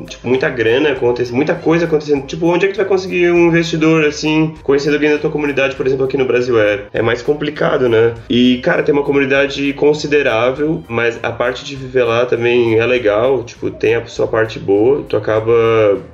tipo, 0.08 0.28
muita 0.28 0.48
grana 0.48 0.92
acontecendo, 0.92 1.36
muita 1.36 1.54
coisa 1.54 1.84
acontecendo. 1.84 2.26
Tipo, 2.26 2.46
onde 2.46 2.64
é 2.64 2.68
que 2.68 2.74
tu 2.74 2.78
vai 2.78 2.86
conseguir 2.86 3.30
um 3.30 3.48
investidor, 3.48 4.04
assim, 4.04 4.54
conhecendo 4.62 4.94
alguém 4.94 5.10
da 5.10 5.18
tua 5.18 5.30
comunidade, 5.30 5.74
por 5.76 5.86
exemplo, 5.86 6.04
aqui 6.04 6.16
no 6.16 6.24
Brasil? 6.24 6.60
É, 6.60 6.80
é 6.92 7.02
mais 7.02 7.22
complicado, 7.22 7.88
né? 7.88 8.14
E, 8.28 8.58
cara, 8.58 8.82
tem 8.82 8.92
uma 8.92 9.02
comunidade 9.04 9.72
considerável, 9.74 10.82
mas 10.88 11.18
a 11.22 11.30
parte 11.30 11.64
de 11.64 11.76
viver 11.76 12.04
lá 12.04 12.26
também 12.26 12.78
é 12.78 12.86
legal. 12.86 13.42
Tipo, 13.44 13.70
tem 13.70 13.94
a 13.94 14.06
sua 14.06 14.26
parte 14.26 14.58
boa. 14.58 15.04
Tu 15.08 15.16
acaba 15.16 15.52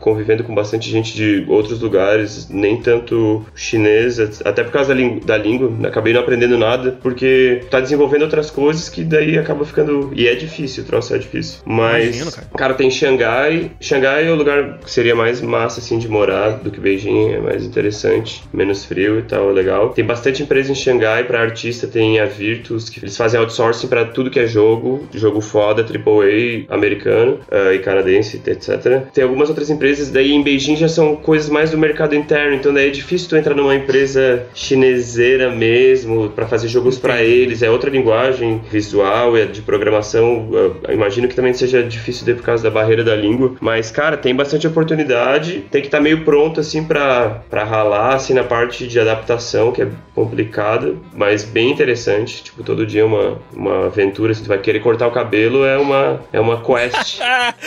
convivendo 0.01 0.45
com 0.45 0.55
bastante 0.55 0.91
gente 0.91 1.15
de 1.15 1.45
outros 1.49 1.81
lugares, 1.81 2.49
nem 2.51 2.77
tanto 2.81 3.36
chinês, 3.55 4.19
até 4.45 4.63
por 4.63 4.73
causa 4.73 4.95
da, 4.95 5.01
língua, 5.01 5.21
da 5.25 5.37
língua. 5.37 5.89
Acabei 5.89 6.13
não 6.13 6.21
aprendendo 6.21 6.59
nada, 6.59 6.99
porque 7.03 7.63
tá 7.71 7.81
desenvolvendo 7.81 8.23
outras 8.23 8.51
coisas 8.51 8.89
que 8.89 9.05
daí 9.05 9.39
acaba 9.39 9.65
ficando. 9.65 10.11
E 10.15 10.27
é 10.27 10.35
difícil, 10.35 10.85
o 10.85 10.87
troço 10.87 11.15
é 11.15 11.19
difícil. 11.19 11.61
Mas, 11.65 12.17
Imagino, 12.17 12.33
cara. 12.33 12.49
cara, 12.57 12.75
tem 12.75 12.91
Xangai. 12.91 13.71
Xangai 13.81 14.27
é 14.27 14.31
o 14.31 14.35
lugar 14.35 14.79
que 14.79 14.91
seria 14.91 15.15
mais 15.15 15.41
massa, 15.41 15.81
assim, 15.81 15.99
de 15.99 16.09
morar 16.09 16.51
do 16.59 16.71
que 16.71 16.81
Beijing. 16.81 17.33
É 17.33 17.41
mais 17.41 17.65
interessante, 17.65 18.43
menos 18.53 18.85
frio 18.85 19.19
e 19.19 19.23
tal, 19.23 19.51
é 19.51 19.53
legal. 19.53 19.91
Tem 19.91 20.05
bastante 20.05 20.43
empresa 20.43 20.73
em 20.73 20.75
Xangai 20.75 21.25
pra 21.25 21.41
artista, 21.41 21.87
tem 21.87 22.21
a 22.21 22.27
Virtus, 22.27 22.89
que 22.89 23.01
eles 23.01 23.17
fazem 23.17 23.39
outsourcing 23.41 23.89
pra 23.89 24.05
tudo 24.05 24.31
que 24.31 24.39
é 24.39 24.47
jogo, 24.47 25.07
jogo 25.13 25.41
foda, 25.41 25.83
AAA 25.83 26.67
americano 26.69 27.41
ah, 27.51 27.73
e 27.73 27.79
canadense, 27.79 28.41
etc. 28.47 29.03
Tem 29.13 29.25
algumas 29.25 29.49
outras 29.49 29.71
empresas, 29.71 30.11
daí 30.11 30.33
em 30.33 30.43
Beijing 30.43 30.77
já 30.77 30.89
são 30.89 31.17
coisas 31.17 31.49
mais 31.49 31.71
do 31.71 31.79
mercado 31.79 32.15
interno, 32.15 32.55
então 32.55 32.73
daí 32.73 32.89
é 32.89 32.91
difícil 32.91 33.26
tu 33.29 33.37
entrar 33.37 33.55
numa 33.55 33.75
empresa 33.75 34.47
chineseira 34.55 35.51
mesmo 35.51 36.31
pra 36.31 36.47
fazer 36.47 36.69
jogos 36.69 36.99
pra 36.99 37.23
eles, 37.23 37.63
é 37.63 37.71
outra 37.71 37.91
linguagem 37.91 38.61
visual, 38.71 39.37
é 39.37 39.45
de 39.45 39.63
programação, 39.63 40.49
imagino 40.89 41.29
que 41.29 41.35
também 41.35 41.53
seja 41.53 41.83
difícil 41.83 42.27
daí 42.27 42.35
por 42.35 42.45
causa 42.45 42.63
da 42.63 42.71
barreira 42.71 43.05
da 43.05 43.15
língua, 43.15 43.55
mas 43.61 43.91
cara, 43.91 44.17
tem 44.17 44.35
bastante 44.35 44.67
oportunidade, 44.67 45.65
tem 45.71 45.81
que 45.81 45.89
estar 45.89 46.01
meio 46.01 46.25
pronto 46.25 46.61
assim 46.61 46.85
pra, 46.85 47.43
pra 47.51 47.65
ralar 47.65 48.15
assim 48.15 48.35
na 48.35 48.45
parte 48.45 48.87
de 48.87 48.99
adaptação, 48.99 49.73
que 49.73 49.83
é 49.83 49.89
complicada, 50.15 50.95
mas 51.15 51.45
bem 51.45 51.71
interessante, 51.71 52.43
tipo, 52.43 52.63
todo 52.63 52.87
dia 52.87 53.05
uma, 53.05 53.39
uma 53.53 53.87
aventura, 53.87 54.33
se 54.33 54.43
tu 54.43 54.49
vai 54.49 54.59
querer 54.59 54.81
cortar 54.81 55.07
o 55.07 55.11
cabelo, 55.11 55.65
é 55.65 55.77
uma, 55.77 56.21
é 56.33 56.41
uma 56.41 56.61
quest. 56.61 57.21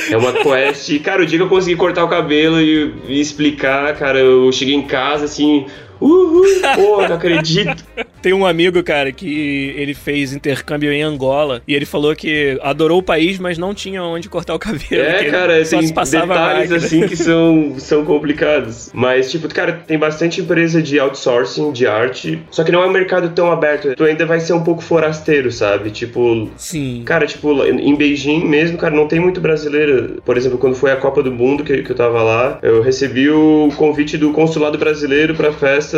É 0.09 0.17
uma 0.17 0.33
quest. 0.33 0.89
E, 0.89 0.99
cara, 0.99 1.21
o 1.21 1.25
dia 1.25 1.37
que 1.37 1.43
eu 1.43 1.49
consegui 1.49 1.75
cortar 1.75 2.03
o 2.03 2.07
cabelo 2.07 2.59
e, 2.59 2.93
e 3.07 3.19
explicar, 3.21 3.95
cara, 3.95 4.19
eu 4.19 4.51
cheguei 4.51 4.73
em 4.73 4.81
casa 4.81 5.25
assim. 5.25 5.48
i 5.49 5.65
assim 5.65 5.88
Uhul! 5.99 6.43
Pô, 6.75 7.07
não 7.07 7.15
acredito! 7.15 7.83
Tem 8.21 8.33
um 8.33 8.45
amigo, 8.45 8.83
cara, 8.83 9.11
que 9.11 9.73
ele 9.77 9.93
fez 9.93 10.33
intercâmbio 10.33 10.91
em 10.91 11.01
Angola 11.01 11.61
e 11.65 11.73
ele 11.73 11.85
falou 11.85 12.13
que 12.13 12.59
adorou 12.61 12.99
o 12.99 13.03
país, 13.03 13.39
mas 13.39 13.57
não 13.57 13.73
tinha 13.73 14.03
onde 14.03 14.27
cortar 14.27 14.53
o 14.53 14.59
cabelo. 14.59 15.01
É, 15.01 15.23
cara, 15.25 15.63
tem 15.63 15.79
detalhes 15.81 16.71
assim 16.71 17.07
que 17.07 17.15
são, 17.17 17.75
são 17.77 18.03
complicados. 18.03 18.91
Mas, 18.93 19.31
tipo, 19.31 19.47
cara, 19.47 19.81
tem 19.87 19.97
bastante 19.97 20.41
empresa 20.41 20.81
de 20.81 20.99
outsourcing 20.99 21.71
de 21.71 21.87
arte, 21.87 22.41
só 22.51 22.63
que 22.63 22.71
não 22.71 22.83
é 22.83 22.87
um 22.87 22.91
mercado 22.91 23.29
tão 23.29 23.51
aberto. 23.51 23.95
Tu 23.95 24.03
ainda 24.03 24.25
vai 24.25 24.41
ser 24.41 24.53
um 24.53 24.63
pouco 24.63 24.81
forasteiro, 24.81 25.49
sabe? 25.51 25.89
Tipo, 25.89 26.49
Sim. 26.57 27.03
Cara, 27.05 27.25
tipo, 27.25 27.63
em 27.63 27.95
Beijing 27.95 28.45
mesmo, 28.45 28.77
cara, 28.77 28.93
não 28.93 29.07
tem 29.07 29.19
muito 29.19 29.39
brasileiro. 29.39 30.21
Por 30.25 30.35
exemplo, 30.35 30.57
quando 30.57 30.75
foi 30.75 30.91
a 30.91 30.97
Copa 30.97 31.23
do 31.23 31.31
Mundo 31.31 31.63
que, 31.63 31.83
que 31.83 31.91
eu 31.91 31.95
tava 31.95 32.21
lá, 32.21 32.59
eu 32.61 32.81
recebi 32.81 33.29
o 33.29 33.69
convite 33.77 34.17
do 34.17 34.33
consulado 34.33 34.77
brasileiro 34.77 35.33
pra 35.33 35.53
festa 35.53 35.88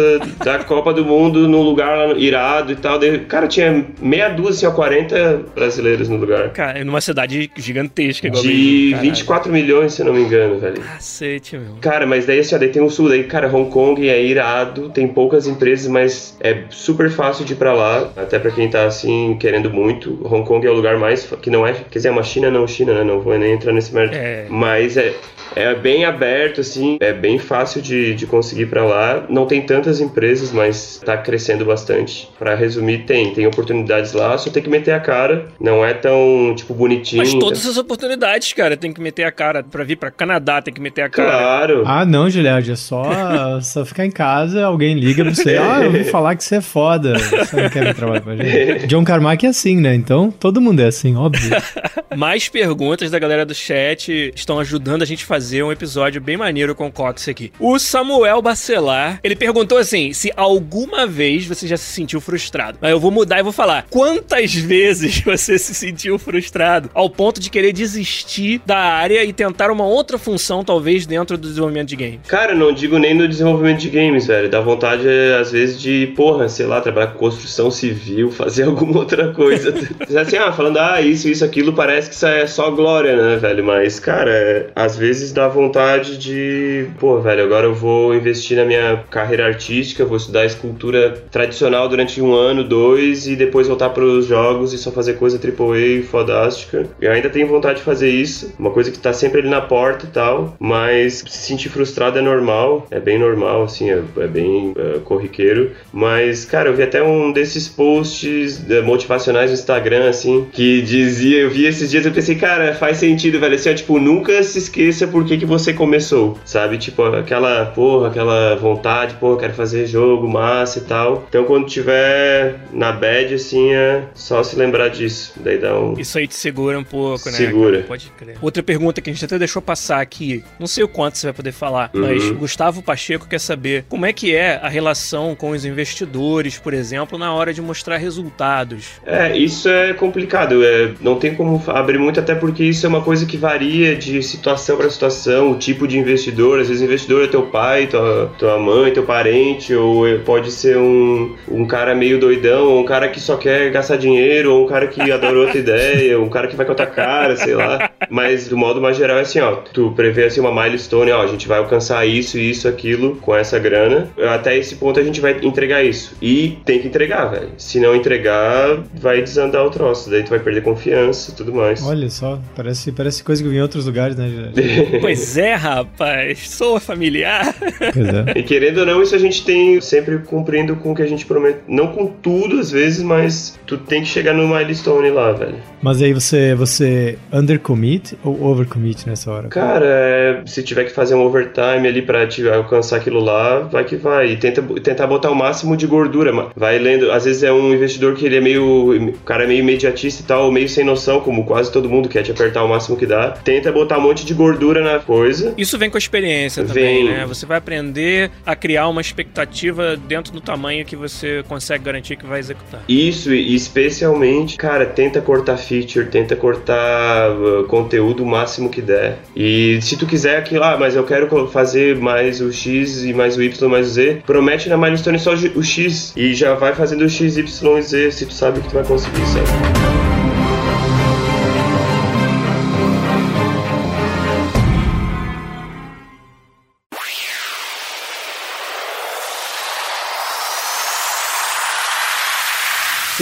da 0.43 0.60
Copa 0.60 0.93
do 0.93 1.06
Mundo 1.06 1.47
num 1.47 1.62
lugar 1.62 1.97
lá 1.97 2.13
irado 2.13 2.71
e 2.71 2.75
tal. 2.75 2.99
Daí, 2.99 3.19
cara, 3.19 3.47
tinha 3.47 3.86
meia 4.01 4.30
dúzia, 4.30 4.67
assim, 4.67 4.73
ó, 4.73 4.75
40 4.75 5.45
brasileiros 5.56 6.10
no 6.10 6.17
lugar. 6.17 6.49
Cara, 6.51 6.84
numa 6.84 7.01
cidade 7.01 7.49
gigantesca 7.56 8.27
igual 8.27 8.41
De 8.41 8.49
Beijing, 8.49 8.91
caralho. 8.91 9.10
24 9.10 9.51
milhões, 9.51 9.93
se 9.93 10.01
eu 10.01 10.06
não 10.06 10.13
me 10.13 10.21
engano, 10.21 10.60
velho. 10.60 10.82
Cacete, 10.82 11.58
meu. 11.58 11.75
Cara, 11.82 12.06
mas 12.06 12.25
daí 12.25 12.39
assim, 12.39 12.56
ó, 12.56 12.58
daí 12.58 12.69
tem 12.69 12.82
o 12.82 12.89
sul, 12.89 13.10
daí, 13.10 13.23
cara, 13.23 13.47
Hong 13.54 13.69
Kong 13.69 14.08
é 14.08 14.23
irado, 14.23 14.89
tem 14.89 15.08
poucas 15.08 15.47
empresas, 15.47 15.88
mas 15.88 16.38
é 16.39 16.63
super 16.69 17.10
fácil 17.10 17.45
de 17.45 17.54
ir 17.54 17.56
pra 17.56 17.73
lá, 17.73 18.12
até 18.15 18.39
pra 18.39 18.51
quem 18.51 18.69
tá, 18.69 18.86
assim, 18.86 19.38
querendo 19.39 19.69
muito. 19.69 20.19
Hong 20.23 20.45
Kong 20.45 20.65
é 20.65 20.69
o 20.69 20.73
lugar 20.73 20.97
mais, 20.97 21.25
que 21.41 21.49
não 21.49 21.65
é, 21.65 21.73
quer 21.73 21.99
dizer, 21.99 22.10
é 22.10 22.12
uma 22.12 22.23
China 22.23 22.49
não 22.49 22.67
China, 22.67 22.93
né, 22.93 23.04
não 23.04 23.19
vou 23.19 23.38
nem 23.38 23.54
entrar 23.54 23.73
nesse 23.73 23.93
mérito. 23.93 24.15
É. 24.15 24.45
Mas 24.49 24.97
é, 24.97 25.13
é 25.56 25.73
bem 25.75 26.06
aberto, 26.06 26.62
assim, 26.62 26.97
é 26.99 27.13
bem 27.13 27.38
fácil 27.38 27.82
de, 27.82 28.13
de 28.13 28.25
conseguir 28.25 28.63
ir 28.63 28.67
pra 28.67 28.84
lá. 28.84 29.25
Não 29.30 29.45
tem 29.45 29.62
tantas 29.81 29.99
empresas, 29.99 30.51
mas 30.51 31.01
tá 31.03 31.17
crescendo 31.17 31.65
bastante. 31.65 32.29
Pra 32.37 32.53
resumir, 32.53 32.99
tem, 32.99 33.33
tem 33.33 33.47
oportunidades 33.47 34.13
lá, 34.13 34.37
só 34.37 34.49
tem 34.49 34.61
que 34.61 34.69
meter 34.69 34.93
a 34.93 34.99
cara, 34.99 35.47
não 35.59 35.83
é 35.83 35.93
tão, 35.93 36.53
tipo, 36.55 36.73
bonitinho. 36.73 37.23
Mas 37.23 37.33
todas 37.33 37.65
as 37.65 37.77
oportunidades, 37.77 38.53
cara, 38.53 38.77
tem 38.77 38.93
que 38.93 39.01
meter 39.01 39.23
a 39.23 39.31
cara. 39.31 39.63
Pra 39.63 39.83
vir 39.83 39.95
pra 39.95 40.11
Canadá, 40.11 40.61
tem 40.61 40.73
que 40.73 40.79
meter 40.79 41.01
a 41.01 41.09
cara. 41.09 41.29
Claro. 41.31 41.83
Ah, 41.85 42.05
não, 42.05 42.29
Giliard, 42.29 42.71
é 42.71 42.75
só, 42.75 43.03
só 43.61 43.83
ficar 43.83 44.05
em 44.05 44.11
casa, 44.11 44.63
alguém 44.63 44.93
liga 44.93 45.23
pra 45.23 45.33
você. 45.33 45.57
Ah, 45.57 45.79
eu 45.81 45.85
ouvi 45.87 46.03
falar 46.03 46.35
que 46.35 46.43
você 46.43 46.57
é 46.57 46.61
foda. 46.61 47.17
Você 47.17 47.61
não 47.61 47.69
quer 47.69 47.85
vir 47.85 47.95
trabalhar 47.95 48.21
com 48.21 48.29
a 48.29 48.35
gente? 48.35 48.87
John 48.87 49.03
Carmack 49.03 49.45
é 49.45 49.49
assim, 49.49 49.77
né? 49.77 49.95
Então 49.95 50.29
todo 50.31 50.61
mundo 50.61 50.81
é 50.81 50.87
assim, 50.87 51.15
óbvio. 51.15 51.51
Mais 52.15 52.49
perguntas 52.49 53.09
da 53.09 53.17
galera 53.17 53.45
do 53.45 53.55
chat 53.55 54.31
estão 54.35 54.59
ajudando 54.59 55.01
a 55.01 55.05
gente 55.05 55.23
a 55.23 55.27
fazer 55.27 55.63
um 55.63 55.71
episódio 55.71 56.21
bem 56.21 56.37
maneiro 56.37 56.75
com 56.75 56.87
o 56.87 56.91
Cox 56.91 57.27
aqui. 57.27 57.51
O 57.59 57.79
Samuel 57.79 58.41
Bacelar, 58.41 59.19
ele 59.23 59.35
perguntou 59.35 59.70
assim: 59.77 60.13
se 60.13 60.31
alguma 60.36 61.05
vez 61.05 61.45
você 61.45 61.67
já 61.67 61.77
se 61.77 61.91
sentiu 61.91 62.21
frustrado. 62.21 62.77
Mas 62.81 62.91
eu 62.91 62.99
vou 62.99 63.12
mudar 63.12 63.39
e 63.39 63.43
vou 63.43 63.51
falar: 63.51 63.86
quantas 63.89 64.53
vezes 64.53 65.21
você 65.25 65.57
se 65.57 65.73
sentiu 65.73 66.17
frustrado 66.17 66.89
ao 66.93 67.10
ponto 67.10 67.39
de 67.39 67.49
querer 67.49 67.73
desistir 67.73 68.62
da 68.65 68.77
área 68.77 69.23
e 69.23 69.34
tentar 69.34 69.71
uma 69.71 69.86
outra 69.86 70.17
função, 70.17 70.63
talvez, 70.63 71.05
dentro 71.05 71.38
do 71.38 71.47
desenvolvimento 71.47 71.89
de 71.89 71.95
games? 71.95 72.19
Cara, 72.27 72.53
não 72.53 72.71
digo 72.71 72.97
nem 72.97 73.13
no 73.13 73.27
desenvolvimento 73.27 73.79
de 73.79 73.89
games, 73.89 74.27
velho. 74.27 74.49
Dá 74.49 74.62
vontade, 74.62 75.07
às 75.39 75.51
vezes, 75.51 75.79
de, 75.79 76.07
porra, 76.15 76.49
sei 76.49 76.65
lá, 76.65 76.81
trabalhar 76.81 77.07
com 77.07 77.19
construção 77.19 77.69
civil, 77.71 78.31
fazer 78.31 78.63
alguma 78.63 78.99
outra 78.99 79.34
coisa. 79.34 79.73
assim, 80.19 80.38
ah, 80.38 80.51
falando, 80.51 80.77
ah, 80.77 81.01
isso, 81.01 81.27
isso, 81.27 81.43
aquilo, 81.43 81.73
parece 81.73 82.10
que 82.10 82.15
isso 82.15 82.25
é 82.25 82.45
só 82.47 82.69
glória, 82.71 83.15
né, 83.15 83.36
velho? 83.38 83.63
Mas, 83.63 83.99
cara, 83.99 84.69
às 84.75 84.97
vezes 84.97 85.31
dá 85.31 85.47
vontade 85.47 86.17
de, 86.17 86.88
pô, 86.99 87.19
velho, 87.19 87.43
agora 87.43 87.67
eu 87.67 87.73
vou 87.73 88.13
investir 88.13 88.57
na 88.57 88.65
minha 88.65 89.03
carreira 89.10 89.45
artística, 89.45 89.61
vou 90.06 90.17
estudar 90.17 90.45
escultura 90.45 91.24
tradicional 91.32 91.88
durante 91.88 92.21
um 92.21 92.34
ano, 92.34 92.63
dois, 92.63 93.28
e 93.28 93.36
depois 93.36 93.67
voltar 93.67 93.89
pros 93.89 94.26
jogos 94.26 94.74
e 94.74 94.78
só 94.78 94.91
fazer 94.91 95.13
coisa 95.13 95.38
AAA 95.38 96.04
fodástica. 96.04 96.88
Eu 97.00 97.12
ainda 97.12 97.30
tenho 97.30 97.47
vontade 97.47 97.80
de 97.80 97.84
fazer 97.84 98.10
isso, 98.10 98.54
uma 98.58 98.71
coisa 98.71 98.91
que 98.91 99.00
tá 99.00 99.13
sempre 99.13 99.39
ali 99.39 99.50
na 99.50 99.62
porta 99.62 100.06
e 100.06 100.10
tal, 100.10 100.56
mas 100.60 101.24
se 101.28 101.38
sentir 101.38 101.69
frustrado 101.69 102.17
é 102.19 102.21
normal, 102.21 102.88
é 102.91 103.00
bem 103.00 103.17
normal, 103.17 103.63
assim, 103.63 103.89
é, 103.89 104.02
é 104.17 104.28
bem 104.28 104.74
é, 104.78 105.00
corriqueiro. 105.00 105.71
Mas, 105.91 106.45
cara, 106.45 106.69
eu 106.69 106.76
vi 106.76 106.84
até 106.84 107.04
um 107.04 107.32
desses 107.32 107.67
posts 107.67 108.69
eh, 108.69 108.82
motivacionais 108.82 109.50
no 109.50 109.56
Instagram, 109.56 110.10
assim, 110.10 110.47
que 110.52 110.82
dizia, 110.82 111.39
eu 111.39 111.50
vi 111.50 111.65
esses 111.65 111.89
dias, 111.89 112.06
eu 112.06 112.12
pensei, 112.12 112.36
cara, 112.36 112.74
faz 112.74 112.97
sentido, 112.97 113.39
velho, 113.39 113.56
assim, 113.56 113.69
ó, 113.69 113.74
tipo, 113.74 114.00
nunca 114.00 114.41
se 114.43 114.58
esqueça 114.58 115.08
por 115.08 115.26
que, 115.26 115.38
que 115.38 115.45
você 115.45 115.74
começou, 115.74 116.38
sabe? 116.45 116.78
Tipo, 116.78 117.04
aquela, 117.04 117.65
porra, 117.65 118.08
aquela 118.08 118.56
vontade, 118.56 119.15
porra, 119.15 119.38
quero 119.41 119.54
fazer 119.54 119.86
jogo, 119.88 120.27
massa 120.27 120.80
e 120.80 120.84
tal. 120.84 121.25
Então, 121.27 121.43
quando 121.45 121.65
tiver 121.67 122.56
na 122.71 122.91
bad, 122.91 123.34
assim, 123.34 123.73
é 123.73 124.04
só 124.13 124.43
se 124.43 124.56
lembrar 124.56 124.89
disso, 124.89 125.34
daí 125.38 125.58
dá 125.58 125.77
um... 125.77 125.93
Isso 125.99 126.17
aí 126.17 126.27
te 126.27 126.36
segura 126.36 126.77
um 126.80 126.84
pouco, 126.84 127.25
né? 127.30 127.36
Segura. 127.36 127.71
cara? 127.77 127.88
Pode 127.88 128.12
crer. 128.17 128.38
Outra 128.41 128.63
pergunta 128.63 129.01
que 129.01 129.10
a 129.10 129.13
gente 129.13 129.25
até 129.25 129.38
deixou 129.38 129.62
passar 129.62 129.99
aqui, 130.01 130.43
não 130.60 130.67
sei 130.67 130.84
o 130.84 130.88
quanto 130.88 131.17
você 131.17 131.27
vai 131.27 131.34
poder 131.34 131.51
falar, 131.51 131.89
Uhum. 131.93 132.01
mas 132.01 132.30
Gustavo 132.32 132.82
Pacheco 132.82 133.27
quer 133.27 133.39
saber 133.39 133.84
como 133.89 134.06
é 134.06 134.13
que 134.13 134.36
é 134.36 134.60
a 134.62 134.69
relação 134.69 135.36
com 135.36 135.49
os 135.51 135.65
investidores, 135.65 136.58
por 136.58 136.73
exemplo, 136.73 137.17
na 137.17 137.34
hora 137.34 137.54
de 137.54 137.62
mostrar 137.62 137.97
resultados. 137.97 138.86
É, 139.06 139.36
isso 139.38 139.67
é 139.67 139.93
complicado. 139.93 140.63
É, 140.63 140.91
não 141.01 141.15
tem 141.15 141.34
como 141.36 141.62
abrir 141.67 141.97
muito, 141.97 142.19
até 142.19 142.36
porque 142.36 142.63
isso 142.63 142.86
é 142.86 142.89
uma 142.89 143.01
coisa 143.01 143.25
que 143.25 143.38
varia 143.38 143.95
de 143.95 144.21
situação 144.23 144.77
para 144.77 144.89
situação, 144.89 145.51
o 145.51 145.56
tipo 145.58 145.88
de 145.88 145.97
investidor. 145.97 146.60
Às 146.60 146.67
vezes, 146.67 146.84
investidor 146.84 147.23
é 147.23 147.27
teu 147.27 147.43
pai, 147.43 147.88
tua, 147.88 148.32
tua 148.38 148.58
mãe, 148.60 148.91
teu 148.93 149.04
carente, 149.31 149.73
ou 149.73 150.03
pode 150.25 150.51
ser 150.51 150.77
um, 150.77 151.35
um 151.49 151.65
cara 151.65 151.95
meio 151.95 152.19
doidão, 152.19 152.67
ou 152.67 152.81
um 152.81 152.85
cara 152.85 153.07
que 153.07 153.19
só 153.19 153.37
quer 153.37 153.71
gastar 153.71 153.95
dinheiro, 153.95 154.53
ou 154.53 154.65
um 154.65 154.67
cara 154.67 154.87
que 154.87 155.11
adora 155.11 155.39
outra 155.39 155.57
ideia, 155.59 156.19
um 156.19 156.29
cara 156.29 156.47
que 156.47 156.55
vai 156.55 156.65
contar 156.65 156.87
cara, 156.87 157.35
sei 157.37 157.55
lá. 157.55 157.89
Mas 158.09 158.47
do 158.49 158.57
modo 158.57 158.81
mais 158.81 158.97
geral 158.97 159.17
é 159.17 159.21
assim, 159.21 159.39
ó, 159.39 159.55
tu 159.55 159.93
prevê 159.95 160.25
assim 160.25 160.41
uma 160.41 160.51
milestone, 160.51 161.11
ó, 161.11 161.21
a 161.21 161.27
gente 161.27 161.47
vai 161.47 161.59
alcançar 161.59 162.05
isso, 162.05 162.37
isso, 162.37 162.67
aquilo 162.67 163.15
com 163.17 163.35
essa 163.35 163.57
grana. 163.57 164.09
Até 164.29 164.57
esse 164.57 164.75
ponto 164.75 164.99
a 164.99 165.03
gente 165.03 165.21
vai 165.21 165.37
entregar 165.41 165.84
isso. 165.84 166.15
E 166.21 166.59
tem 166.65 166.79
que 166.79 166.88
entregar, 166.88 167.25
velho. 167.25 167.49
Se 167.57 167.79
não 167.79 167.95
entregar, 167.95 168.79
vai 168.93 169.21
desandar 169.21 169.65
o 169.65 169.69
troço. 169.69 170.09
Daí 170.09 170.23
tu 170.23 170.29
vai 170.29 170.39
perder 170.39 170.61
confiança 170.61 171.32
e 171.32 171.36
tudo 171.36 171.53
mais. 171.53 171.82
Olha 171.86 172.09
só, 172.09 172.39
parece, 172.55 172.91
parece 172.91 173.23
coisa 173.23 173.41
que 173.41 173.47
eu 173.47 173.51
vi 173.51 173.57
em 173.57 173.61
outros 173.61 173.86
lugares, 173.86 174.15
né, 174.17 174.29
Pois 174.99 175.38
é, 175.38 175.53
rapaz. 175.53 176.49
Sou 176.49 176.79
familiar. 176.79 177.55
Pois 177.93 178.07
é. 178.07 178.39
E 178.39 178.43
querendo 178.43 178.79
ou 178.79 178.86
não, 178.86 179.01
isso 179.01 179.15
a 179.15 179.19
gente 179.22 179.45
tem 179.45 179.80
sempre 179.82 180.17
cumprindo 180.19 180.76
com 180.76 180.91
o 180.91 180.95
que 180.95 181.01
a 181.01 181.07
gente 181.07 181.26
promete. 181.26 181.59
Não 181.67 181.88
com 181.88 182.07
tudo, 182.07 182.59
às 182.59 182.72
vezes, 182.72 183.03
mas 183.03 183.59
tu 183.65 183.78
tem 183.78 184.01
que 184.01 184.07
chegar 184.07 184.34
no 184.34 184.47
milestone 184.47 185.09
lá, 185.09 185.32
velho. 185.32 185.55
Mas 185.82 186.01
aí 186.01 186.13
você, 186.13 186.53
você 186.55 187.17
undercommit 187.32 188.17
ou 188.24 188.43
overcommit 188.43 189.07
nessa 189.07 189.32
hora? 189.32 189.47
Cara, 189.49 189.86
é, 189.86 190.41
se 190.45 190.63
tiver 190.63 190.86
que 190.86 190.91
fazer 190.91 191.15
um 191.15 191.22
overtime 191.22 191.88
ali 191.88 192.01
pra 192.01 192.28
te 192.28 192.47
alcançar 192.47 192.97
aquilo 192.97 193.19
lá, 193.19 193.59
vai 193.59 193.84
que 193.84 193.95
vai. 193.95 194.32
E 194.32 194.38
tenta, 194.38 194.61
tentar 194.61 195.07
botar 195.07 195.32
o 195.32 195.36
máximo 195.36 195.76
de 195.76 195.88
gordura. 195.88 196.32
Vai 196.55 196.80
lendo. 196.80 197.11
Às 197.11 197.26
vezes 197.26 197.43
é 197.43 197.51
um 197.51 197.74
investidor 197.74 198.15
que 198.15 198.26
ele 198.26 198.38
é 198.38 198.41
meio. 198.41 199.09
O 199.09 199.13
cara 199.26 199.43
é 199.43 199.47
meio 199.47 199.59
imediatista 199.59 200.22
e 200.22 200.26
tal, 200.26 200.51
meio 200.51 200.69
sem 200.69 200.84
noção, 200.84 201.19
como 201.19 201.45
quase 201.45 201.72
todo 201.72 201.89
mundo 201.89 202.07
quer 202.07 202.24
te 202.24 202.32
apertar 202.32 202.63
o 202.63 202.69
máximo 202.69 202.97
que 202.97 203.05
dá. 203.05 203.32
Tenta 203.32 203.72
botar 203.72 203.97
um 203.97 204.01
monte 204.01 204.26
de 204.26 204.34
gordura 204.34 204.82
na 204.82 204.99
coisa. 204.99 205.53
Isso 205.57 205.78
vem 205.78 205.89
com 205.89 205.97
a 205.97 205.99
experiência 205.99 206.63
também, 206.63 207.05
vem. 207.05 207.13
né? 207.13 207.26
Você 207.26 207.45
vai 207.45 207.57
aprender 207.57 208.32
a 208.45 208.55
criar 208.55 208.88
uma 208.88 209.01
expectativa 209.12 209.95
dentro 209.95 210.32
do 210.32 210.41
tamanho 210.41 210.86
que 210.86 210.95
você 210.95 211.43
consegue 211.47 211.84
garantir 211.84 212.16
que 212.16 212.26
vai 212.26 212.39
executar. 212.39 212.82
Isso, 212.88 213.34
e 213.34 213.53
especialmente, 213.53 214.57
cara, 214.57 214.86
tenta 214.86 215.22
cortar 215.22 215.57
feature, 215.57 216.05
tenta 216.07 216.36
cortar 216.36 217.32
uh, 217.32 217.66
conteúdo 217.66 218.24
o 218.24 218.26
máximo 218.26 218.70
que 218.70 218.82
der. 218.82 219.20
E 219.36 219.80
se 219.82 219.97
tu 219.97 220.05
quiser 220.05 220.38
aquilo, 220.38 220.64
ah, 220.64 220.78
mas 220.80 220.95
eu 220.95 221.03
quero 221.03 221.47
fazer 221.47 221.97
mais 221.97 222.41
o 222.41 222.51
X 222.51 223.03
e 223.03 223.14
mais 223.14 223.38
o 223.38 223.43
Y 223.43 223.70
mais 223.70 223.88
o 223.88 223.89
Z, 223.91 224.22
promete 224.26 224.70
na 224.70 224.78
milestone 224.78 225.20
só 225.20 225.34
o 225.34 225.64
X 225.64 226.14
e 226.16 226.34
já 226.34 226.53
vai 226.55 226.74
fazendo 226.74 227.03
o 227.03 227.09
X, 227.09 227.38
Y 227.38 227.78
e 227.78 227.82
Z 227.82 228.12
se 228.12 228.26
tu 228.26 228.34
sabe 228.34 228.62
que 228.62 228.70
tu 228.70 228.74
vai 228.74 228.84
conseguir, 228.84 229.26
sabe? 229.28 229.80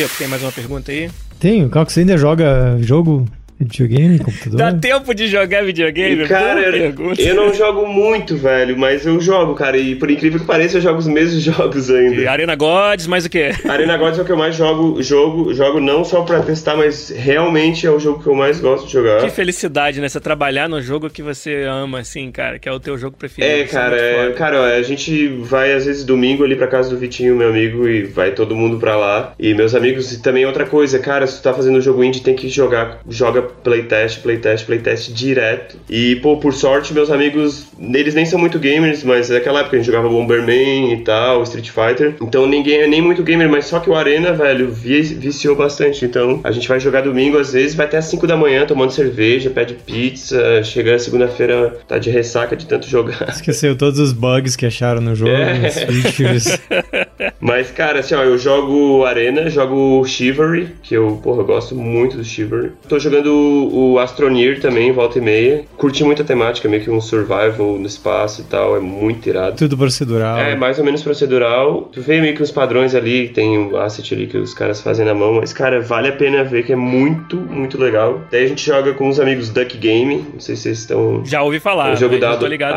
Tem 0.08 0.28
mais 0.28 0.42
uma 0.42 0.52
pergunta 0.52 0.92
aí? 0.92 1.10
Tenho. 1.40 1.70
Você 1.70 2.02
ainda 2.02 2.18
joga 2.18 2.78
jogo 2.82 3.26
Videogame, 3.60 4.20
computador? 4.20 4.58
Dá 4.58 4.74
tempo 4.74 5.14
de 5.14 5.28
jogar 5.28 5.66
videogame? 5.66 6.26
Cara, 6.28 6.62
eu, 6.62 7.14
eu 7.18 7.36
não 7.36 7.54
jogo 7.54 7.86
muito, 7.86 8.38
velho, 8.38 8.78
mas 8.78 9.06
eu 9.06 9.20
jogo, 9.20 9.54
cara. 9.54 9.78
E 9.78 9.96
por 9.96 10.10
incrível 10.10 10.40
que 10.40 10.46
pareça, 10.46 10.78
eu 10.78 10.82
jogo 10.82 11.00
os 11.00 11.08
mesmos 11.08 11.44
jogos 11.44 11.90
ainda. 11.90 12.22
E 12.22 12.28
Arena 12.28 12.56
Gods, 12.56 13.06
mais 13.06 13.26
o 13.26 13.30
quê? 13.30 13.52
Arena 13.68 13.98
Gods 13.98 14.18
é 14.18 14.22
o 14.22 14.26
que 14.26 14.32
eu 14.32 14.38
mais 14.38 14.56
jogo. 14.56 15.04
Jogo, 15.04 15.54
jogo 15.54 15.82
não 15.82 16.06
só 16.06 16.22
pra 16.22 16.42
testar, 16.42 16.78
mas 16.78 17.10
realmente 17.10 17.86
é 17.86 17.92
o 17.92 18.00
jogo 18.00 18.24
que 18.24 18.28
eu 18.28 18.34
mais 18.34 18.62
gosto 18.62 18.88
de 18.88 18.94
jogar. 18.94 19.20
Que 19.20 19.30
felicidade, 19.30 20.00
né? 20.00 20.08
Você 20.08 20.22
trabalhar 20.22 20.70
no 20.70 20.82
jogo 20.82 21.10
que 21.10 21.22
você 21.22 21.64
ama, 21.64 22.00
assim, 22.00 22.32
cara, 22.32 22.60
que 22.60 22.70
é 22.70 22.72
o 22.72 22.80
teu 22.80 22.98
jogo 22.98 23.18
preferido. 23.18 23.54
É, 23.54 23.60
é 23.60 23.66
cara, 23.66 23.98
é, 23.98 24.32
cara, 24.32 24.78
a 24.78 24.82
gente 24.82 25.28
vai 25.28 25.74
às 25.74 25.86
vezes 25.86 26.06
domingo 26.06 26.46
ali 26.46 26.56
pra 26.56 26.68
casa 26.68 26.90
do 26.90 26.98
Vitinho, 26.98 27.36
meu 27.36 27.50
amigo, 27.50 27.90
e 27.90 28.04
vai 28.04 28.32
todo 28.32 28.56
mundo 28.56 28.80
pra 28.80 28.96
lá. 28.96 29.34
E 29.38 29.54
meus 29.54 29.76
amigos, 29.76 30.14
e 30.14 30.22
também 30.22 30.46
outra 30.46 30.66
coisa, 30.66 30.98
cara, 30.98 31.28
se 31.28 31.40
tu 31.40 31.44
tá 31.44 31.54
fazendo 31.54 31.82
jogo 31.82 32.02
indie, 32.06 32.22
tem 32.22 32.36
que 32.36 32.48
jogar, 32.48 33.02
joga 33.10 33.49
playtest, 33.64 34.22
playtest, 34.22 34.66
playtest 34.66 35.14
direto. 35.14 35.78
E, 35.90 36.18
pô, 36.18 36.38
por 36.38 36.54
sorte, 36.54 36.94
meus 36.94 37.10
amigos, 37.10 37.68
eles 37.94 38.14
nem 38.14 38.26
são 38.26 38.40
muito 38.40 38.60
gamers, 38.60 39.04
mas 39.04 39.30
naquela 39.30 39.62
época 39.62 39.76
a 39.76 39.80
gente 39.80 39.86
jogava 39.86 40.10
Bomberman 40.10 40.94
e 40.94 40.98
tal, 41.04 41.44
Street 41.44 41.70
Fighter. 41.70 42.16
Então 42.22 42.48
ninguém 42.48 42.82
é 42.82 42.88
nem 42.88 43.02
muito 43.02 43.24
gamer, 43.24 43.50
mas 43.50 43.66
só 43.66 43.80
que 43.80 43.90
o 43.90 43.96
Arena, 43.96 44.34
velho, 44.34 44.72
viciou 44.72 45.56
bastante. 45.56 46.06
Então 46.06 46.40
a 46.44 46.52
gente 46.52 46.68
vai 46.68 46.80
jogar 46.80 47.02
domingo, 47.02 47.38
às 47.38 47.54
vezes 47.54 47.76
vai 47.76 47.86
até 47.86 47.98
às 47.98 48.06
5 48.06 48.28
da 48.28 48.38
manhã 48.38 48.66
tomando 48.66 48.92
cerveja, 48.92 49.50
pede 49.50 49.74
pizza, 49.74 50.64
chega 50.64 50.98
segunda-feira, 51.00 51.78
tá 51.88 51.98
de 51.98 52.10
ressaca 52.10 52.56
de 52.56 52.66
tanto 52.66 52.88
jogar. 52.88 53.30
Esqueceu 53.30 53.76
todos 53.76 54.00
os 54.00 54.12
bugs 54.14 54.56
que 54.56 54.66
acharam 54.66 55.02
no 55.02 55.16
jogo, 55.16 55.32
é. 55.32 55.70
features. 55.70 56.60
Mas, 57.40 57.72
cara, 57.72 58.00
assim, 58.00 58.16
ó, 58.16 58.24
eu 58.24 58.38
jogo 58.38 59.06
Arena, 59.06 59.50
jogo 59.50 60.06
Chivalry, 60.06 60.76
que 60.84 60.94
eu, 60.94 61.20
porra, 61.24 61.42
eu 61.42 61.46
gosto 61.46 61.76
muito 61.76 62.18
do 62.18 62.24
Chivalry. 62.24 62.72
Tô 62.88 63.00
jogando 63.00 63.39
o 63.40 64.00
Astroneer 64.00 64.60
também, 64.60 64.92
volta 64.92 65.18
e 65.18 65.22
meia. 65.22 65.64
Curti 65.78 66.04
muito 66.04 66.22
a 66.22 66.26
temática, 66.26 66.68
meio 66.68 66.84
que 66.84 66.90
um 66.90 67.02
survival 67.02 67.78
no 67.78 67.86
espaço 67.86 68.42
e 68.42 68.44
tal, 68.46 68.76
é 68.76 68.80
muito 68.80 69.28
irado. 69.28 69.56
Tudo 69.58 69.78
procedural. 69.78 70.38
É, 70.38 70.56
mais 70.56 70.80
ou 70.80 70.86
menos 70.86 71.02
procedural. 71.02 71.90
Tu 71.92 72.02
vê 72.02 72.22
meio 72.22 72.36
que 72.36 72.44
os 72.44 72.52
padrões 72.52 72.96
ali, 72.96 73.30
tem 73.30 73.58
o 73.58 73.78
asset 73.78 74.14
ali 74.14 74.28
que 74.28 74.38
os 74.38 74.54
caras 74.54 74.82
fazem 74.82 75.06
na 75.06 75.14
mão, 75.14 75.34
mas, 75.34 75.54
cara, 75.54 75.82
vale 75.82 76.10
a 76.10 76.12
pena 76.12 76.44
ver 76.44 76.64
que 76.64 76.74
é 76.74 76.76
muito, 76.76 77.38
muito 77.38 77.78
legal. 77.78 78.22
Daí 78.32 78.46
a 78.46 78.48
gente 78.48 78.66
joga 78.66 78.94
com 78.94 79.08
os 79.08 79.20
amigos 79.20 79.50
Duck 79.50 79.78
Game, 79.78 80.26
não 80.34 80.40
sei 80.40 80.56
se 80.56 80.64
vocês 80.64 80.80
estão... 80.80 81.24
Já 81.26 81.42
ouvi 81.42 81.60
falar, 81.60 81.90
é 81.90 81.94
um 81.94 81.98
jogo 81.98 82.18
da 82.18 82.32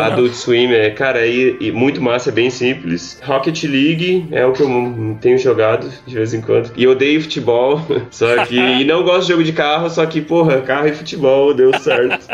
Adult 0.06 0.32
Swim, 0.34 0.72
é, 0.72 0.90
cara, 0.90 1.26
é, 1.26 1.56
é 1.60 1.72
muito 1.72 2.00
massa, 2.00 2.30
é 2.30 2.32
bem 2.32 2.50
simples. 2.50 3.20
Rocket 3.22 3.64
League 3.64 4.26
é 4.30 4.44
o 4.44 4.52
que 4.52 4.62
eu 4.62 5.16
tenho 5.20 5.38
jogado 5.38 5.88
de 6.06 6.14
vez 6.14 6.34
em 6.34 6.40
quando. 6.40 6.70
E 6.76 6.84
eu 6.84 6.92
odeio 6.92 7.20
futebol, 7.20 7.80
só 8.10 8.44
que... 8.44 8.56
e 8.56 8.84
não 8.84 9.02
gosto 9.02 9.22
de 9.22 9.28
jogo 9.32 9.44
de 9.44 9.52
carro, 9.52 9.88
só 9.90 10.04
que, 10.06 10.20
porra, 10.20 10.51
carro 10.60 10.88
e 10.88 10.92
futebol 10.92 11.54
deu 11.54 11.72
certo. 11.80 12.26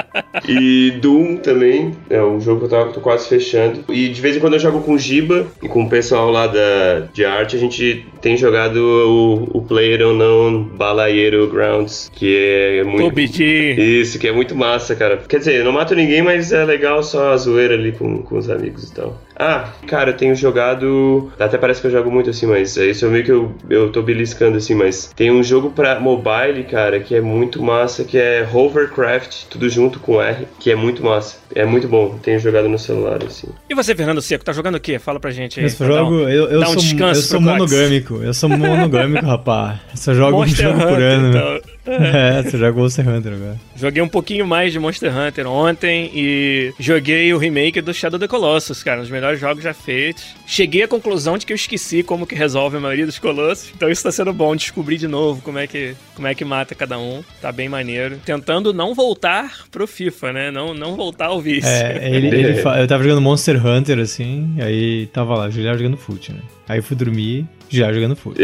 E 0.49 0.93
Doom 1.01 1.37
também, 1.37 1.93
é 2.09 2.23
um 2.23 2.41
jogo 2.41 2.61
que 2.61 2.67
eu 2.67 2.71
tava, 2.71 2.93
tô 2.93 3.01
quase 3.01 3.29
fechando. 3.29 3.85
E 3.89 4.09
de 4.09 4.21
vez 4.21 4.37
em 4.37 4.41
quando 4.41 4.55
eu 4.55 4.59
jogo 4.61 4.81
com 4.81 4.93
o 4.93 4.99
Giba 4.99 5.47
e 5.63 5.69
com 5.69 5.85
o 5.85 5.89
pessoal 5.89 6.31
lá 6.31 6.47
da, 6.47 7.09
de 7.13 7.25
arte, 7.25 7.57
a 7.57 7.59
gente 7.59 8.07
tem 8.21 8.37
jogado 8.37 8.77
o, 8.77 9.59
o 9.59 9.63
Player 9.63 10.07
Unknown 10.07 10.65
Balaeiro 10.65 11.47
Grounds, 11.49 12.11
que 12.13 12.79
é 12.81 12.85
muito... 12.85 13.19
Isso, 13.21 14.19
que 14.19 14.29
é 14.29 14.33
muito 14.33 14.55
massa, 14.55 14.95
cara. 14.95 15.19
Quer 15.29 15.39
dizer, 15.39 15.55
eu 15.57 15.65
não 15.65 15.73
mato 15.73 15.95
ninguém, 15.95 16.23
mas 16.23 16.53
é 16.53 16.65
legal 16.65 17.03
só 17.03 17.33
a 17.33 17.37
zoeira 17.37 17.75
ali 17.75 17.93
com, 17.93 18.23
com 18.23 18.37
os 18.37 18.51
amigos 18.51 18.91
e 18.91 18.95
tal. 18.95 19.21
Ah, 19.39 19.73
cara, 19.87 20.11
eu 20.11 20.17
tenho 20.17 20.35
jogado. 20.35 21.31
Até 21.39 21.57
parece 21.57 21.81
que 21.81 21.87
eu 21.87 21.93
jogo 21.93 22.11
muito 22.11 22.29
assim, 22.31 22.47
mas 22.47 22.77
isso 22.77 23.07
é 23.07 23.09
meio 23.09 23.25
que 23.25 23.31
eu, 23.31 23.53
eu 23.71 23.93
tô 23.93 24.03
beliscando 24.03 24.57
assim, 24.57 24.75
mas 24.75 25.13
tem 25.15 25.31
um 25.31 25.43
jogo 25.43 25.71
pra 25.71 26.01
mobile, 26.01 26.65
cara, 26.65 26.99
que 26.99 27.15
é 27.15 27.21
muito 27.21 27.63
massa, 27.63 28.05
que 28.05 28.19
é 28.19 28.47
Hovercraft, 28.53 29.45
tudo 29.49 29.69
junto 29.69 29.98
com 30.01 30.21
R, 30.21 30.47
que 30.59 30.71
é 30.71 30.77
muito 30.77 31.03
massa. 31.03 31.39
É 31.55 31.65
muito 31.65 31.89
bom. 31.89 32.19
Tenho 32.23 32.39
jogado 32.39 32.69
no 32.69 32.79
celular, 32.79 33.23
assim. 33.25 33.49
E 33.69 33.75
você, 33.75 33.95
Fernando 33.95 34.21
Seco, 34.21 34.45
tá 34.45 34.53
jogando 34.53 34.77
o 34.77 34.81
quê? 34.81 34.99
Fala 34.99 35.19
pra 35.19 35.31
gente 35.31 35.61
aí. 35.61 35.67
Eu 35.67 35.71
jogo, 35.71 36.15
um, 36.15 36.29
eu, 36.29 36.49
eu, 36.49 36.67
sou, 36.67 36.83
um 36.83 37.09
eu 37.09 37.15
sou 37.15 37.41
monogâmico. 37.41 38.15
Eu 38.17 38.35
sou 38.35 38.49
monogâmico, 38.49 39.25
rapaz. 39.27 39.79
Eu 39.91 39.97
só 39.97 40.15
jogo 40.15 40.39
Monster 40.39 40.69
um 40.69 40.71
jogo 40.71 40.83
Hunter, 40.83 40.95
por 40.95 41.03
ano. 41.03 41.29
Então. 41.29 41.78
É, 41.89 42.43
você 42.43 42.59
jogou 42.59 42.83
Monster 42.83 43.09
Hunter 43.09 43.33
agora. 43.33 43.57
Joguei 43.75 44.03
um 44.03 44.09
pouquinho 44.09 44.47
mais 44.47 44.73
de 44.73 44.79
Monster 44.79 45.17
Hunter 45.17 45.47
ontem 45.47 46.11
e 46.15 46.73
joguei 46.79 47.33
o 47.33 47.39
remake 47.39 47.81
do 47.81 47.95
Shadow 47.95 48.19
of 48.19 48.27
the 48.27 48.29
Colossus, 48.29 48.83
cara, 48.83 48.99
um 48.99 49.03
dos 49.03 49.11
melhores 49.11 49.41
jogos 49.41 49.65
já 49.65 49.73
feitos. 49.73 50.35
Cheguei 50.47 50.83
à 50.83 50.89
conclusão 50.89 51.39
de 51.39 51.47
que 51.47 51.53
eu 51.53 51.57
esqueci 51.57 52.03
como 52.03 52.27
que 52.27 52.35
resolve 52.35 52.77
a 52.77 52.81
maioria 52.81 53.07
dos 53.07 53.19
Colossus, 53.19 53.73
então 53.75 53.89
isso 53.89 54.03
tá 54.03 54.13
sendo 54.13 54.33
bom, 54.33 54.55
descobrir 54.55 54.99
de 54.99 55.09
novo 55.09 55.41
como 55.43 55.59
é 55.59 55.67
que, 55.67 55.95
como 56.15 56.27
é 56.27 56.35
que 56.35 56.45
mata 56.45 56.75
cada 56.75 56.99
um, 56.99 57.23
tá 57.41 57.51
bem 57.51 57.69
maneiro. 57.69 58.19
Tentando 58.25 58.75
não 58.75 58.95
voltar 58.95 59.65
pro 59.71 59.87
FIFA, 59.87 60.33
né, 60.33 60.51
não, 60.51 60.75
não 60.75 60.97
voltar 60.97 61.27
ao 61.27 61.41
vício. 61.41 61.69
É, 61.69 62.15
ele, 62.15 62.29
ele 62.29 62.61
eu 62.79 62.87
tava 62.87 63.03
jogando 63.03 63.21
Monster 63.21 63.65
Hunter, 63.65 63.99
assim, 63.99 64.57
aí 64.61 65.07
tava 65.07 65.35
lá, 65.35 65.51
Juliano 65.51 65.79
jogando 65.79 65.97
fute, 65.97 66.33
né. 66.33 66.41
Aí 66.69 66.79
eu 66.79 66.83
fui 66.83 66.97
dormir, 66.97 67.47
já 67.71 67.93
jogando 67.93 68.17
fute. 68.17 68.41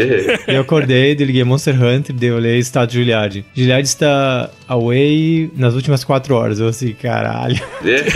eu 0.47 0.61
acordei, 0.61 1.15
desliguei 1.15 1.43
Monster 1.43 1.75
Hunter, 1.81 2.15
dei 2.15 2.31
olhei 2.31 2.59
estado 2.59 2.89
de 2.89 2.99
Giliad. 2.99 3.43
Giliad 3.53 3.83
está 3.83 4.49
away 4.67 5.51
nas 5.55 5.73
últimas 5.73 6.03
quatro 6.03 6.35
horas. 6.35 6.59
Eu 6.59 6.67
assim, 6.67 6.93
caralho. 6.93 7.61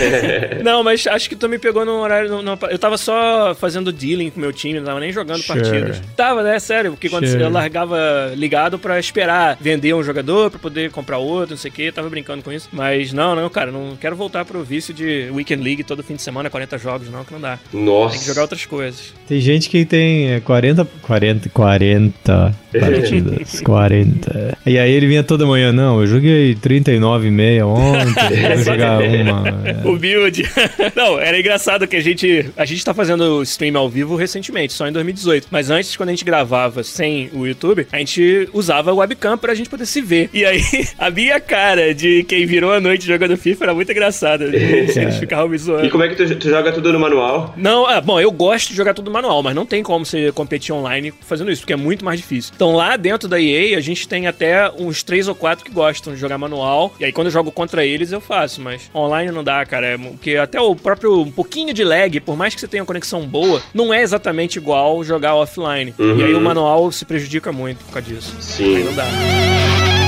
não, 0.62 0.82
mas 0.82 1.06
acho 1.06 1.28
que 1.28 1.36
tu 1.36 1.48
me 1.48 1.58
pegou 1.58 1.84
no 1.84 1.92
horário. 2.00 2.42
No, 2.42 2.58
eu 2.68 2.78
tava 2.78 2.98
só 2.98 3.54
fazendo 3.54 3.92
dealing 3.92 4.30
com 4.30 4.40
meu 4.40 4.52
time, 4.52 4.78
não 4.78 4.86
tava 4.86 5.00
nem 5.00 5.12
jogando 5.12 5.42
sure. 5.42 5.60
partidas. 5.60 6.02
Tava, 6.16 6.42
né? 6.42 6.58
Sério, 6.58 6.92
porque 6.92 7.08
quando 7.08 7.26
sure. 7.26 7.42
eu 7.42 7.50
largava 7.50 8.32
ligado 8.36 8.78
pra 8.78 8.98
esperar 8.98 9.56
vender 9.60 9.94
um 9.94 10.02
jogador, 10.02 10.50
pra 10.50 10.58
poder 10.58 10.90
comprar 10.90 11.18
outro, 11.18 11.50
não 11.50 11.56
sei 11.56 11.70
o 11.70 11.74
que, 11.74 11.92
tava 11.92 12.08
brincando 12.08 12.42
com 12.42 12.52
isso. 12.52 12.68
Mas 12.72 13.12
não, 13.12 13.34
não, 13.34 13.48
cara, 13.48 13.70
não 13.70 13.96
quero 13.96 14.16
voltar 14.16 14.44
pro 14.44 14.62
vício 14.64 14.92
de 14.92 15.30
Weekend 15.32 15.62
League 15.62 15.84
todo 15.84 16.02
fim 16.02 16.14
de 16.14 16.22
semana, 16.22 16.50
40 16.50 16.78
jogos, 16.78 17.08
não, 17.08 17.24
que 17.24 17.32
não 17.32 17.40
dá. 17.40 17.58
Nossa. 17.72 18.12
Tem 18.12 18.20
que 18.20 18.26
jogar 18.26 18.42
outras 18.42 18.66
coisas. 18.66 19.14
Tem 19.26 19.40
gente 19.40 19.68
que 19.70 19.84
tem 19.84 20.00
tem 20.00 20.40
40, 20.40 20.86
40, 21.02 21.48
40 21.50 22.56
partidas. 22.72 23.60
40. 23.62 24.58
E 24.66 24.78
aí 24.78 24.90
ele 24.90 25.06
vinha 25.06 25.22
toda 25.22 25.46
manhã, 25.46 25.72
não, 25.72 26.00
eu 26.00 26.06
joguei 26.06 26.39
joguei 26.40 26.54
39,5 26.54 27.64
ontem, 27.66 28.54
vou 28.54 28.64
jogar 28.64 28.98
uma. 29.00 29.50
É. 29.60 29.86
O 29.88 29.96
build. 29.96 30.42
Não, 30.96 31.18
era 31.20 31.38
engraçado 31.38 31.86
que 31.86 31.96
a 31.96 32.00
gente. 32.00 32.46
A 32.56 32.64
gente 32.64 32.84
tá 32.84 32.94
fazendo 32.94 33.42
stream 33.42 33.76
ao 33.76 33.88
vivo 33.88 34.16
recentemente, 34.16 34.72
só 34.72 34.86
em 34.88 34.92
2018. 34.92 35.48
Mas 35.50 35.70
antes, 35.70 35.96
quando 35.96 36.08
a 36.08 36.12
gente 36.12 36.24
gravava 36.24 36.82
sem 36.82 37.30
o 37.32 37.46
YouTube, 37.46 37.86
a 37.92 37.98
gente 37.98 38.48
usava 38.52 38.92
o 38.92 38.96
webcam 38.96 39.36
pra 39.36 39.54
gente 39.54 39.68
poder 39.68 39.86
se 39.86 40.00
ver. 40.00 40.30
E 40.32 40.44
aí, 40.44 40.60
a 40.98 41.10
minha 41.10 41.38
cara 41.40 41.94
de 41.94 42.22
quem 42.24 42.46
virou 42.46 42.72
a 42.72 42.80
noite 42.80 43.06
jogando 43.06 43.36
FIFA 43.36 43.64
era 43.66 43.74
muito 43.74 43.90
engraçada. 43.92 44.44
Eles 44.44 44.96
É. 44.96 45.10
ficavam 45.12 45.48
me 45.48 45.58
zoando. 45.58 45.86
E 45.86 45.90
como 45.90 46.04
é 46.04 46.08
que 46.08 46.16
tu, 46.16 46.36
tu 46.36 46.48
joga 46.48 46.72
tudo 46.72 46.92
no 46.92 46.98
manual? 47.00 47.54
Não, 47.56 47.86
ah, 47.86 48.00
bom, 48.00 48.20
eu 48.20 48.30
gosto 48.30 48.70
de 48.70 48.76
jogar 48.76 48.94
tudo 48.94 49.10
manual, 49.10 49.42
mas 49.42 49.54
não 49.54 49.66
tem 49.66 49.82
como 49.82 50.04
você 50.06 50.32
competir 50.32 50.72
online 50.72 51.12
fazendo 51.20 51.50
isso, 51.50 51.62
porque 51.62 51.72
é 51.72 51.76
muito 51.76 52.04
mais 52.04 52.18
difícil. 52.20 52.52
Então 52.54 52.74
lá 52.74 52.96
dentro 52.96 53.28
da 53.28 53.40
EA, 53.40 53.76
a 53.76 53.80
gente 53.80 54.06
tem 54.08 54.26
até 54.26 54.70
uns 54.78 55.02
três 55.02 55.28
ou 55.28 55.34
quatro 55.34 55.64
que 55.64 55.70
gostam 55.70 56.14
de 56.14 56.20
jogar 56.20 56.29
manual. 56.38 56.94
E 56.98 57.04
aí 57.04 57.12
quando 57.12 57.28
eu 57.28 57.32
jogo 57.32 57.52
contra 57.52 57.84
eles, 57.84 58.12
eu 58.12 58.20
faço, 58.20 58.60
mas 58.60 58.90
online 58.94 59.30
não 59.30 59.44
dá, 59.44 59.64
cara. 59.64 59.86
É, 59.86 59.98
porque 59.98 60.36
até 60.36 60.60
o 60.60 60.74
próprio 60.74 61.20
um 61.20 61.30
pouquinho 61.30 61.72
de 61.72 61.84
lag, 61.84 62.20
por 62.20 62.36
mais 62.36 62.54
que 62.54 62.60
você 62.60 62.68
tenha 62.68 62.82
uma 62.82 62.86
conexão 62.86 63.26
boa, 63.26 63.62
não 63.72 63.92
é 63.92 64.02
exatamente 64.02 64.56
igual 64.56 65.02
jogar 65.04 65.34
offline. 65.34 65.94
Uhum. 65.98 66.18
E 66.18 66.24
aí 66.24 66.34
o 66.34 66.40
manual 66.40 66.90
se 66.92 67.04
prejudica 67.04 67.52
muito 67.52 67.84
por 67.84 67.94
causa 67.94 68.08
disso. 68.08 68.34
Aí 68.36 68.42
Sim. 68.42 68.84
não 68.84 68.94
dá. 68.94 69.99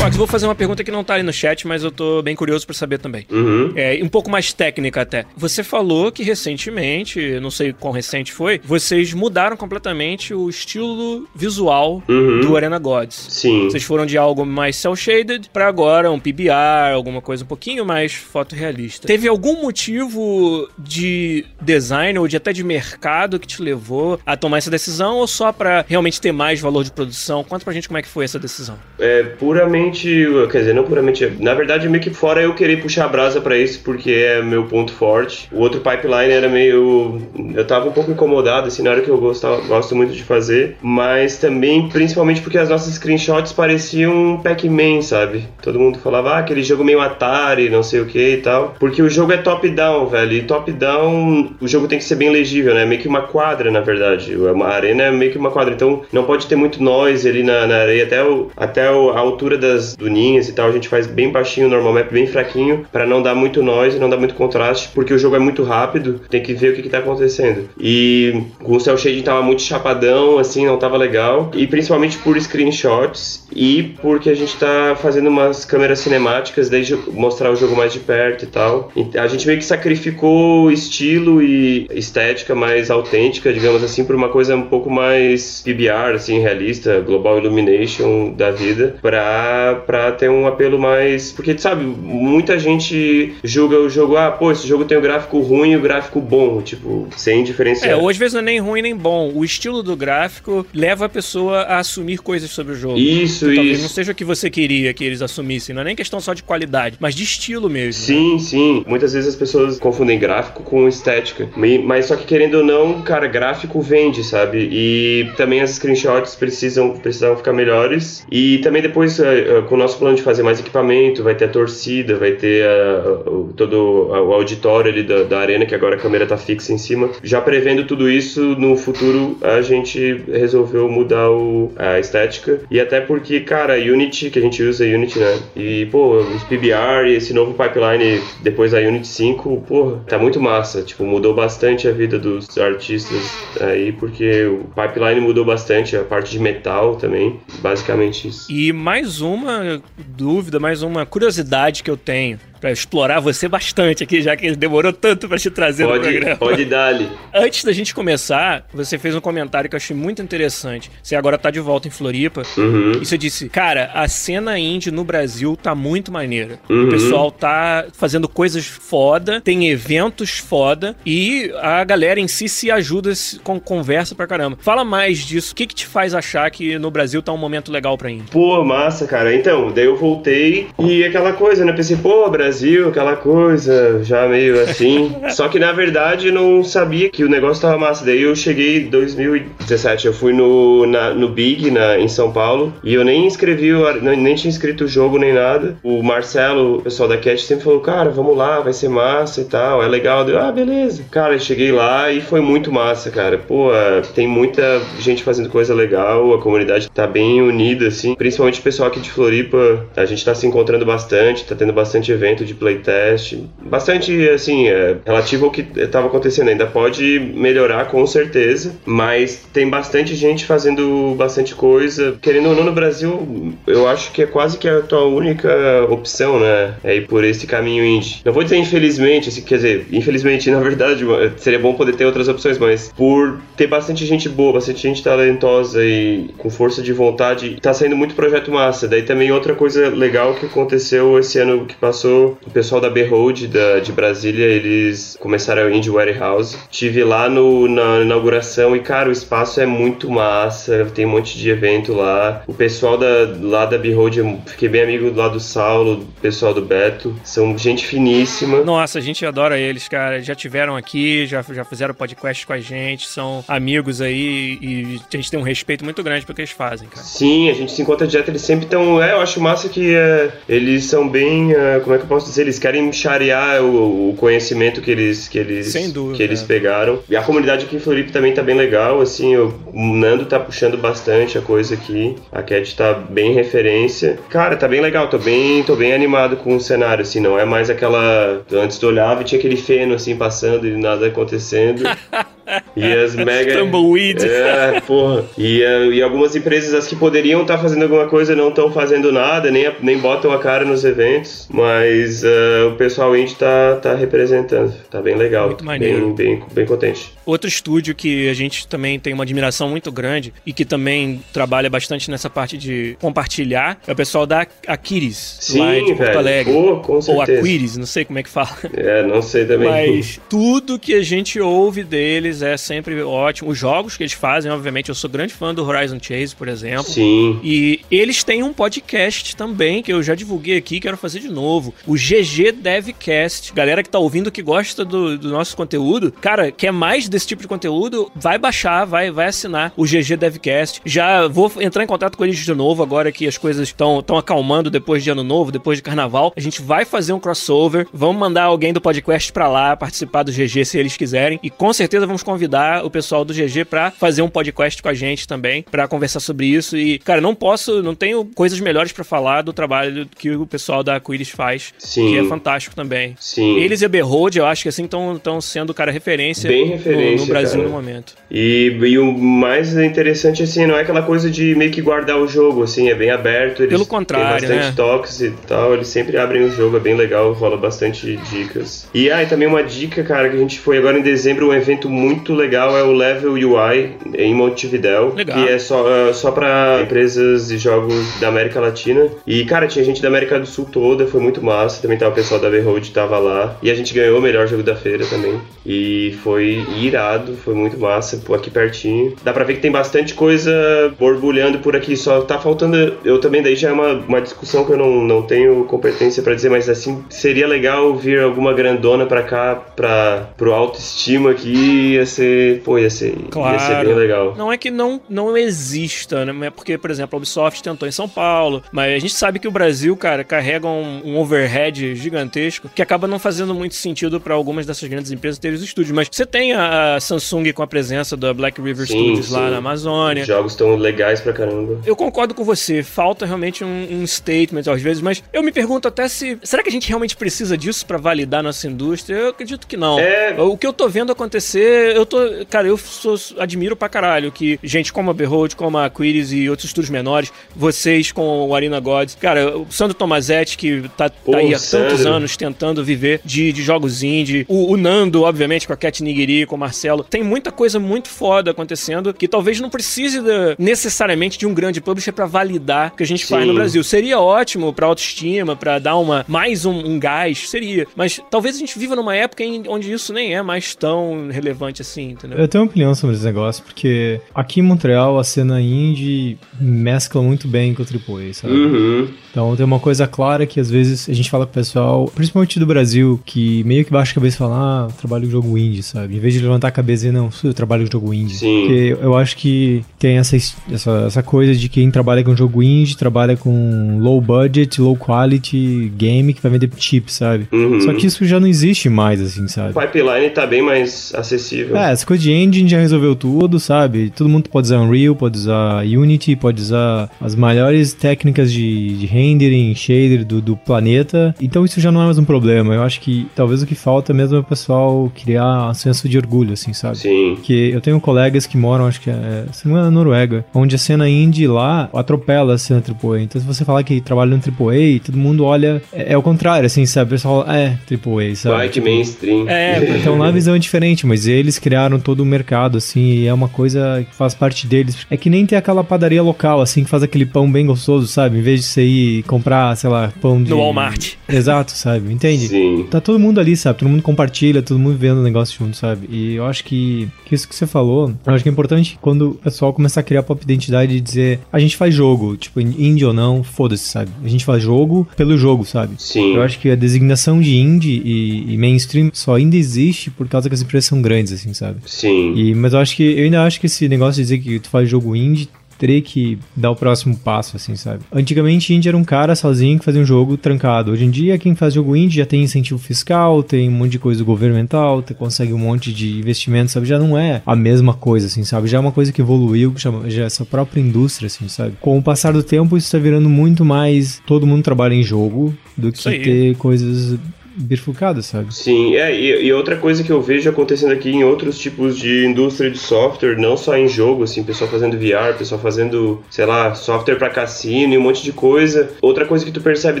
Vou 0.18 0.26
fazer 0.26 0.46
uma 0.46 0.54
pergunta 0.54 0.82
que 0.82 0.90
não 0.90 1.04
tá 1.04 1.14
ali 1.14 1.22
no 1.22 1.32
chat, 1.32 1.66
mas 1.66 1.84
eu 1.84 1.90
tô 1.92 2.20
bem 2.22 2.34
curioso 2.34 2.66
pra 2.66 2.74
saber 2.74 2.98
também. 2.98 3.24
Uhum. 3.30 3.72
É, 3.76 3.98
um 4.02 4.08
pouco 4.08 4.28
mais 4.28 4.52
técnica 4.52 5.00
até. 5.02 5.24
Você 5.36 5.62
falou 5.62 6.10
que 6.10 6.22
recentemente, 6.24 7.38
não 7.40 7.50
sei 7.50 7.72
quão 7.72 7.92
recente 7.92 8.32
foi, 8.32 8.60
vocês 8.64 9.14
mudaram 9.14 9.56
completamente 9.56 10.34
o 10.34 10.48
estilo 10.50 11.26
visual 11.34 12.02
Uhum. 12.08 12.40
do 12.40 12.56
Arena 12.56 12.78
Gods. 12.78 13.14
Sim. 13.30 13.64
Vocês 13.70 13.84
foram 13.84 14.04
de 14.04 14.18
algo 14.18 14.44
mais 14.44 14.76
cel-shaded 14.76 15.48
pra 15.52 15.68
agora 15.68 16.10
um 16.10 16.18
PBR, 16.18 16.92
alguma 16.94 17.20
coisa 17.22 17.44
um 17.44 17.46
pouquinho 17.46 17.84
mais 17.84 18.12
fotorrealista. 18.12 19.06
Teve 19.06 19.28
algum 19.28 19.62
motivo 19.62 20.68
de 20.78 21.44
design 21.60 22.18
ou 22.18 22.26
de 22.26 22.36
até 22.36 22.52
de 22.52 22.64
mercado 22.64 23.38
que 23.38 23.46
te 23.46 23.62
levou 23.62 24.18
a 24.26 24.36
tomar 24.36 24.58
essa 24.58 24.70
decisão 24.70 25.16
ou 25.18 25.26
só 25.26 25.52
pra 25.52 25.84
realmente 25.88 26.20
ter 26.20 26.32
mais 26.32 26.60
valor 26.60 26.82
de 26.82 26.90
produção? 26.90 27.44
Conta 27.44 27.64
pra 27.64 27.72
gente 27.72 27.86
como 27.88 27.98
é 27.98 28.02
que 28.02 28.08
foi 28.08 28.24
essa 28.24 28.38
decisão. 28.38 28.76
É 28.98 29.22
puramente, 29.22 30.07
quer 30.50 30.58
dizer, 30.58 30.74
não 30.74 30.84
puramente, 30.84 31.30
na 31.38 31.54
verdade 31.54 31.88
meio 31.88 32.02
que 32.02 32.10
fora 32.10 32.42
eu 32.42 32.54
querer 32.54 32.80
puxar 32.80 33.04
a 33.04 33.08
brasa 33.08 33.40
pra 33.40 33.56
isso 33.56 33.80
porque 33.84 34.10
é 34.10 34.42
meu 34.42 34.64
ponto 34.64 34.92
forte. 34.92 35.48
O 35.52 35.60
outro 35.60 35.80
pipeline 35.80 36.32
era 36.32 36.48
meio, 36.48 37.20
eu 37.54 37.66
tava 37.66 37.88
um 37.88 37.92
pouco 37.92 38.10
incomodado, 38.10 38.68
assim, 38.68 38.82
na 38.82 38.90
hora 38.90 39.00
que 39.00 39.08
eu 39.08 39.18
gostava, 39.18 39.60
gosto 39.62 39.94
muito 39.94 40.12
de 40.12 40.22
fazer, 40.22 40.76
mas 40.82 41.38
também 41.38 41.88
principalmente 41.88 42.40
porque 42.40 42.58
as 42.58 42.68
nossas 42.68 42.94
screenshots 42.94 43.52
pareciam 43.52 44.40
Pac-Man, 44.42 45.02
sabe? 45.02 45.46
Todo 45.62 45.78
mundo 45.78 45.98
falava, 45.98 46.32
ah, 46.32 46.38
aquele 46.38 46.62
jogo 46.62 46.84
meio 46.84 47.00
Atari, 47.00 47.68
não 47.70 47.82
sei 47.82 48.00
o 48.00 48.06
que 48.06 48.34
e 48.34 48.36
tal. 48.38 48.74
Porque 48.78 49.02
o 49.02 49.10
jogo 49.10 49.32
é 49.32 49.36
top-down, 49.36 50.06
velho, 50.06 50.32
e 50.32 50.42
top-down 50.42 51.54
o 51.60 51.68
jogo 51.68 51.88
tem 51.88 51.98
que 51.98 52.04
ser 52.04 52.16
bem 52.16 52.30
legível, 52.30 52.74
né? 52.74 52.84
Meio 52.84 53.00
que 53.00 53.08
uma 53.08 53.22
quadra, 53.22 53.70
na 53.70 53.80
verdade. 53.80 54.36
A 54.62 54.68
arena 54.68 55.04
é 55.04 55.10
meio 55.10 55.32
que 55.32 55.38
uma 55.38 55.50
quadra, 55.50 55.74
então 55.74 56.02
não 56.12 56.24
pode 56.24 56.46
ter 56.46 56.56
muito 56.56 56.82
noise 56.82 57.28
ali 57.28 57.42
na, 57.42 57.66
na 57.66 57.76
areia, 57.76 58.04
até, 58.04 58.22
o, 58.22 58.50
até 58.56 58.86
a 58.86 59.18
altura 59.18 59.56
das 59.56 59.96
duninhas 59.98 60.48
e 60.48 60.52
tal, 60.52 60.68
a 60.68 60.72
gente 60.72 60.88
faz 60.88 61.06
bem 61.06 61.30
baixinho, 61.30 61.68
normal 61.68 61.92
map 61.92 62.10
bem 62.10 62.26
fraquinho, 62.26 62.86
pra 62.90 63.06
não 63.06 63.20
dar 63.20 63.34
muito 63.34 63.62
noise, 63.62 63.98
não 63.98 64.08
dar 64.08 64.16
muito 64.16 64.34
contraste, 64.34 64.88
porque 64.94 65.12
o 65.12 65.18
jogo 65.18 65.36
é 65.36 65.38
muito 65.38 65.62
rápido, 65.62 66.20
tem 66.30 66.42
que 66.42 66.54
ver 66.54 66.72
o 66.72 66.76
que, 66.76 66.82
que 66.82 66.88
tá 66.88 66.98
acontecendo. 66.98 67.68
E 67.78 68.42
com 68.62 68.76
o 68.76 68.80
cel 68.80 68.96
shading 68.96 69.22
tava 69.22 69.42
muito 69.42 69.62
chapadão, 69.62 70.38
assim, 70.38 70.66
não 70.66 70.78
tava 70.78 70.96
legal, 70.96 71.50
e 71.54 71.66
principalmente 71.66 72.16
por 72.18 72.40
screenshots 72.40 73.46
e 73.54 73.94
porque 74.00 74.30
a 74.30 74.34
gente 74.34 74.56
tá 74.56 74.96
fazendo 75.00 75.28
umas 75.28 75.64
câmeras 75.64 75.98
cinemáticas, 75.98 76.68
desde 76.68 76.94
mostrar 77.12 77.50
o 77.50 77.56
jogo 77.56 77.76
mais 77.76 77.92
de 77.92 78.00
perto 78.00 78.44
e 78.44 78.46
tal. 78.46 78.92
A 79.18 79.26
gente 79.26 79.46
meio 79.46 79.58
que 79.58 79.64
sacrificou 79.64 80.70
estilo 80.70 81.42
e 81.42 81.86
estética 81.90 82.54
mais 82.54 82.90
autêntica, 82.90 83.52
digamos 83.52 83.82
assim, 83.82 84.04
por 84.04 84.14
uma 84.14 84.28
coisa 84.28 84.54
um 84.54 84.62
pouco 84.62 84.90
mais 84.90 85.62
PBR, 85.62 86.14
assim, 86.14 86.38
realista, 86.38 87.00
Global 87.00 87.38
Illumination 87.38 88.32
da 88.32 88.50
vida, 88.50 88.96
pra, 89.00 89.82
pra 89.88 90.12
ter 90.12 90.28
um 90.28 90.46
apelo 90.46 90.78
mais. 90.78 91.32
Porque, 91.32 91.56
sabe, 91.56 91.82
muita 91.82 92.58
gente 92.58 93.32
julga 93.42 93.80
o 93.80 93.88
jogo, 93.88 94.18
ah, 94.18 94.30
pô, 94.30 94.52
esse 94.52 94.68
jogo 94.68 94.84
tem 94.84 94.98
o 94.98 95.00
gráfico 95.00 95.40
ruim 95.40 95.70
e 95.72 95.76
o 95.78 95.80
gráfico 95.80 96.20
bom, 96.20 96.60
tipo, 96.60 97.08
sem 97.16 97.42
diferenciar. 97.42 97.92
É, 97.92 97.96
ou 97.96 98.06
às 98.06 98.18
vezes 98.18 98.34
não 98.34 98.40
é 98.40 98.44
nem 98.44 98.58
ruim 98.60 98.82
nem 98.82 98.94
bom. 98.94 99.32
O 99.34 99.42
estilo 99.42 99.82
do 99.82 99.96
gráfico 99.96 100.66
leva 100.74 101.06
a 101.06 101.08
pessoa 101.08 101.60
a 101.62 101.78
assumir 101.78 102.18
coisas 102.18 102.50
sobre 102.50 102.74
o 102.74 102.76
jogo. 102.76 102.98
Isso, 102.98 103.46
Talvez 103.46 103.78
isso. 103.78 103.82
não 103.82 103.88
seja 103.88 104.12
o 104.12 104.14
que 104.14 104.24
você 104.24 104.50
queria 104.50 104.92
que 104.92 105.02
eles 105.02 105.22
assumissem. 105.22 105.74
Não 105.74 105.80
é 105.80 105.84
nem 105.86 105.96
questão 105.96 106.20
só 106.20 106.34
de 106.34 106.42
qualidade, 106.42 106.98
mas 107.00 107.14
de 107.14 107.22
estilo 107.24 107.70
mesmo. 107.70 107.88
né? 107.88 107.92
Sim, 107.92 108.38
sim. 108.38 108.84
Muitas 108.86 109.14
vezes 109.14 109.30
as 109.30 109.36
pessoas 109.36 109.78
confundem 109.78 110.18
gráfico 110.18 110.62
com 110.62 110.86
estética. 110.86 111.48
Mas 111.84 112.04
só 112.06 112.16
que 112.16 112.26
querendo 112.26 112.56
ou 112.58 112.64
não, 112.64 113.00
cara, 113.00 113.26
gráfico 113.26 113.80
vende, 113.80 114.22
sabe? 114.22 114.68
E 114.70 115.30
também 115.36 115.62
as 115.62 115.70
screenshots 115.70 116.34
precisam, 116.34 116.90
precisavam 116.98 117.38
ficar 117.38 117.54
melhores. 117.54 118.26
E 118.30 118.58
também 118.58 118.82
depois, 118.82 119.18
eh, 119.18 119.58
eh, 119.58 119.62
com 119.68 119.74
o 119.74 119.78
nosso 119.78 119.98
plano 119.98 120.16
de 120.16 120.22
fazer 120.22 120.42
mais 120.42 120.58
equipamento, 120.60 121.22
vai 121.22 121.34
ter 121.34 121.44
a 121.46 121.48
torcida, 121.48 122.16
vai 122.16 122.32
ter 122.32 122.64
a- 122.66 123.28
o- 123.30 123.52
todo 123.56 124.10
a- 124.12 124.22
o 124.22 124.32
auditório 124.32 124.90
ali 124.90 125.02
da, 125.02 125.22
da 125.24 125.38
arena, 125.40 125.66
que 125.66 125.74
agora 125.74 125.96
a 125.96 125.98
câmera 125.98 126.26
tá 126.26 126.36
fixa 126.36 126.72
em 126.72 126.78
cima. 126.78 127.10
Já 127.22 127.40
prevendo 127.40 127.84
tudo 127.84 128.08
isso, 128.10 128.40
no 128.58 128.76
futuro 128.76 129.36
a 129.42 129.60
gente 129.60 130.22
resolveu 130.28 130.88
mudar 130.88 131.30
o- 131.30 131.70
a 131.76 131.98
estética. 131.98 132.60
E 132.70 132.80
até 132.80 133.00
porque, 133.00 133.40
cara, 133.40 133.74
Unity, 133.76 134.30
que 134.30 134.38
a 134.38 134.42
gente 134.42 134.62
usa 134.62 134.84
Unity, 134.84 135.18
né? 135.18 135.38
E, 135.56 135.86
pô, 135.86 136.16
os 136.18 136.42
PBR 136.44 137.08
e 137.10 137.14
esse 137.16 137.32
novo 137.32 137.52
pipeline 137.54 138.20
depois 138.42 138.72
da 138.72 138.78
Unity 138.78 139.06
5, 139.06 139.62
porra, 139.68 140.02
tá 140.06 140.18
muito 140.18 140.40
massa. 140.40 140.82
Tipo, 140.82 141.04
mudou 141.04 141.34
bastante 141.34 141.86
a 141.88 141.92
vida 141.92 142.18
dos 142.18 142.56
artistas 142.58 143.30
aí, 143.60 143.92
porque 143.92 144.44
o 144.46 144.64
pipeline 144.74 145.20
mudou 145.20 145.44
bastante, 145.44 145.96
a 145.96 146.02
parte 146.02 146.30
de 146.30 146.38
metal 146.38 146.96
também. 146.96 147.38
Basicamente 147.60 148.28
isso. 148.28 148.50
E 148.50 148.72
mais 148.72 149.20
uma 149.20 149.57
dúvida, 149.96 150.58
mais 150.58 150.82
uma 150.82 151.04
curiosidade 151.06 151.82
que 151.82 151.90
eu 151.90 151.96
tenho 151.96 152.38
pra 152.60 152.70
explorar 152.70 153.20
você 153.20 153.48
bastante 153.48 154.02
aqui, 154.02 154.20
já 154.20 154.36
que 154.36 154.46
ele 154.46 154.56
demorou 154.56 154.92
tanto 154.92 155.28
pra 155.28 155.38
te 155.38 155.50
trazer 155.50 155.84
no 155.84 155.90
Pode, 155.90 156.02
programa. 156.02 156.36
pode 156.36 156.64
dar 156.64 156.88
ali. 156.88 157.08
Antes 157.34 157.64
da 157.64 157.72
gente 157.72 157.94
começar, 157.94 158.66
você 158.72 158.98
fez 158.98 159.14
um 159.14 159.20
comentário 159.20 159.68
que 159.68 159.76
eu 159.76 159.78
achei 159.78 159.96
muito 159.96 160.22
interessante. 160.22 160.90
Você 161.02 161.16
agora 161.16 161.38
tá 161.38 161.50
de 161.50 161.60
volta 161.60 161.88
em 161.88 161.90
Floripa. 161.90 162.42
Uhum. 162.56 162.92
E 163.00 163.06
você 163.06 163.16
disse, 163.18 163.48
cara, 163.48 163.90
a 163.94 164.08
cena 164.08 164.58
indie 164.58 164.90
no 164.90 165.04
Brasil 165.04 165.56
tá 165.56 165.74
muito 165.74 166.12
maneira. 166.12 166.58
Uhum. 166.68 166.86
O 166.86 166.90
pessoal 166.90 167.30
tá 167.30 167.86
fazendo 167.92 168.28
coisas 168.28 168.66
foda, 168.66 169.40
tem 169.40 169.68
eventos 169.68 170.38
foda 170.38 170.96
e 171.04 171.52
a 171.60 171.82
galera 171.84 172.20
em 172.20 172.28
si 172.28 172.48
se 172.48 172.70
ajuda 172.70 173.12
com 173.42 173.58
conversa 173.60 174.14
pra 174.14 174.26
caramba. 174.26 174.58
Fala 174.60 174.84
mais 174.84 175.18
disso. 175.18 175.52
O 175.52 175.54
que 175.56 175.66
que 175.66 175.74
te 175.74 175.86
faz 175.86 176.14
achar 176.14 176.50
que 176.50 176.78
no 176.78 176.90
Brasil 176.90 177.22
tá 177.22 177.32
um 177.32 177.36
momento 177.36 177.70
legal 177.72 177.96
pra 177.96 178.10
indie? 178.10 178.30
Pô, 178.30 178.64
massa, 178.64 179.06
cara. 179.06 179.34
Então, 179.34 179.70
daí 179.72 179.84
eu 179.84 179.96
voltei 179.96 180.68
e 180.78 181.04
aquela 181.04 181.32
coisa, 181.32 181.64
né? 181.64 181.72
Pensei, 181.72 181.96
pô, 181.96 182.28
Brasil, 182.30 182.47
aquela 182.88 183.16
coisa, 183.16 184.02
já 184.02 184.26
meio 184.28 184.60
assim. 184.62 185.14
Só 185.30 185.48
que 185.48 185.58
na 185.58 185.72
verdade 185.72 186.28
eu 186.28 186.32
não 186.32 186.62
sabia 186.64 187.08
que 187.08 187.24
o 187.24 187.28
negócio 187.28 187.62
tava 187.62 187.78
massa. 187.78 188.04
Daí 188.04 188.22
eu 188.22 188.34
cheguei 188.34 188.78
em 188.82 188.88
2017, 188.88 190.06
eu 190.06 190.12
fui 190.12 190.32
no, 190.32 190.86
na- 190.86 191.14
no 191.14 191.28
Big, 191.28 191.70
na, 191.70 191.98
em 191.98 192.08
São 192.08 192.32
Paulo, 192.32 192.72
e 192.82 192.94
eu 192.94 193.04
nem 193.04 193.26
inscrevi, 193.26 193.72
nem 194.02 194.34
tinha 194.34 194.48
inscrito 194.50 194.84
o 194.84 194.88
jogo 194.88 195.18
nem 195.18 195.32
nada. 195.32 195.76
O 195.82 196.02
Marcelo, 196.02 196.76
o 196.78 196.82
pessoal 196.82 197.08
da 197.08 197.16
Cat, 197.16 197.40
sempre 197.42 197.64
falou, 197.64 197.80
cara, 197.80 198.10
vamos 198.10 198.36
lá, 198.36 198.60
vai 198.60 198.72
ser 198.72 198.88
massa 198.88 199.40
e 199.40 199.44
tal, 199.44 199.82
é 199.82 199.88
legal. 199.88 200.28
Eu, 200.28 200.38
ah, 200.38 200.52
beleza. 200.52 201.04
Cara, 201.10 201.34
eu 201.34 201.38
cheguei 201.40 201.72
lá 201.72 202.10
e 202.10 202.20
foi 202.20 202.40
muito 202.40 202.72
massa, 202.72 203.10
cara. 203.10 203.38
Pô, 203.38 203.72
é, 203.74 204.00
tem 204.14 204.26
muita 204.26 204.80
gente 204.98 205.22
fazendo 205.22 205.48
coisa 205.48 205.74
legal, 205.74 206.32
a 206.34 206.40
comunidade 206.40 206.88
tá 206.90 207.06
bem 207.06 207.40
unida, 207.42 207.88
assim. 207.88 208.14
Principalmente 208.14 208.60
o 208.60 208.62
pessoal 208.62 208.88
aqui 208.88 209.00
de 209.00 209.10
Floripa, 209.10 209.86
a 209.96 210.04
gente 210.04 210.24
tá 210.24 210.34
se 210.34 210.46
encontrando 210.46 210.84
bastante, 210.84 211.44
tá 211.44 211.54
tendo 211.54 211.72
bastante 211.72 212.10
evento 212.12 212.37
de 212.44 212.54
playtest. 212.54 213.38
Bastante, 213.62 214.28
assim, 214.28 214.68
é, 214.68 214.96
relativo 215.04 215.46
ao 215.46 215.50
que 215.50 215.62
tava 215.88 216.06
acontecendo. 216.06 216.48
Ainda 216.48 216.66
pode 216.66 217.18
melhorar, 217.18 217.86
com 217.86 218.06
certeza, 218.06 218.74
mas 218.84 219.46
tem 219.52 219.68
bastante 219.68 220.14
gente 220.14 220.44
fazendo 220.44 221.14
bastante 221.16 221.54
coisa. 221.54 222.16
Querendo 222.20 222.50
ou 222.50 222.54
não, 222.54 222.64
no 222.64 222.72
Brasil, 222.72 223.54
eu 223.66 223.88
acho 223.88 224.12
que 224.12 224.22
é 224.22 224.26
quase 224.26 224.58
que 224.58 224.68
a 224.68 224.80
tua 224.80 225.04
única 225.06 225.48
opção, 225.88 226.40
né? 226.40 226.74
É 226.84 226.96
ir 226.96 227.06
por 227.06 227.24
esse 227.24 227.46
caminho 227.46 227.84
indie. 227.84 228.20
Não 228.24 228.32
vou 228.32 228.42
dizer 228.42 228.56
infelizmente, 228.56 229.28
assim, 229.28 229.42
quer 229.42 229.56
dizer, 229.56 229.86
infelizmente, 229.92 230.50
na 230.50 230.60
verdade, 230.60 231.04
seria 231.36 231.58
bom 231.58 231.74
poder 231.74 231.94
ter 231.94 232.04
outras 232.04 232.28
opções, 232.28 232.58
mas 232.58 232.92
por 232.96 233.38
ter 233.56 233.66
bastante 233.66 234.04
gente 234.06 234.28
boa, 234.28 234.54
bastante 234.54 234.80
gente 234.80 235.02
talentosa 235.02 235.84
e 235.84 236.30
com 236.38 236.50
força 236.50 236.82
de 236.82 236.92
vontade, 236.92 237.58
tá 237.60 237.72
saindo 237.72 237.96
muito 237.96 238.14
projeto 238.14 238.50
massa. 238.50 238.88
Daí 238.88 239.02
também 239.02 239.30
outra 239.32 239.54
coisa 239.54 239.88
legal 239.88 240.34
que 240.34 240.46
aconteceu 240.46 241.18
esse 241.18 241.38
ano 241.38 241.66
que 241.66 241.74
passou 241.74 242.27
ano, 242.28 242.38
o 242.46 242.50
pessoal 242.50 242.80
da 242.80 242.90
Behold 242.90 243.46
da, 243.46 243.80
de 243.80 243.92
Brasília, 243.92 244.44
eles 244.44 245.16
começaram 245.20 245.62
a 245.62 245.70
Indie 245.70 245.90
Warehouse. 245.90 246.56
Tive 246.70 247.02
lá 247.04 247.28
no, 247.28 247.68
na 247.68 248.02
inauguração 248.02 248.76
e, 248.76 248.80
cara, 248.80 249.08
o 249.08 249.12
espaço 249.12 249.60
é 249.60 249.66
muito 249.66 250.10
massa, 250.10 250.86
tem 250.94 251.06
um 251.06 251.10
monte 251.10 251.38
de 251.38 251.48
evento 251.50 251.92
lá. 251.92 252.42
O 252.46 252.54
pessoal 252.54 252.98
da, 252.98 253.06
lá 253.40 253.66
da 253.66 253.78
Behold, 253.78 254.16
eu 254.16 254.40
fiquei 254.46 254.68
bem 254.68 254.82
amigo 254.82 255.12
lá 255.14 255.28
do 255.28 255.40
Saulo, 255.40 255.96
do 255.96 256.06
pessoal 256.20 256.52
do 256.52 256.62
Beto, 256.62 257.14
são 257.24 257.56
gente 257.56 257.86
finíssima. 257.86 258.62
Nossa, 258.62 258.98
a 258.98 259.02
gente 259.02 259.24
adora 259.24 259.58
eles, 259.58 259.88
cara. 259.88 260.20
Já 260.20 260.34
tiveram 260.34 260.76
aqui, 260.76 261.26
já, 261.26 261.42
já 261.42 261.64
fizeram 261.64 261.94
podcast 261.94 262.46
com 262.46 262.52
a 262.52 262.60
gente, 262.60 263.06
são 263.08 263.44
amigos 263.48 264.00
aí 264.00 264.58
e 264.60 265.00
a 265.12 265.16
gente 265.16 265.30
tem 265.30 265.38
um 265.38 265.42
respeito 265.42 265.84
muito 265.84 266.02
grande 266.02 266.26
pelo 266.26 266.34
que 266.34 266.42
eles 266.42 266.50
fazem, 266.50 266.88
cara. 266.88 267.02
Sim, 267.02 267.48
a 267.48 267.54
gente 267.54 267.72
se 267.72 267.82
encontra 267.82 268.06
direto, 268.06 268.28
eles 268.28 268.42
sempre 268.42 268.64
estão. 268.64 269.02
É, 269.02 269.12
eu 269.12 269.20
acho 269.20 269.40
massa 269.40 269.68
que 269.68 269.94
é, 269.94 270.30
eles 270.48 270.84
são 270.84 271.08
bem. 271.08 271.52
É, 271.52 271.80
como 271.80 271.94
é 271.94 271.98
que 271.98 272.04
eu 272.04 272.08
posso 272.08 272.17
Eles 272.38 272.58
querem 272.58 272.92
charear 272.92 273.62
o, 273.62 274.10
o 274.10 274.14
conhecimento 274.16 274.80
que 274.80 274.90
eles, 274.90 275.28
que 275.28 275.38
eles, 275.38 275.72
dúvida, 275.92 276.16
que 276.16 276.22
eles 276.22 276.42
pegaram. 276.42 277.00
E 277.08 277.16
a 277.16 277.22
comunidade 277.22 277.64
aqui 277.64 277.76
em 277.76 277.80
Floripa 277.80 278.12
também 278.12 278.32
tá 278.32 278.42
bem 278.42 278.56
legal, 278.56 279.00
assim, 279.00 279.36
o 279.36 279.54
Nando 279.72 280.26
tá 280.26 280.38
puxando 280.38 280.76
bastante 280.76 281.38
a 281.38 281.40
coisa 281.40 281.74
aqui. 281.74 282.16
A 282.32 282.42
Cat 282.42 282.76
tá 282.76 282.94
bem 282.94 283.32
referência. 283.32 284.18
Cara, 284.28 284.56
tá 284.56 284.66
bem 284.68 284.80
legal, 284.80 285.08
tô 285.08 285.18
bem, 285.18 285.62
tô 285.62 285.76
bem 285.76 285.92
animado 285.92 286.36
com 286.36 286.56
o 286.56 286.60
cenário, 286.60 287.02
assim, 287.02 287.20
não 287.20 287.38
é 287.38 287.44
mais 287.44 287.70
aquela. 287.70 288.42
Antes 288.52 288.78
tu 288.78 288.86
olhava 288.86 289.22
e 289.22 289.24
tinha 289.24 289.38
aquele 289.38 289.56
feno 289.56 289.94
assim 289.94 290.16
passando 290.16 290.66
e 290.66 290.76
nada 290.76 291.06
acontecendo. 291.06 291.82
E 292.76 292.84
as 292.84 293.14
mega. 293.16 293.58
Tumbleweed. 293.58 294.24
É, 294.24 294.80
porra. 294.80 295.24
E, 295.36 295.62
eh, 295.62 295.86
e 295.86 296.02
algumas 296.02 296.34
empresas, 296.34 296.74
as 296.74 296.86
que 296.86 296.96
poderiam 296.96 297.42
estar 297.42 297.58
fazendo 297.58 297.82
alguma 297.82 298.06
coisa, 298.06 298.34
não 298.34 298.48
estão 298.48 298.70
fazendo 298.70 299.12
nada, 299.12 299.50
nem, 299.50 299.70
nem 299.80 299.98
botam 299.98 300.32
a 300.32 300.38
cara 300.38 300.64
nos 300.64 300.84
eventos. 300.84 301.48
Mas 301.50 302.24
eh, 302.24 302.64
o 302.68 302.76
pessoal 302.76 303.16
indie 303.16 303.34
tá, 303.34 303.76
tá 303.76 303.94
representando. 303.94 304.72
Tá 304.90 305.00
bem 305.00 305.16
legal. 305.16 305.48
Muito 305.48 305.64
maneiro. 305.64 306.14
Bem, 306.14 306.38
bem, 306.38 306.42
bem 306.52 306.66
contente. 306.66 307.17
Outro 307.28 307.46
estúdio 307.46 307.94
que 307.94 308.26
a 308.30 308.32
gente 308.32 308.66
também 308.66 308.98
tem 308.98 309.12
uma 309.12 309.22
admiração 309.22 309.68
muito 309.68 309.92
grande 309.92 310.32
e 310.46 310.52
que 310.54 310.64
também 310.64 311.22
trabalha 311.30 311.68
bastante 311.68 312.10
nessa 312.10 312.30
parte 312.30 312.56
de 312.56 312.96
compartilhar 313.02 313.78
é 313.86 313.92
o 313.92 313.94
pessoal 313.94 314.24
da 314.24 314.46
Aquiris, 314.66 315.52
lá 315.54 315.74
de 315.74 315.80
Sim, 315.80 315.86
Porto 315.88 315.98
velho. 315.98 316.18
Alegre. 316.18 316.52
Pô, 316.54 316.76
com 316.78 316.98
Ou. 317.06 317.20
Aquiris, 317.20 317.76
não 317.76 317.84
sei 317.84 318.06
como 318.06 318.18
é 318.18 318.22
que 318.22 318.30
fala. 318.30 318.56
É, 318.72 319.02
não 319.02 319.20
sei 319.20 319.44
também. 319.44 319.68
Mas 319.68 320.18
tudo 320.30 320.78
que 320.78 320.94
a 320.94 321.02
gente 321.02 321.38
ouve 321.38 321.84
deles 321.84 322.40
é 322.40 322.56
sempre 322.56 323.02
ótimo. 323.02 323.50
Os 323.50 323.58
jogos 323.58 323.94
que 323.94 324.04
eles 324.04 324.14
fazem, 324.14 324.50
obviamente, 324.50 324.88
eu 324.88 324.94
sou 324.94 325.10
grande 325.10 325.34
fã 325.34 325.54
do 325.54 325.62
Horizon 325.62 325.98
Chase, 326.00 326.34
por 326.34 326.48
exemplo. 326.48 326.84
Sim. 326.84 327.40
E 327.44 327.80
eles 327.90 328.24
têm 328.24 328.42
um 328.42 328.54
podcast 328.54 329.36
também, 329.36 329.82
que 329.82 329.92
eu 329.92 330.02
já 330.02 330.14
divulguei 330.14 330.56
aqui, 330.56 330.80
quero 330.80 330.96
fazer 330.96 331.20
de 331.20 331.28
novo. 331.28 331.74
O 331.86 331.92
GG 331.92 332.52
Devcast. 332.52 333.52
Galera 333.52 333.82
que 333.82 333.90
tá 333.90 333.98
ouvindo, 333.98 334.32
que 334.32 334.40
gosta 334.40 334.82
do, 334.82 335.18
do 335.18 335.28
nosso 335.28 335.54
conteúdo, 335.54 336.10
cara, 336.10 336.50
quer 336.50 336.72
mais 336.72 337.06
desse 337.08 337.17
tipo 337.26 337.42
de 337.42 337.48
conteúdo, 337.48 338.10
vai 338.14 338.38
baixar, 338.38 338.84
vai, 338.84 339.10
vai 339.10 339.26
assinar 339.26 339.72
o 339.76 339.84
GG 339.84 340.16
Devcast. 340.16 340.80
Já 340.84 341.26
vou 341.26 341.50
entrar 341.60 341.82
em 341.82 341.86
contato 341.86 342.16
com 342.16 342.24
eles 342.24 342.38
de 342.38 342.54
novo, 342.54 342.82
agora 342.82 343.10
que 343.10 343.26
as 343.26 343.38
coisas 343.38 343.68
estão 343.68 344.04
acalmando 344.16 344.70
depois 344.70 345.02
de 345.02 345.10
ano 345.10 345.22
novo, 345.22 345.50
depois 345.50 345.78
de 345.78 345.82
carnaval. 345.82 346.32
A 346.36 346.40
gente 346.40 346.62
vai 346.62 346.84
fazer 346.84 347.12
um 347.12 347.20
crossover, 347.20 347.86
vamos 347.92 348.16
mandar 348.16 348.44
alguém 348.44 348.72
do 348.72 348.80
podcast 348.80 349.32
pra 349.32 349.48
lá 349.48 349.76
participar 349.76 350.22
do 350.22 350.32
GG 350.32 350.64
se 350.64 350.78
eles 350.78 350.96
quiserem. 350.96 351.38
E 351.42 351.50
com 351.50 351.72
certeza 351.72 352.06
vamos 352.06 352.22
convidar 352.22 352.84
o 352.84 352.90
pessoal 352.90 353.24
do 353.24 353.32
GG 353.32 353.64
pra 353.64 353.90
fazer 353.90 354.22
um 354.22 354.28
podcast 354.28 354.82
com 354.82 354.88
a 354.88 354.94
gente 354.94 355.26
também, 355.26 355.62
pra 355.62 355.88
conversar 355.88 356.20
sobre 356.20 356.46
isso. 356.46 356.76
E, 356.76 356.98
cara, 356.98 357.20
não 357.20 357.34
posso, 357.34 357.82
não 357.82 357.94
tenho 357.94 358.24
coisas 358.24 358.60
melhores 358.60 358.92
pra 358.92 359.04
falar 359.04 359.42
do 359.42 359.52
trabalho 359.52 360.08
que 360.18 360.30
o 360.30 360.46
pessoal 360.46 360.82
da 360.82 360.98
Quiris 361.00 361.30
faz, 361.30 361.72
Sim. 361.78 362.08
que 362.08 362.18
é 362.18 362.24
fantástico 362.24 362.74
também. 362.74 363.14
Sim. 363.18 363.56
Eles 363.58 363.82
e 363.82 363.84
a 363.84 363.88
Behold, 363.88 364.36
eu 364.36 364.46
acho 364.46 364.62
que 364.62 364.68
assim 364.68 364.84
estão 364.84 365.40
sendo, 365.40 365.72
cara, 365.72 365.90
referência, 365.90 366.48
Bem 366.48 366.66
referência, 366.66 367.07
no, 367.16 367.26
Brasil 367.26 367.56
cara. 367.56 367.68
no 367.68 367.70
momento. 367.70 368.14
E, 368.30 368.76
e 368.80 368.98
o 368.98 369.12
mais 369.12 369.76
interessante, 369.76 370.42
assim, 370.42 370.66
não 370.66 370.76
é 370.76 370.82
aquela 370.82 371.02
coisa 371.02 371.30
de 371.30 371.54
meio 371.54 371.70
que 371.70 371.80
guardar 371.80 372.18
o 372.18 372.26
jogo, 372.26 372.62
assim, 372.62 372.88
é 372.88 372.94
bem 372.94 373.10
aberto. 373.10 373.60
Eles 373.60 373.72
Pelo 373.72 373.86
contrário, 373.86 374.40
Tem 374.40 374.48
bastante 374.48 374.66
né? 374.66 374.72
toques 374.76 375.20
e 375.20 375.30
tal, 375.46 375.74
eles 375.74 375.88
sempre 375.88 376.16
abrem 376.16 376.44
o 376.44 376.50
jogo, 376.50 376.76
é 376.76 376.80
bem 376.80 376.94
legal, 376.94 377.32
rola 377.32 377.56
bastante 377.56 378.16
dicas. 378.30 378.88
E 378.92 379.10
ah, 379.10 379.22
e 379.22 379.26
também 379.26 379.48
uma 379.48 379.62
dica, 379.62 380.02
cara, 380.02 380.28
que 380.28 380.36
a 380.36 380.38
gente 380.38 380.58
foi 380.58 380.78
agora 380.78 380.98
em 380.98 381.02
dezembro, 381.02 381.48
um 381.48 381.54
evento 381.54 381.88
muito 381.88 382.34
legal 382.34 382.76
é 382.76 382.82
o 382.82 382.92
Level 382.92 383.32
UI 383.32 383.96
em 384.14 384.34
Montevidéu, 384.34 385.14
Legal. 385.14 385.36
que 385.36 385.48
é 385.48 385.58
só, 385.58 385.88
é 386.08 386.12
só 386.12 386.30
pra 386.30 386.80
empresas 386.82 387.48
de 387.48 387.58
jogos 387.58 388.18
da 388.20 388.28
América 388.28 388.60
Latina. 388.60 389.08
E, 389.26 389.44
cara, 389.44 389.66
tinha 389.66 389.84
gente 389.84 390.00
da 390.00 390.08
América 390.08 390.38
do 390.38 390.46
Sul 390.46 390.66
toda, 390.70 391.06
foi 391.06 391.20
muito 391.20 391.42
massa. 391.42 391.82
Também 391.82 391.98
tava 391.98 392.12
o 392.12 392.14
pessoal 392.14 392.40
da 392.40 392.50
Behold, 392.50 392.88
tava 392.90 393.18
lá. 393.18 393.56
E 393.62 393.70
a 393.70 393.74
gente 393.74 393.94
ganhou 393.94 394.18
o 394.18 394.22
melhor 394.22 394.46
jogo 394.46 394.62
da 394.62 394.74
feira 394.74 395.04
também. 395.06 395.40
E 395.64 396.16
foi 396.22 396.64
irado, 396.76 396.97
foi 397.44 397.54
muito 397.54 397.78
massa, 397.78 398.20
pô, 398.24 398.34
aqui 398.34 398.50
pertinho. 398.50 399.14
Dá 399.22 399.32
pra 399.32 399.44
ver 399.44 399.54
que 399.54 399.60
tem 399.60 399.70
bastante 399.70 400.14
coisa 400.14 400.52
borbulhando 400.98 401.58
por 401.58 401.76
aqui, 401.76 401.96
só 401.96 402.22
tá 402.22 402.38
faltando. 402.38 402.96
Eu 403.04 403.20
também, 403.20 403.42
daí 403.42 403.56
já 403.56 403.70
é 403.70 403.72
uma, 403.72 403.92
uma 403.94 404.20
discussão 404.20 404.64
que 404.64 404.72
eu 404.72 404.76
não, 404.76 405.04
não 405.04 405.22
tenho 405.22 405.64
competência 405.64 406.22
pra 406.22 406.34
dizer, 406.34 406.50
mas 406.50 406.68
assim, 406.68 407.04
seria 407.10 407.46
legal 407.46 407.94
vir 407.96 408.20
alguma 408.20 408.52
grandona 408.52 409.06
pra 409.06 409.22
cá, 409.22 409.54
pra, 409.54 410.28
pro 410.36 410.52
autoestima 410.52 411.30
aqui, 411.30 411.94
ia 411.94 412.06
ser. 412.06 412.60
Pô, 412.62 412.78
ia 412.78 412.90
ser, 412.90 413.14
ia 413.34 413.58
ser 413.58 413.84
bem 413.84 413.94
legal. 413.94 414.34
Não 414.36 414.52
é 414.52 414.56
que 414.56 414.70
não, 414.70 415.00
não 415.08 415.36
exista, 415.36 416.24
né? 416.24 416.46
É 416.46 416.50
Porque, 416.50 416.78
por 416.78 416.90
exemplo, 416.90 417.16
a 417.16 417.18
Ubisoft 417.18 417.62
tentou 417.62 417.88
em 417.88 417.92
São 417.92 418.08
Paulo, 418.08 418.62
mas 418.72 418.94
a 418.94 418.98
gente 418.98 419.14
sabe 419.14 419.38
que 419.38 419.48
o 419.48 419.50
Brasil, 419.50 419.96
cara, 419.96 420.24
carrega 420.24 420.66
um, 420.66 421.02
um 421.04 421.18
overhead 421.18 421.94
gigantesco 421.94 422.68
que 422.74 422.82
acaba 422.82 423.06
não 423.06 423.18
fazendo 423.18 423.54
muito 423.54 423.74
sentido 423.74 424.20
pra 424.20 424.34
algumas 424.34 424.66
dessas 424.66 424.88
grandes 424.88 425.10
empresas 425.10 425.38
terem 425.38 425.56
os 425.56 425.62
estúdios. 425.62 425.94
Mas 425.94 426.08
você 426.10 426.26
tem 426.26 426.52
a 426.52 426.77
a 426.78 427.00
Samsung 427.00 427.52
com 427.52 427.62
a 427.62 427.66
presença 427.66 428.16
da 428.16 428.32
Black 428.32 428.60
River 428.60 428.86
Sim, 428.86 428.98
Studios 428.98 429.30
lá 429.30 429.44
sim. 429.46 429.50
na 429.50 429.56
Amazônia. 429.58 430.22
Os 430.22 430.26
jogos 430.28 430.52
estão 430.52 430.76
legais 430.76 431.20
pra 431.20 431.32
caramba. 431.32 431.80
Eu 431.84 431.96
concordo 431.96 432.34
com 432.34 432.44
você, 432.44 432.82
falta 432.82 433.24
realmente 433.26 433.64
um, 433.64 433.88
um 434.02 434.06
statement 434.06 434.62
às 434.72 434.80
vezes, 434.82 435.02
mas 435.02 435.22
eu 435.32 435.42
me 435.42 435.52
pergunto 435.52 435.88
até 435.88 436.08
se. 436.08 436.38
Será 436.42 436.62
que 436.62 436.68
a 436.68 436.72
gente 436.72 436.88
realmente 436.88 437.16
precisa 437.16 437.56
disso 437.56 437.84
pra 437.86 437.98
validar 437.98 438.42
nossa 438.42 438.66
indústria? 438.66 439.16
Eu 439.16 439.28
acredito 439.30 439.66
que 439.66 439.76
não. 439.76 439.98
É. 439.98 440.34
O 440.40 440.56
que 440.56 440.66
eu 440.66 440.72
tô 440.72 440.88
vendo 440.88 441.12
acontecer, 441.12 441.96
eu 441.96 442.04
tô. 442.06 442.18
Cara, 442.48 442.66
eu 442.68 442.76
sou- 442.76 443.16
admiro 443.38 443.76
pra 443.76 443.88
caralho 443.88 444.30
que 444.32 444.58
gente 444.62 444.92
como 444.92 445.10
a 445.10 445.14
Behold, 445.14 445.54
como 445.54 445.78
a 445.78 445.88
Quiris 445.90 446.32
e 446.32 446.48
outros 446.48 446.68
estúdios 446.68 446.90
menores, 446.90 447.32
vocês 447.54 448.12
com 448.12 448.46
o 448.48 448.54
Arena 448.54 448.80
Gods, 448.80 449.16
cara, 449.20 449.56
o 449.58 449.66
Sandro 449.70 449.94
Tomazetti, 449.94 450.56
que 450.56 450.88
tá, 450.96 451.10
Pô, 451.10 451.32
tá 451.32 451.38
aí 451.38 451.52
há 451.54 451.58
Sandro. 451.58 451.88
tantos 451.90 452.06
anos 452.06 452.36
tentando 452.36 452.84
viver 452.84 453.20
de, 453.24 453.52
de 453.52 453.62
jogos 453.62 454.02
indie, 454.02 454.44
o, 454.48 454.72
o 454.72 454.76
Nando, 454.76 455.22
obviamente, 455.22 455.66
com 455.66 455.72
a 455.72 455.76
Cat 455.76 456.02
Nigiri, 456.02 456.46
com 456.46 456.54
o 456.56 456.58
Marcelo, 456.68 457.02
tem 457.04 457.22
muita 457.22 457.50
coisa 457.50 457.78
muito 457.80 458.08
foda 458.08 458.50
acontecendo 458.50 459.12
que 459.14 459.26
talvez 459.26 459.58
não 459.60 459.70
precise 459.70 460.20
da- 460.20 460.54
necessariamente 460.58 461.38
de 461.38 461.46
um 461.46 461.54
grande 461.54 461.80
publisher 461.80 462.12
pra 462.12 462.26
validar 462.26 462.92
o 462.92 462.96
que 462.96 463.02
a 463.02 463.06
gente 463.06 463.24
faz 463.26 463.42
Sim. 463.42 463.48
no 463.48 463.54
Brasil. 463.54 463.82
Seria 463.82 464.20
ótimo 464.20 464.72
pra 464.72 464.86
autoestima, 464.86 465.56
pra 465.56 465.78
dar 465.78 465.96
uma 465.96 466.24
mais 466.28 466.64
um, 466.64 466.72
um 466.78 466.98
gás, 466.98 467.48
seria. 467.48 467.86
Mas 467.96 468.20
talvez 468.30 468.56
a 468.56 468.58
gente 468.58 468.78
viva 468.78 468.94
numa 468.94 469.14
época 469.16 469.42
em- 469.42 469.64
onde 469.68 469.90
isso 469.92 470.12
nem 470.12 470.34
é 470.34 470.42
mais 470.42 470.74
tão 470.74 471.28
relevante 471.30 471.80
assim, 471.82 472.10
entendeu? 472.10 472.38
Eu 472.38 472.46
tenho 472.48 472.62
uma 472.64 472.70
opinião 472.70 472.94
sobre 472.94 473.16
esse 473.16 473.24
negócio, 473.24 473.62
porque 473.64 474.20
aqui 474.34 474.60
em 474.60 474.62
Montreal 474.62 475.18
a 475.18 475.24
cena 475.24 475.60
indie 475.60 476.38
mescla 476.60 477.22
muito 477.22 477.48
bem 477.48 477.74
com 477.74 477.82
o 477.82 477.86
AAA, 477.86 478.34
sabe? 478.34 478.52
Uhum. 478.54 479.08
Então 479.30 479.56
tem 479.56 479.64
uma 479.64 479.80
coisa 479.80 480.06
clara 480.06 480.46
que 480.46 480.60
às 480.60 480.70
vezes 480.70 481.08
a 481.08 481.12
gente 481.12 481.30
fala 481.30 481.46
com 481.46 481.50
o 481.52 481.54
pessoal, 481.54 482.10
principalmente 482.14 482.58
do 482.58 482.66
Brasil, 482.66 483.20
que 483.24 483.62
meio 483.64 483.84
que 483.84 483.90
baixa 483.92 484.12
a 484.12 484.14
cabeça 484.14 484.36
e 484.36 484.38
fala, 484.38 484.56
ah, 484.56 484.86
eu 484.90 484.92
trabalho 484.96 485.24
com 485.24 485.30
jogo 485.30 485.56
indie, 485.58 485.82
sabe? 485.82 486.16
Em 486.16 486.20
vez 486.20 486.34
de 486.34 486.40
levantar 486.58 486.68
a 486.68 486.70
cabeça 486.70 487.06
e 487.06 487.12
não, 487.12 487.30
eu 487.42 487.54
trabalho 487.54 487.86
com 487.86 487.92
jogo 487.92 488.12
indie. 488.12 488.34
Sim. 488.34 488.60
Porque 488.60 488.96
eu 489.00 489.16
acho 489.16 489.36
que 489.36 489.84
tem 489.98 490.18
essa, 490.18 490.36
essa, 490.36 491.04
essa 491.06 491.22
coisa 491.22 491.54
de 491.54 491.68
quem 491.68 491.90
trabalha 491.90 492.22
com 492.22 492.34
jogo 492.36 492.62
indie, 492.62 492.96
trabalha 492.96 493.36
com 493.36 493.98
low 494.00 494.20
budget, 494.20 494.80
low 494.80 494.96
quality 494.96 495.90
game 495.96 496.34
que 496.34 496.42
vai 496.42 496.52
vender 496.52 496.70
chip, 496.76 497.12
sabe? 497.12 497.48
Uhum. 497.52 497.80
Só 497.80 497.94
que 497.94 498.06
isso 498.06 498.24
já 498.26 498.40
não 498.40 498.46
existe 498.46 498.88
mais, 498.88 499.20
assim, 499.20 499.46
sabe? 499.48 499.70
O 499.70 499.80
pipeline 499.80 500.30
tá 500.30 500.46
bem 500.46 500.62
mais 500.62 501.12
acessível. 501.14 501.76
É, 501.76 501.92
essa 501.92 502.04
coisa 502.04 502.22
de 502.22 502.32
engine 502.32 502.68
já 502.68 502.78
resolveu 502.78 503.14
tudo, 503.14 503.58
sabe? 503.60 504.10
Todo 504.10 504.28
mundo 504.28 504.48
pode 504.50 504.66
usar 504.66 504.80
Unreal, 504.80 505.14
pode 505.14 505.38
usar 505.38 505.84
Unity, 505.84 506.36
pode 506.36 506.60
usar 506.60 507.10
as 507.20 507.34
maiores 507.34 507.92
técnicas 507.92 508.52
de, 508.52 508.96
de 508.96 509.06
rendering, 509.06 509.74
shader 509.74 510.24
do, 510.24 510.40
do 510.40 510.56
planeta. 510.56 511.34
Então 511.40 511.64
isso 511.64 511.80
já 511.80 511.92
não 511.92 512.02
é 512.02 512.04
mais 512.06 512.18
um 512.18 512.24
problema. 512.24 512.74
Eu 512.74 512.82
acho 512.82 513.00
que 513.00 513.26
talvez 513.34 513.62
o 513.62 513.66
que 513.66 513.74
falta 513.74 514.12
mesmo 514.12 514.36
é 514.36 514.40
o 514.40 514.44
pessoal 514.44 515.10
criar 515.14 515.70
um 515.70 515.74
senso 515.74 516.08
de 516.08 516.18
orgulho, 516.18 516.47
bagulho, 516.48 516.54
assim, 516.54 516.72
sabe? 516.72 516.98
Sim. 516.98 517.36
Que 517.42 517.70
eu 517.70 517.80
tenho 517.80 518.00
colegas 518.00 518.46
que 518.46 518.56
moram, 518.56 518.86
acho 518.86 519.00
que 519.00 519.10
é, 519.10 519.44
se 519.52 519.66
não 519.66 519.72
engano, 519.72 519.90
na 519.90 519.90
Noruega, 519.90 520.44
onde 520.54 520.74
a 520.74 520.78
cena 520.78 521.08
indie 521.08 521.46
lá 521.46 521.88
atropela 521.92 522.54
a 522.54 522.58
cena 522.58 522.82
AAA. 522.82 523.22
Então, 523.22 523.40
se 523.40 523.46
você 523.46 523.64
falar 523.64 523.82
que 523.82 524.00
trabalha 524.00 524.30
no 524.30 524.36
AAA, 524.36 525.00
todo 525.04 525.18
mundo 525.18 525.44
olha. 525.44 525.82
É, 525.92 526.14
é 526.14 526.16
o 526.16 526.22
contrário, 526.22 526.66
assim, 526.66 526.86
sabe? 526.86 527.08
O 527.08 527.10
pessoal 527.10 527.44
fala, 527.44 527.58
é, 527.58 527.78
AAA, 527.90 528.34
sabe? 528.34 528.56
Vai 528.56 528.68
que 528.68 528.74
Tipo, 528.74 528.86
mainstream. 528.86 529.48
É, 529.48 529.98
Então 529.98 530.16
lá 530.16 530.28
a 530.28 530.30
visão 530.30 530.54
é 530.54 530.58
diferente, 530.58 531.06
mas 531.06 531.26
eles 531.26 531.58
criaram 531.58 531.98
todo 531.98 532.20
o 532.20 532.24
mercado, 532.24 532.78
assim, 532.78 533.00
e 533.00 533.26
é 533.26 533.34
uma 533.34 533.48
coisa 533.48 534.04
que 534.08 534.14
faz 534.14 534.34
parte 534.34 534.66
deles. 534.66 534.96
É 535.10 535.16
que 535.16 535.28
nem 535.28 535.44
tem 535.44 535.58
aquela 535.58 535.82
padaria 535.82 536.22
local, 536.22 536.60
assim, 536.60 536.84
que 536.84 536.90
faz 536.90 537.02
aquele 537.02 537.26
pão 537.26 537.50
bem 537.50 537.66
gostoso, 537.66 538.06
sabe? 538.06 538.38
Em 538.38 538.42
vez 538.42 538.60
de 538.60 538.66
você 538.66 538.82
ir 538.82 539.22
comprar, 539.24 539.76
sei 539.76 539.90
lá, 539.90 540.12
pão 540.20 540.42
de. 540.42 540.50
no 540.50 540.58
Walmart. 540.58 541.14
Exato, 541.28 541.72
sabe? 541.72 542.12
Entende? 542.12 542.48
Sim. 542.48 542.86
Tá 542.90 543.00
todo 543.00 543.18
mundo 543.18 543.40
ali, 543.40 543.56
sabe? 543.56 543.78
Todo 543.78 543.88
mundo 543.88 544.02
compartilha, 544.02 544.62
todo 544.62 544.78
mundo 544.78 544.96
vendo 544.96 545.18
o 545.18 545.22
negócio 545.22 545.58
junto, 545.58 545.76
sabe? 545.76 546.08
E 546.10 546.37
eu 546.38 546.46
acho 546.46 546.64
que, 546.64 547.08
que 547.24 547.34
isso 547.34 547.48
que 547.48 547.54
você 547.54 547.66
falou, 547.66 548.12
eu 548.26 548.34
acho 548.34 548.42
que 548.42 548.48
é 548.48 548.52
importante 548.52 548.98
quando 549.00 549.30
o 549.30 549.34
pessoal 549.34 549.72
começar 549.72 550.00
a 550.00 550.02
criar 550.02 550.20
a 550.20 550.22
própria 550.22 550.44
identidade 550.44 550.94
e 550.94 551.00
dizer, 551.00 551.40
a 551.52 551.58
gente 551.58 551.76
faz 551.76 551.94
jogo, 551.94 552.36
tipo, 552.36 552.60
indie 552.60 553.04
ou 553.04 553.12
não, 553.12 553.42
foda-se, 553.42 553.88
sabe? 553.88 554.10
A 554.24 554.28
gente 554.28 554.44
faz 554.44 554.62
jogo 554.62 555.06
pelo 555.16 555.36
jogo, 555.36 555.64
sabe? 555.64 555.94
Sim. 555.98 556.34
Eu 556.34 556.42
acho 556.42 556.58
que 556.58 556.70
a 556.70 556.76
designação 556.76 557.40
de 557.40 557.56
indie 557.56 558.02
e, 558.04 558.54
e 558.54 558.58
mainstream 558.58 559.10
só 559.12 559.34
ainda 559.34 559.56
existe 559.56 560.10
por 560.10 560.28
causa 560.28 560.48
que 560.48 560.54
as 560.54 560.62
empresas 560.62 560.86
são 560.86 561.02
grandes, 561.02 561.32
assim, 561.32 561.52
sabe? 561.52 561.78
Sim. 561.86 562.34
E, 562.34 562.54
mas 562.54 562.72
eu 562.72 562.78
acho 562.78 562.96
que 562.96 563.02
eu 563.02 563.24
ainda 563.24 563.42
acho 563.42 563.60
que 563.60 563.66
esse 563.66 563.88
negócio 563.88 564.14
de 564.16 564.22
dizer 564.22 564.38
que 564.38 564.58
tu 564.58 564.68
faz 564.68 564.88
jogo 564.88 565.14
indie 565.14 565.48
teria 565.78 566.02
que 566.02 566.38
dar 566.54 566.70
o 566.70 566.76
próximo 566.76 567.16
passo, 567.16 567.56
assim, 567.56 567.76
sabe? 567.76 568.00
Antigamente, 568.12 568.74
indie 568.74 568.88
era 568.88 568.96
um 568.96 569.04
cara 569.04 569.34
sozinho 569.34 569.78
que 569.78 569.84
fazia 569.84 570.00
um 570.00 570.04
jogo 570.04 570.36
trancado. 570.36 570.90
Hoje 570.90 571.04
em 571.04 571.10
dia, 571.10 571.38
quem 571.38 571.54
faz 571.54 571.74
jogo 571.74 571.96
indie 571.96 572.18
já 572.18 572.26
tem 572.26 572.42
incentivo 572.42 572.78
fiscal, 572.78 573.42
tem 573.42 573.68
um 573.68 573.72
monte 573.72 573.92
de 573.92 573.98
coisa 573.98 574.22
governamental, 574.24 575.02
consegue 575.18 575.52
um 575.52 575.58
monte 575.58 575.92
de 575.92 576.18
investimento, 576.18 576.70
sabe? 576.70 576.86
Já 576.86 576.98
não 576.98 577.16
é 577.16 577.42
a 577.46 577.56
mesma 577.56 577.94
coisa, 577.94 578.26
assim, 578.26 578.44
sabe? 578.44 578.68
Já 578.68 578.78
é 578.78 578.80
uma 578.80 578.92
coisa 578.92 579.12
que 579.12 579.20
evoluiu, 579.20 579.72
que 579.72 579.80
chama, 579.80 580.08
já 580.10 580.22
é 580.22 580.26
essa 580.26 580.44
própria 580.44 580.80
indústria, 580.80 581.26
assim, 581.26 581.48
sabe? 581.48 581.74
Com 581.80 581.98
o 581.98 582.02
passar 582.02 582.32
do 582.32 582.42
tempo, 582.42 582.76
isso 582.76 582.90
tá 582.90 582.98
virando 582.98 583.28
muito 583.28 583.64
mais 583.64 584.20
todo 584.26 584.46
mundo 584.46 584.62
trabalha 584.62 584.94
em 584.94 585.02
jogo 585.02 585.54
do 585.76 585.92
que 585.92 586.02
ter 586.02 586.56
coisas 586.56 587.18
bifurcadas, 587.58 588.26
sabe? 588.26 588.54
Sim, 588.54 588.94
é, 588.96 589.14
e, 589.14 589.46
e 589.46 589.52
outra 589.52 589.76
coisa 589.76 590.02
que 590.02 590.10
eu 590.10 590.20
vejo 590.20 590.48
acontecendo 590.48 590.92
aqui 590.92 591.10
em 591.10 591.24
outros 591.24 591.58
tipos 591.58 591.98
de 591.98 592.26
indústria 592.26 592.70
de 592.70 592.78
software, 592.78 593.36
não 593.36 593.56
só 593.56 593.76
em 593.76 593.88
jogo, 593.88 594.24
assim, 594.24 594.42
pessoal 594.42 594.70
fazendo 594.70 594.96
VR, 594.96 595.36
pessoal 595.36 595.60
fazendo, 595.60 596.22
sei 596.30 596.46
lá, 596.46 596.74
software 596.74 597.16
pra 597.16 597.30
cassino 597.30 597.94
e 597.94 597.98
um 597.98 598.02
monte 598.02 598.22
de 598.22 598.32
coisa. 598.32 598.90
Outra 599.00 599.26
coisa 599.26 599.44
que 599.44 599.52
tu 599.52 599.60
percebe 599.60 600.00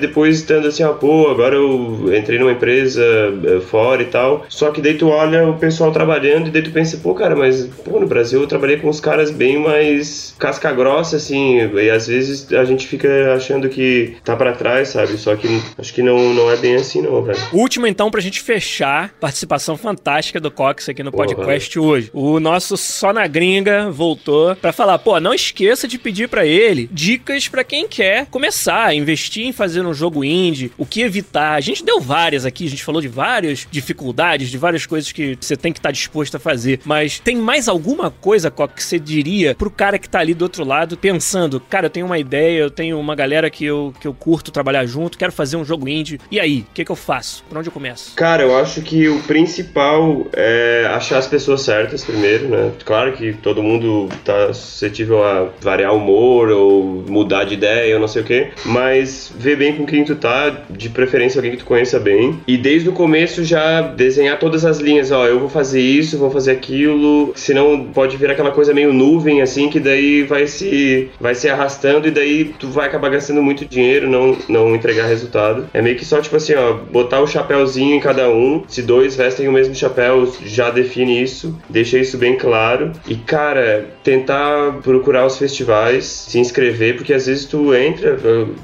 depois 0.00 0.38
estando 0.38 0.68
assim, 0.68 0.82
ó, 0.82 0.92
pô, 0.92 1.28
agora 1.28 1.54
eu 1.54 2.16
entrei 2.16 2.38
numa 2.38 2.52
empresa 2.52 3.02
eh, 3.02 3.60
fora 3.60 4.02
e 4.02 4.06
tal. 4.06 4.46
Só 4.48 4.70
que 4.70 4.80
daí 4.80 4.94
tu 4.94 5.08
olha 5.08 5.46
o 5.48 5.58
pessoal 5.58 5.90
trabalhando 5.92 6.48
e 6.48 6.50
daí 6.50 6.62
tu 6.62 6.70
pensa, 6.70 6.98
pô, 6.98 7.14
cara, 7.14 7.34
mas 7.34 7.64
pô, 7.84 7.98
no 8.00 8.06
Brasil 8.06 8.40
eu 8.40 8.46
trabalhei 8.46 8.76
com 8.76 8.88
uns 8.88 9.00
caras 9.00 9.30
bem 9.30 9.58
mais 9.58 10.34
casca 10.38 10.72
grossa, 10.72 11.16
assim, 11.16 11.58
e 11.74 11.90
às 11.90 12.06
vezes 12.06 12.52
a 12.52 12.64
gente 12.64 12.86
fica 12.86 13.34
achando 13.34 13.68
que 13.68 14.16
tá 14.24 14.36
pra 14.36 14.52
trás, 14.52 14.88
sabe? 14.88 15.16
Só 15.18 15.34
que 15.36 15.48
acho 15.76 15.92
que 15.92 16.02
não, 16.02 16.34
não 16.34 16.50
é 16.50 16.56
bem 16.56 16.76
assim, 16.76 17.02
não, 17.02 17.22
velho. 17.22 17.38
Último, 17.52 17.86
então, 17.86 18.10
pra 18.10 18.20
gente 18.20 18.42
fechar, 18.42 19.10
participação 19.20 19.76
fantástica 19.76 20.38
do 20.38 20.50
Cox 20.50 20.88
aqui 20.88 21.02
no 21.02 21.10
Porra. 21.10 21.26
podcast 21.26 21.78
hoje. 21.78 22.10
O 22.12 22.38
nosso 22.38 22.76
Só 22.76 23.12
na 23.12 23.26
Gringa 23.26 23.90
voltou 23.90 24.54
pra 24.56 24.72
falar, 24.72 24.98
pô, 24.98 25.18
não 25.18 25.32
esqueça 25.32 25.88
de 25.88 25.98
pedir 25.98 26.28
pra 26.28 26.44
ele 26.44 26.88
dicas 26.92 27.48
pra 27.48 27.64
quem 27.64 27.88
quer 27.88 28.26
começar 28.26 28.84
a 28.86 28.94
investir 28.94 29.46
em 29.46 29.52
fazer 29.52 29.84
um 29.84 29.94
jogo 29.94 30.22
indie, 30.22 30.70
o 30.76 30.84
que 30.84 31.00
evitar. 31.00 31.54
A 31.54 31.60
gente 31.60 31.82
deu 31.82 32.00
várias 32.00 32.44
aqui, 32.44 32.66
a 32.66 32.70
gente 32.70 32.84
falou 32.84 33.00
de 33.00 33.08
várias 33.08 33.66
dificuldades, 33.70 34.50
de 34.50 34.58
várias 34.58 34.84
coisas 34.84 35.10
que 35.10 35.36
você 35.40 35.56
tem 35.56 35.72
que 35.72 35.78
estar 35.78 35.90
disposto 35.90 36.36
a 36.36 36.40
fazer, 36.40 36.80
mas 36.84 37.18
tem 37.18 37.36
mais 37.36 37.66
alguma 37.66 38.10
coisa, 38.10 38.50
Cox, 38.50 38.74
que 38.74 38.82
você 38.82 38.98
diria 38.98 39.54
pro 39.54 39.70
cara 39.70 39.98
que 39.98 40.08
tá 40.08 40.20
ali 40.20 40.34
do 40.34 40.42
outro 40.42 40.64
lado 40.64 40.96
pensando, 40.98 41.60
cara, 41.60 41.86
eu 41.86 41.90
tenho 41.90 42.06
uma 42.06 42.18
ideia, 42.18 42.60
eu 42.60 42.70
tenho 42.70 42.98
uma 43.00 43.14
galera 43.14 43.48
que 43.48 43.64
eu, 43.64 43.94
que 43.98 44.06
eu 44.06 44.12
curto 44.12 44.50
trabalhar 44.50 44.84
junto, 44.84 45.16
quero 45.16 45.32
fazer 45.32 45.56
um 45.56 45.64
jogo 45.64 45.88
indie, 45.88 46.20
e 46.30 46.38
aí, 46.38 46.60
o 46.60 46.74
que 46.74 46.84
que 46.84 46.92
eu 46.92 46.96
faço? 46.96 47.37
Por 47.48 47.58
onde 47.58 47.68
eu 47.68 47.72
começo? 47.72 48.12
Cara, 48.14 48.42
eu 48.42 48.56
acho 48.56 48.82
que 48.82 49.08
o 49.08 49.20
principal 49.22 50.26
é 50.32 50.86
achar 50.90 51.18
as 51.18 51.26
pessoas 51.26 51.62
certas 51.62 52.04
primeiro, 52.04 52.48
né? 52.48 52.72
Claro 52.84 53.12
que 53.12 53.32
todo 53.32 53.62
mundo 53.62 54.08
tá 54.24 54.52
suscetível 54.52 55.24
a 55.24 55.48
variar 55.60 55.94
humor 55.94 56.50
ou 56.50 57.04
mudar 57.06 57.44
de 57.44 57.54
ideia 57.54 57.94
ou 57.94 58.00
não 58.00 58.08
sei 58.08 58.22
o 58.22 58.24
quê, 58.24 58.48
mas 58.64 59.32
ver 59.36 59.56
bem 59.56 59.76
com 59.76 59.86
quem 59.86 60.04
tu 60.04 60.14
tá, 60.14 60.64
de 60.70 60.88
preferência 60.88 61.38
alguém 61.38 61.52
que 61.52 61.58
tu 61.58 61.64
conheça 61.64 61.98
bem. 61.98 62.40
E 62.46 62.56
desde 62.56 62.88
o 62.88 62.92
começo 62.92 63.44
já 63.44 63.80
desenhar 63.82 64.38
todas 64.38 64.64
as 64.64 64.78
linhas, 64.78 65.10
ó, 65.10 65.26
eu 65.26 65.38
vou 65.38 65.48
fazer 65.48 65.80
isso, 65.80 66.18
vou 66.18 66.30
fazer 66.30 66.52
aquilo, 66.52 67.32
senão 67.34 67.84
pode 67.92 68.16
vir 68.16 68.30
aquela 68.30 68.50
coisa 68.50 68.74
meio 68.74 68.92
nuvem 68.92 69.42
assim 69.42 69.68
que 69.68 69.80
daí 69.80 70.22
vai 70.22 70.46
se 70.46 71.10
vai 71.20 71.34
se 71.34 71.48
arrastando 71.48 72.08
e 72.08 72.10
daí 72.10 72.54
tu 72.58 72.68
vai 72.68 72.86
acabar 72.86 73.08
gastando 73.08 73.42
muito 73.42 73.64
dinheiro, 73.64 74.08
não 74.08 74.36
não 74.48 74.74
entregar 74.74 75.06
resultado. 75.06 75.68
É 75.72 75.82
meio 75.82 75.96
que 75.96 76.04
só 76.04 76.20
tipo 76.20 76.36
assim, 76.36 76.54
ó, 76.54 76.74
botar 76.74 77.17
o 77.20 77.26
chapéuzinho 77.26 77.94
em 77.94 78.00
cada 78.00 78.28
um. 78.30 78.62
Se 78.68 78.82
dois 78.82 79.16
vestem 79.16 79.48
o 79.48 79.52
mesmo 79.52 79.74
chapéu, 79.74 80.32
já 80.44 80.70
define 80.70 81.22
isso, 81.22 81.58
deixa 81.68 81.98
isso 81.98 82.16
bem 82.18 82.36
claro. 82.36 82.92
E 83.06 83.14
cara, 83.14 83.86
tentar 84.02 84.74
procurar 84.82 85.26
os 85.26 85.36
festivais, 85.38 86.04
se 86.04 86.38
inscrever, 86.38 86.96
porque 86.96 87.12
às 87.12 87.26
vezes 87.26 87.44
tu 87.44 87.74
entra, 87.74 88.18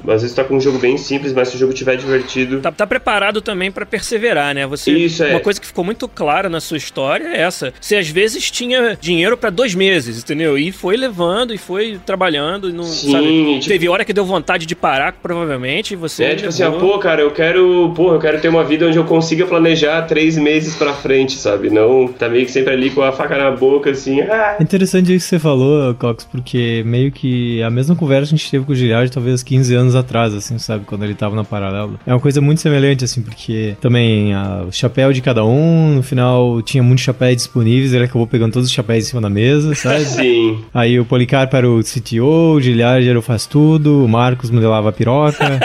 às 0.07 0.21
vezes 0.21 0.33
tá 0.35 0.43
com 0.43 0.55
um 0.55 0.61
jogo 0.61 0.77
bem 0.79 0.97
simples, 0.97 1.33
mas 1.33 1.49
se 1.49 1.55
o 1.55 1.59
jogo 1.59 1.73
tiver 1.73 1.95
divertido, 1.97 2.59
Tá, 2.61 2.71
tá 2.71 2.87
preparado 2.87 3.41
também 3.41 3.71
pra 3.71 3.85
perseverar, 3.85 4.53
né? 4.55 4.65
Você, 4.67 4.91
Isso, 4.91 5.23
é. 5.23 5.31
Uma 5.31 5.39
coisa 5.39 5.59
que 5.59 5.67
ficou 5.67 5.83
muito 5.83 6.07
clara 6.07 6.49
na 6.49 6.59
sua 6.59 6.77
história 6.77 7.27
é 7.27 7.41
essa. 7.41 7.73
Você 7.79 7.95
às 7.95 8.07
vezes 8.09 8.49
tinha 8.49 8.97
dinheiro 8.99 9.37
pra 9.37 9.49
dois 9.49 9.75
meses, 9.75 10.19
entendeu? 10.19 10.57
E 10.57 10.71
foi 10.71 10.95
levando 10.97 11.53
e 11.53 11.57
foi 11.57 11.99
trabalhando. 12.05 12.69
E 12.69 12.73
não, 12.73 12.83
Sim, 12.83 13.11
sabe? 13.11 13.59
tipo- 13.59 13.67
Teve 13.67 13.89
hora 13.89 14.05
que 14.05 14.13
deu 14.13 14.25
vontade 14.25 14.65
de 14.65 14.75
parar, 14.75 15.13
provavelmente. 15.13 15.93
E 15.93 15.97
você. 15.97 16.23
É 16.23 16.35
tipo 16.35 16.49
assim, 16.49 16.63
ó, 16.63 16.69
levou. 16.71 16.91
pô, 16.93 16.99
cara, 16.99 17.21
eu 17.21 17.31
quero, 17.31 17.93
pô, 17.95 18.13
eu 18.13 18.19
quero 18.19 18.39
ter 18.45 18.49
uma 18.49 18.63
vida 18.63 18.85
onde 18.85 18.97
eu 18.97 19.03
consiga 19.05 19.43
planejar 19.47 20.03
três 20.03 20.37
meses 20.37 20.75
pra 20.75 20.93
frente, 20.93 21.33
sabe? 21.33 21.71
Não 21.71 22.07
tá 22.07 22.29
meio 22.29 22.45
que 22.45 22.51
sempre 22.51 22.73
ali 22.73 22.91
com 22.91 23.01
a 23.01 23.11
faca 23.11 23.35
na 23.35 23.49
boca, 23.49 23.89
assim, 23.89 24.21
ah, 24.21 24.57
É 24.59 24.63
interessante 24.63 25.11
isso 25.13 25.25
que 25.25 25.29
você 25.29 25.39
falou, 25.39 25.95
Cox, 25.95 26.25
porque 26.25 26.83
meio 26.85 27.11
que 27.11 27.63
a 27.63 27.71
mesma 27.71 27.95
conversa 27.95 28.29
que 28.29 28.35
a 28.35 28.37
gente 28.37 28.51
teve 28.51 28.63
com 28.63 28.71
o 28.71 28.75
Giliard 28.75 29.11
talvez 29.11 29.41
15 29.41 29.73
anos 29.73 29.95
atrás, 29.95 30.31
assim, 30.35 30.59
sabe? 30.59 30.85
Quando 30.85 31.03
ele 31.03 31.15
tava 31.15 31.35
na 31.35 31.43
Paralelo. 31.43 31.99
É 32.05 32.13
uma 32.13 32.19
coisa 32.19 32.39
muito 32.39 32.61
semelhante, 32.61 33.03
assim, 33.03 33.23
porque 33.23 33.75
também 33.81 34.31
ah, 34.35 34.65
o 34.67 34.71
chapéu 34.71 35.11
de 35.11 35.21
cada 35.21 35.43
um, 35.43 35.95
no 35.95 36.03
final 36.03 36.61
tinha 36.61 36.83
muitos 36.83 37.03
chapéus 37.03 37.37
disponíveis, 37.37 37.93
ele 37.93 38.03
acabou 38.03 38.27
pegando 38.27 38.53
todos 38.53 38.67
os 38.67 38.73
chapéus 38.73 39.05
em 39.05 39.07
cima 39.07 39.21
da 39.21 39.29
mesa, 39.29 39.73
sabe? 39.73 40.05
sim. 40.05 40.59
Aí 40.71 40.99
o 40.99 41.05
Policarpo 41.05 41.55
era 41.55 41.67
o 41.67 41.79
CTO, 41.79 42.53
o 42.57 42.61
Giliard 42.61 43.07
era 43.07 43.17
o 43.17 43.23
faz 43.23 43.47
tudo, 43.47 44.05
o 44.05 44.07
Marcos 44.07 44.51
modelava 44.51 44.89
a 44.89 44.91
piroca. 44.91 45.43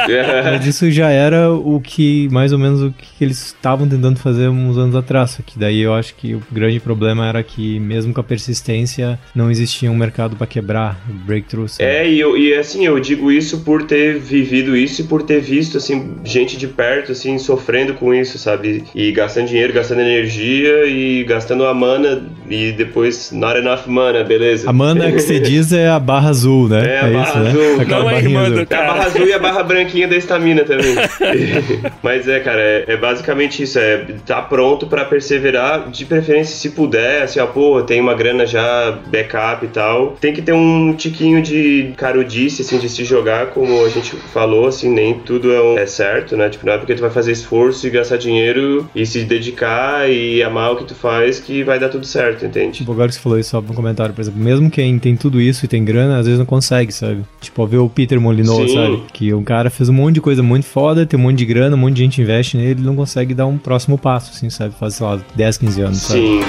Mas 0.44 0.66
isso 0.66 0.90
já 0.90 1.10
era 1.10 1.52
o 1.52 1.78
que, 1.78 2.28
mais 2.30 2.52
ou 2.52 2.58
menos, 2.58 2.69
o 2.80 2.92
que 2.92 3.24
eles 3.24 3.46
estavam 3.46 3.88
tentando 3.88 4.18
fazer 4.18 4.48
uns 4.48 4.76
anos 4.78 4.94
atrás. 4.94 5.30
Só 5.32 5.42
que 5.44 5.58
daí 5.58 5.80
eu 5.80 5.94
acho 5.94 6.14
que 6.14 6.34
o 6.34 6.42
grande 6.52 6.78
problema 6.78 7.26
era 7.26 7.42
que, 7.42 7.80
mesmo 7.80 8.12
com 8.14 8.20
a 8.20 8.24
persistência, 8.24 9.18
não 9.34 9.50
existia 9.50 9.90
um 9.90 9.96
mercado 9.96 10.36
pra 10.36 10.46
quebrar 10.46 11.00
o 11.08 11.12
breakthrough. 11.12 11.68
sabe? 11.68 11.88
É, 11.88 12.08
e, 12.08 12.20
eu, 12.20 12.36
e 12.36 12.54
assim, 12.54 12.84
eu 12.86 13.00
digo 13.00 13.32
isso 13.32 13.60
por 13.60 13.82
ter 13.84 14.18
vivido 14.18 14.76
isso 14.76 15.00
e 15.00 15.04
por 15.04 15.22
ter 15.22 15.40
visto, 15.40 15.78
assim, 15.78 16.16
gente 16.24 16.56
de 16.56 16.68
perto, 16.68 17.12
assim, 17.12 17.38
sofrendo 17.38 17.94
com 17.94 18.14
isso, 18.14 18.38
sabe? 18.38 18.84
E 18.94 19.10
gastando 19.12 19.46
dinheiro, 19.48 19.72
gastando 19.72 20.00
energia 20.02 20.86
e 20.86 21.24
gastando 21.24 21.64
a 21.66 21.72
mana 21.74 22.22
e 22.48 22.72
depois 22.72 23.32
not 23.32 23.58
enough 23.58 23.86
mana, 23.86 24.22
beleza. 24.22 24.68
A 24.68 24.72
mana 24.72 25.10
que 25.10 25.18
você 25.20 25.40
diz 25.40 25.72
é 25.72 25.88
a 25.88 25.98
barra 25.98 26.28
azul, 26.28 26.68
né? 26.68 26.80
É, 26.90 27.00
a 27.00 27.08
barra 27.08 27.40
azul. 27.48 27.80
Aquela 27.80 28.02
Não 28.02 28.10
é 28.10 28.18
irmã 28.18 28.40
azul. 28.42 28.54
do- 28.54 28.60
É 28.60 28.62
a 28.62 28.66
Cara. 28.66 28.86
barra 28.92 29.04
azul 29.06 29.26
e 29.26 29.32
a 29.32 29.38
barra 29.38 29.62
branquinha 29.62 30.08
da 30.08 30.16
estamina 30.16 30.64
também. 30.64 30.94
Mas 32.02 32.26
é, 32.28 32.40
cara, 32.40 32.59
é, 32.60 32.84
é 32.88 32.96
basicamente 32.96 33.62
isso. 33.62 33.78
É 33.78 34.04
tá 34.26 34.40
pronto 34.42 34.86
pra 34.86 35.04
perseverar, 35.04 35.90
de 35.90 36.04
preferência 36.04 36.54
se 36.56 36.70
puder, 36.70 37.22
assim, 37.22 37.40
ó, 37.40 37.46
pô, 37.46 37.82
tem 37.82 38.00
uma 38.00 38.14
grana 38.14 38.46
já, 38.46 38.98
backup 39.10 39.64
e 39.64 39.68
tal. 39.68 40.16
Tem 40.20 40.32
que 40.32 40.42
ter 40.42 40.52
um 40.52 40.94
tiquinho 40.94 41.42
de 41.42 41.92
carudice, 41.96 42.62
assim, 42.62 42.78
de 42.78 42.88
se 42.88 43.04
jogar, 43.04 43.46
como 43.48 43.84
a 43.84 43.88
gente 43.88 44.14
falou, 44.32 44.66
assim, 44.66 44.88
nem 44.92 45.14
tudo 45.14 45.52
é, 45.52 45.60
um- 45.62 45.78
é 45.78 45.86
certo, 45.86 46.36
né? 46.36 46.48
Tipo, 46.48 46.66
não 46.66 46.72
é 46.74 46.78
porque 46.78 46.94
tu 46.94 47.00
vai 47.00 47.10
fazer 47.10 47.32
esforço 47.32 47.86
e 47.86 47.90
gastar 47.90 48.16
dinheiro 48.16 48.88
e 48.94 49.04
se 49.06 49.24
dedicar 49.24 50.08
e 50.10 50.42
amar 50.42 50.72
o 50.72 50.76
que 50.76 50.84
tu 50.84 50.94
faz 50.94 51.40
que 51.40 51.62
vai 51.62 51.78
dar 51.78 51.88
tudo 51.88 52.06
certo, 52.06 52.44
entende? 52.44 52.78
Tipo, 52.78 52.92
agora 52.92 53.08
que 53.08 53.14
você 53.14 53.20
falou 53.20 53.38
isso, 53.38 53.50
só 53.50 53.58
um 53.58 53.62
comentário, 53.74 54.14
por 54.14 54.20
exemplo, 54.20 54.40
mesmo 54.40 54.70
quem 54.70 54.98
tem 54.98 55.16
tudo 55.16 55.40
isso 55.40 55.64
e 55.64 55.68
tem 55.68 55.84
grana, 55.84 56.18
às 56.18 56.26
vezes 56.26 56.38
não 56.38 56.46
consegue, 56.46 56.92
sabe? 56.92 57.22
Tipo, 57.40 57.66
ver 57.66 57.78
o 57.78 57.88
Peter 57.88 58.20
Molyneux, 58.20 58.70
Sim. 58.70 58.74
sabe? 58.76 59.02
Que 59.12 59.32
um 59.34 59.42
cara 59.44 59.70
fez 59.70 59.88
um 59.88 59.92
monte 59.92 60.14
de 60.16 60.20
coisa 60.20 60.42
muito 60.42 60.66
foda, 60.66 61.06
tem 61.06 61.18
um 61.18 61.22
monte 61.22 61.38
de 61.38 61.44
grana, 61.46 61.76
um 61.76 61.78
monte 61.78 61.94
de 61.94 62.02
gente 62.02 62.20
investe 62.20 62.49
nele, 62.56 62.70
ele 62.80 62.82
não 62.82 62.96
consegue 62.96 63.34
dar 63.34 63.46
um 63.46 63.58
próximo 63.58 63.98
passo, 63.98 64.30
assim, 64.32 64.50
sabe? 64.50 64.74
Faz, 64.74 64.94
sei 64.94 65.06
lá, 65.06 65.20
10, 65.34 65.58
15 65.58 65.80
anos, 65.82 65.98
sabe? 65.98 66.20
Sim. 66.20 66.40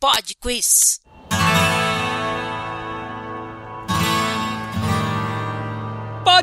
Pod 0.00 0.34
Quiz. 0.40 1.00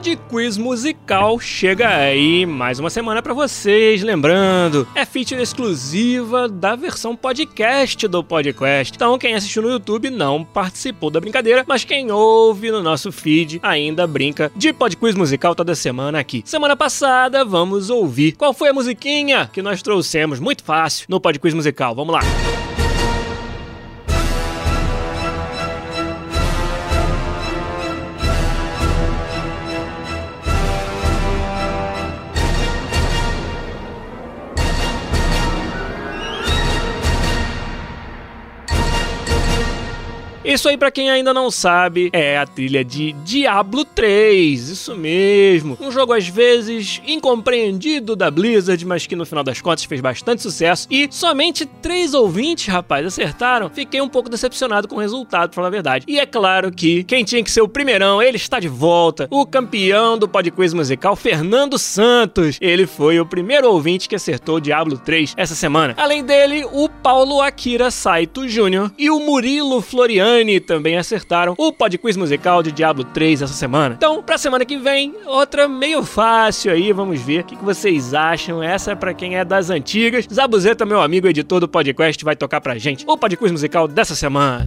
Pod 0.05 0.17
Quiz 0.29 0.55
Musical 0.55 1.39
chega 1.39 1.89
aí 1.89 2.45
mais 2.45 2.77
uma 2.77 2.91
semana 2.91 3.23
para 3.23 3.33
vocês. 3.33 4.03
Lembrando, 4.03 4.87
é 4.93 5.03
feature 5.03 5.41
exclusiva 5.41 6.47
da 6.47 6.75
versão 6.75 7.15
podcast 7.15 8.07
do 8.07 8.23
podcast. 8.23 8.93
Então, 8.95 9.17
quem 9.17 9.33
assistiu 9.33 9.63
no 9.63 9.71
YouTube 9.71 10.11
não 10.11 10.43
participou 10.43 11.09
da 11.09 11.19
brincadeira, 11.19 11.65
mas 11.67 11.83
quem 11.83 12.11
ouve 12.11 12.69
no 12.69 12.83
nosso 12.83 13.11
feed 13.11 13.59
ainda 13.63 14.05
brinca 14.05 14.51
de 14.55 14.71
Pod 14.71 14.95
Quiz 14.95 15.15
Musical 15.15 15.55
toda 15.55 15.73
semana 15.73 16.19
aqui. 16.19 16.43
Semana 16.45 16.75
passada, 16.75 17.43
vamos 17.43 17.89
ouvir 17.89 18.33
qual 18.33 18.53
foi 18.53 18.69
a 18.69 18.73
musiquinha 18.73 19.49
que 19.51 19.63
nós 19.63 19.81
trouxemos, 19.81 20.39
muito 20.39 20.63
fácil, 20.63 21.07
no 21.09 21.19
Pod 21.19 21.39
Quiz 21.39 21.55
Musical. 21.55 21.95
Vamos 21.95 22.13
lá. 22.13 22.21
Isso 40.55 40.69
aí, 40.69 40.77
para 40.77 40.89
quem 40.89 41.09
ainda 41.09 41.33
não 41.33 41.51
sabe, 41.51 42.09
é 42.13 42.37
a 42.37 42.47
trilha 42.47 42.81
de 42.81 43.11
Diablo 43.25 43.83
3. 43.83 44.69
Isso 44.69 44.95
mesmo. 44.95 45.77
Um 45.81 45.91
jogo 45.91 46.13
às 46.13 46.29
vezes 46.29 47.01
incompreendido 47.05 48.15
da 48.15 48.31
Blizzard, 48.31 48.85
mas 48.85 49.05
que 49.05 49.17
no 49.17 49.25
final 49.25 49.43
das 49.43 49.59
contas 49.59 49.83
fez 49.83 49.99
bastante 49.99 50.41
sucesso. 50.41 50.87
E 50.89 51.09
somente 51.11 51.65
três 51.65 52.13
ouvintes, 52.13 52.67
rapaz, 52.67 53.05
acertaram. 53.05 53.69
Fiquei 53.69 53.99
um 53.99 54.07
pouco 54.07 54.29
decepcionado 54.29 54.87
com 54.87 54.95
o 54.95 54.99
resultado, 54.99 55.49
pra 55.49 55.55
falar 55.55 55.67
a 55.67 55.71
verdade. 55.71 56.05
E 56.07 56.17
é 56.17 56.25
claro 56.25 56.71
que 56.71 57.03
quem 57.03 57.25
tinha 57.25 57.43
que 57.43 57.51
ser 57.51 57.59
o 57.59 57.67
primeirão, 57.67 58.21
ele 58.21 58.37
está 58.37 58.57
de 58.57 58.69
volta. 58.69 59.27
O 59.29 59.45
campeão 59.45 60.17
do 60.17 60.25
Podquiz 60.25 60.73
musical, 60.73 61.17
Fernando 61.17 61.77
Santos. 61.77 62.57
Ele 62.61 62.87
foi 62.87 63.19
o 63.19 63.25
primeiro 63.25 63.69
ouvinte 63.69 64.07
que 64.07 64.15
acertou 64.15 64.61
Diablo 64.61 64.97
3 64.97 65.33
essa 65.35 65.53
semana. 65.53 65.95
Além 65.97 66.23
dele, 66.23 66.65
o 66.71 66.87
Paulo 66.87 67.41
Akira 67.41 67.91
Saito 67.91 68.47
Jr. 68.47 68.89
e 68.97 69.09
o 69.09 69.19
Murilo 69.19 69.81
Floriano 70.45 70.61
também 70.61 70.97
acertaram 70.97 71.55
o 71.57 71.71
podquiz 71.71 72.15
musical 72.15 72.61
de 72.61 72.71
Diablo 72.71 73.03
3 73.03 73.41
essa 73.41 73.53
semana. 73.53 73.95
Então, 73.97 74.21
pra 74.21 74.37
semana 74.37 74.65
que 74.65 74.77
vem, 74.77 75.13
outra 75.25 75.67
meio 75.67 76.03
fácil 76.03 76.71
aí, 76.71 76.91
vamos 76.91 77.21
ver 77.21 77.41
o 77.41 77.43
que, 77.43 77.55
que 77.55 77.65
vocês 77.65 78.13
acham. 78.13 78.61
Essa 78.61 78.91
é 78.91 78.95
pra 78.95 79.13
quem 79.13 79.37
é 79.37 79.43
das 79.43 79.69
antigas. 79.69 80.27
Zabuzeta, 80.31 80.85
meu 80.85 81.01
amigo 81.01 81.27
editor 81.27 81.59
do 81.59 81.67
podcast, 81.67 82.23
vai 82.23 82.35
tocar 82.35 82.61
pra 82.61 82.77
gente 82.77 83.05
o 83.07 83.17
podquiz 83.17 83.51
musical 83.51 83.87
dessa 83.87 84.15
semana. 84.15 84.65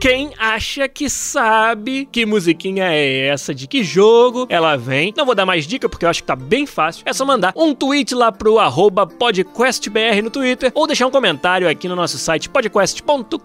Quem 0.00 0.32
acha 0.36 0.88
que 0.88 1.08
sabe 1.08 2.08
que 2.10 2.26
musiquinha 2.26 2.92
é 2.92 3.28
essa, 3.28 3.54
de 3.54 3.68
que 3.68 3.84
jogo 3.84 4.46
ela 4.48 4.76
vem. 4.76 5.14
Não 5.16 5.24
vou 5.24 5.34
dar 5.34 5.46
mais 5.46 5.64
dica 5.64 5.88
porque 5.88 6.04
eu 6.04 6.10
acho 6.10 6.22
que 6.22 6.26
tá 6.26 6.34
bem 6.34 6.66
fácil. 6.66 7.04
É 7.06 7.12
só 7.12 7.24
mandar 7.24 7.52
um 7.56 7.72
tweet 7.72 8.12
lá 8.12 8.32
pro 8.32 8.56
podquestbr 9.06 10.20
no 10.22 10.30
Twitter 10.30 10.72
ou 10.74 10.88
deixar 10.88 11.06
um 11.06 11.10
comentário 11.10 11.68
aqui 11.68 11.86
no 11.86 11.94
nosso 11.94 12.18
site 12.18 12.48
podquest.com.br 12.48 13.36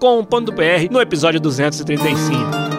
no 0.89 0.99
episódio 0.99 1.39
235. 1.39 2.76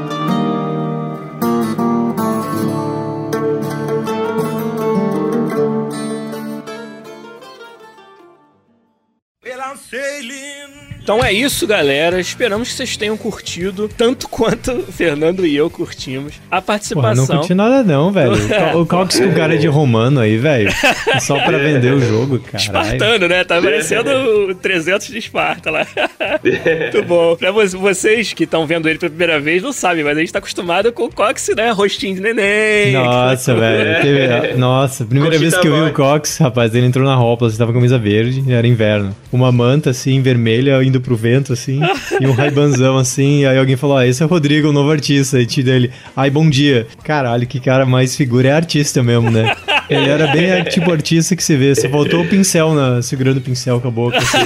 Então 11.09 11.25
é 11.25 11.33
isso, 11.33 11.67
galera. 11.67 12.21
Esperamos 12.21 12.69
que 12.69 12.75
vocês 12.75 12.95
tenham 12.95 13.17
curtido 13.17 13.89
tanto 13.89 14.29
quanto 14.29 14.73
o 14.73 14.93
Fernando 14.93 15.47
e 15.47 15.57
eu 15.57 15.71
curtimos 15.71 16.35
a 16.51 16.61
participação. 16.61 17.25
Porra, 17.25 17.33
não 17.33 17.39
curti 17.39 17.55
nada 17.55 17.83
não, 17.83 18.13
velho. 18.13 18.33
O 18.79 18.85
Cox 18.85 19.19
com 19.19 19.33
cara 19.33 19.57
de 19.57 19.67
romano 19.67 20.21
aí, 20.21 20.37
velho. 20.37 20.71
Só 21.21 21.41
pra 21.41 21.57
vender 21.57 21.95
o 21.95 22.01
jogo, 22.01 22.39
cara. 22.39 22.59
Espartano, 22.59 23.27
né? 23.27 23.43
Tá 23.43 23.59
parecendo 23.59 24.55
300 24.61 25.07
de 25.07 25.17
Esparta 25.17 25.71
lá. 25.71 25.87
Muito 26.45 27.03
bom. 27.07 27.35
Pra 27.37 27.53
vocês 27.53 28.35
que 28.35 28.45
estão 28.45 28.67
vendo 28.67 28.87
ele 28.87 28.99
pela 28.99 29.09
primeira 29.09 29.41
vez, 29.41 29.63
não 29.63 29.73
sabem, 29.73 30.05
mas 30.05 30.15
a 30.15 30.21
gente 30.21 30.33
tá 30.33 30.41
acostumado 30.41 30.93
com 30.93 31.05
o 31.05 31.11
Cox, 31.11 31.49
né? 31.57 31.71
Rostinho 31.71 32.17
de 32.17 32.21
neném. 32.21 32.93
Nossa, 32.93 33.55
velho. 33.55 34.03
Teve... 34.03 34.55
Nossa, 34.59 35.07
primeira 35.07 35.39
vez 35.39 35.57
que 35.57 35.67
eu 35.67 35.75
vi 35.75 35.91
o 35.91 35.95
Cox, 35.95 36.37
rapaz, 36.37 36.75
ele 36.75 36.87
entrou 36.87 37.07
na 37.07 37.15
roupa, 37.15 37.47
ele 37.47 37.57
tava 37.57 37.73
com 37.73 37.79
camisa 37.79 37.99
verde, 37.99 38.45
era 38.53 38.67
inverno. 38.67 39.17
Uma 39.33 39.51
manta, 39.51 39.91
assim, 39.91 40.21
vermelha, 40.21 40.83
indo 40.85 40.98
pro 41.01 41.17
vento, 41.17 41.53
assim, 41.53 41.81
e 42.21 42.27
um 42.27 42.33
raibanzão, 42.33 42.97
assim, 42.97 43.45
aí 43.45 43.59
alguém 43.59 43.77
falou, 43.77 43.97
ah, 43.97 44.07
esse 44.07 44.23
é 44.23 44.27
o 44.27 44.29
Rodrigo, 44.29 44.69
o 44.69 44.73
novo 44.73 44.91
artista, 44.91 45.41
e 45.41 45.47
te 45.47 45.63
dele, 45.63 45.91
ai, 46.17 46.31
bom 46.31 46.49
dia. 46.49 46.87
Caralho, 47.03 47.47
que 47.47 47.61
cara 47.61 47.85
mais 47.87 48.17
figura, 48.17 48.49
é 48.49 48.53
artista 48.53 49.03
mesmo, 49.03 49.31
né? 49.31 49.55
Ele 49.89 50.09
era 50.09 50.27
bem 50.29 50.63
tipo 50.65 50.91
artista 50.93 51.35
que 51.35 51.43
você 51.43 51.57
vê, 51.57 51.75
só 51.75 51.89
faltou 51.89 52.23
o 52.23 52.29
pincel, 52.29 52.75
na, 52.75 53.01
segurando 53.01 53.39
o 53.39 53.41
pincel 53.41 53.81
com 53.81 53.89
a 53.89 53.91
boca, 53.91 54.19
assim. 54.19 54.39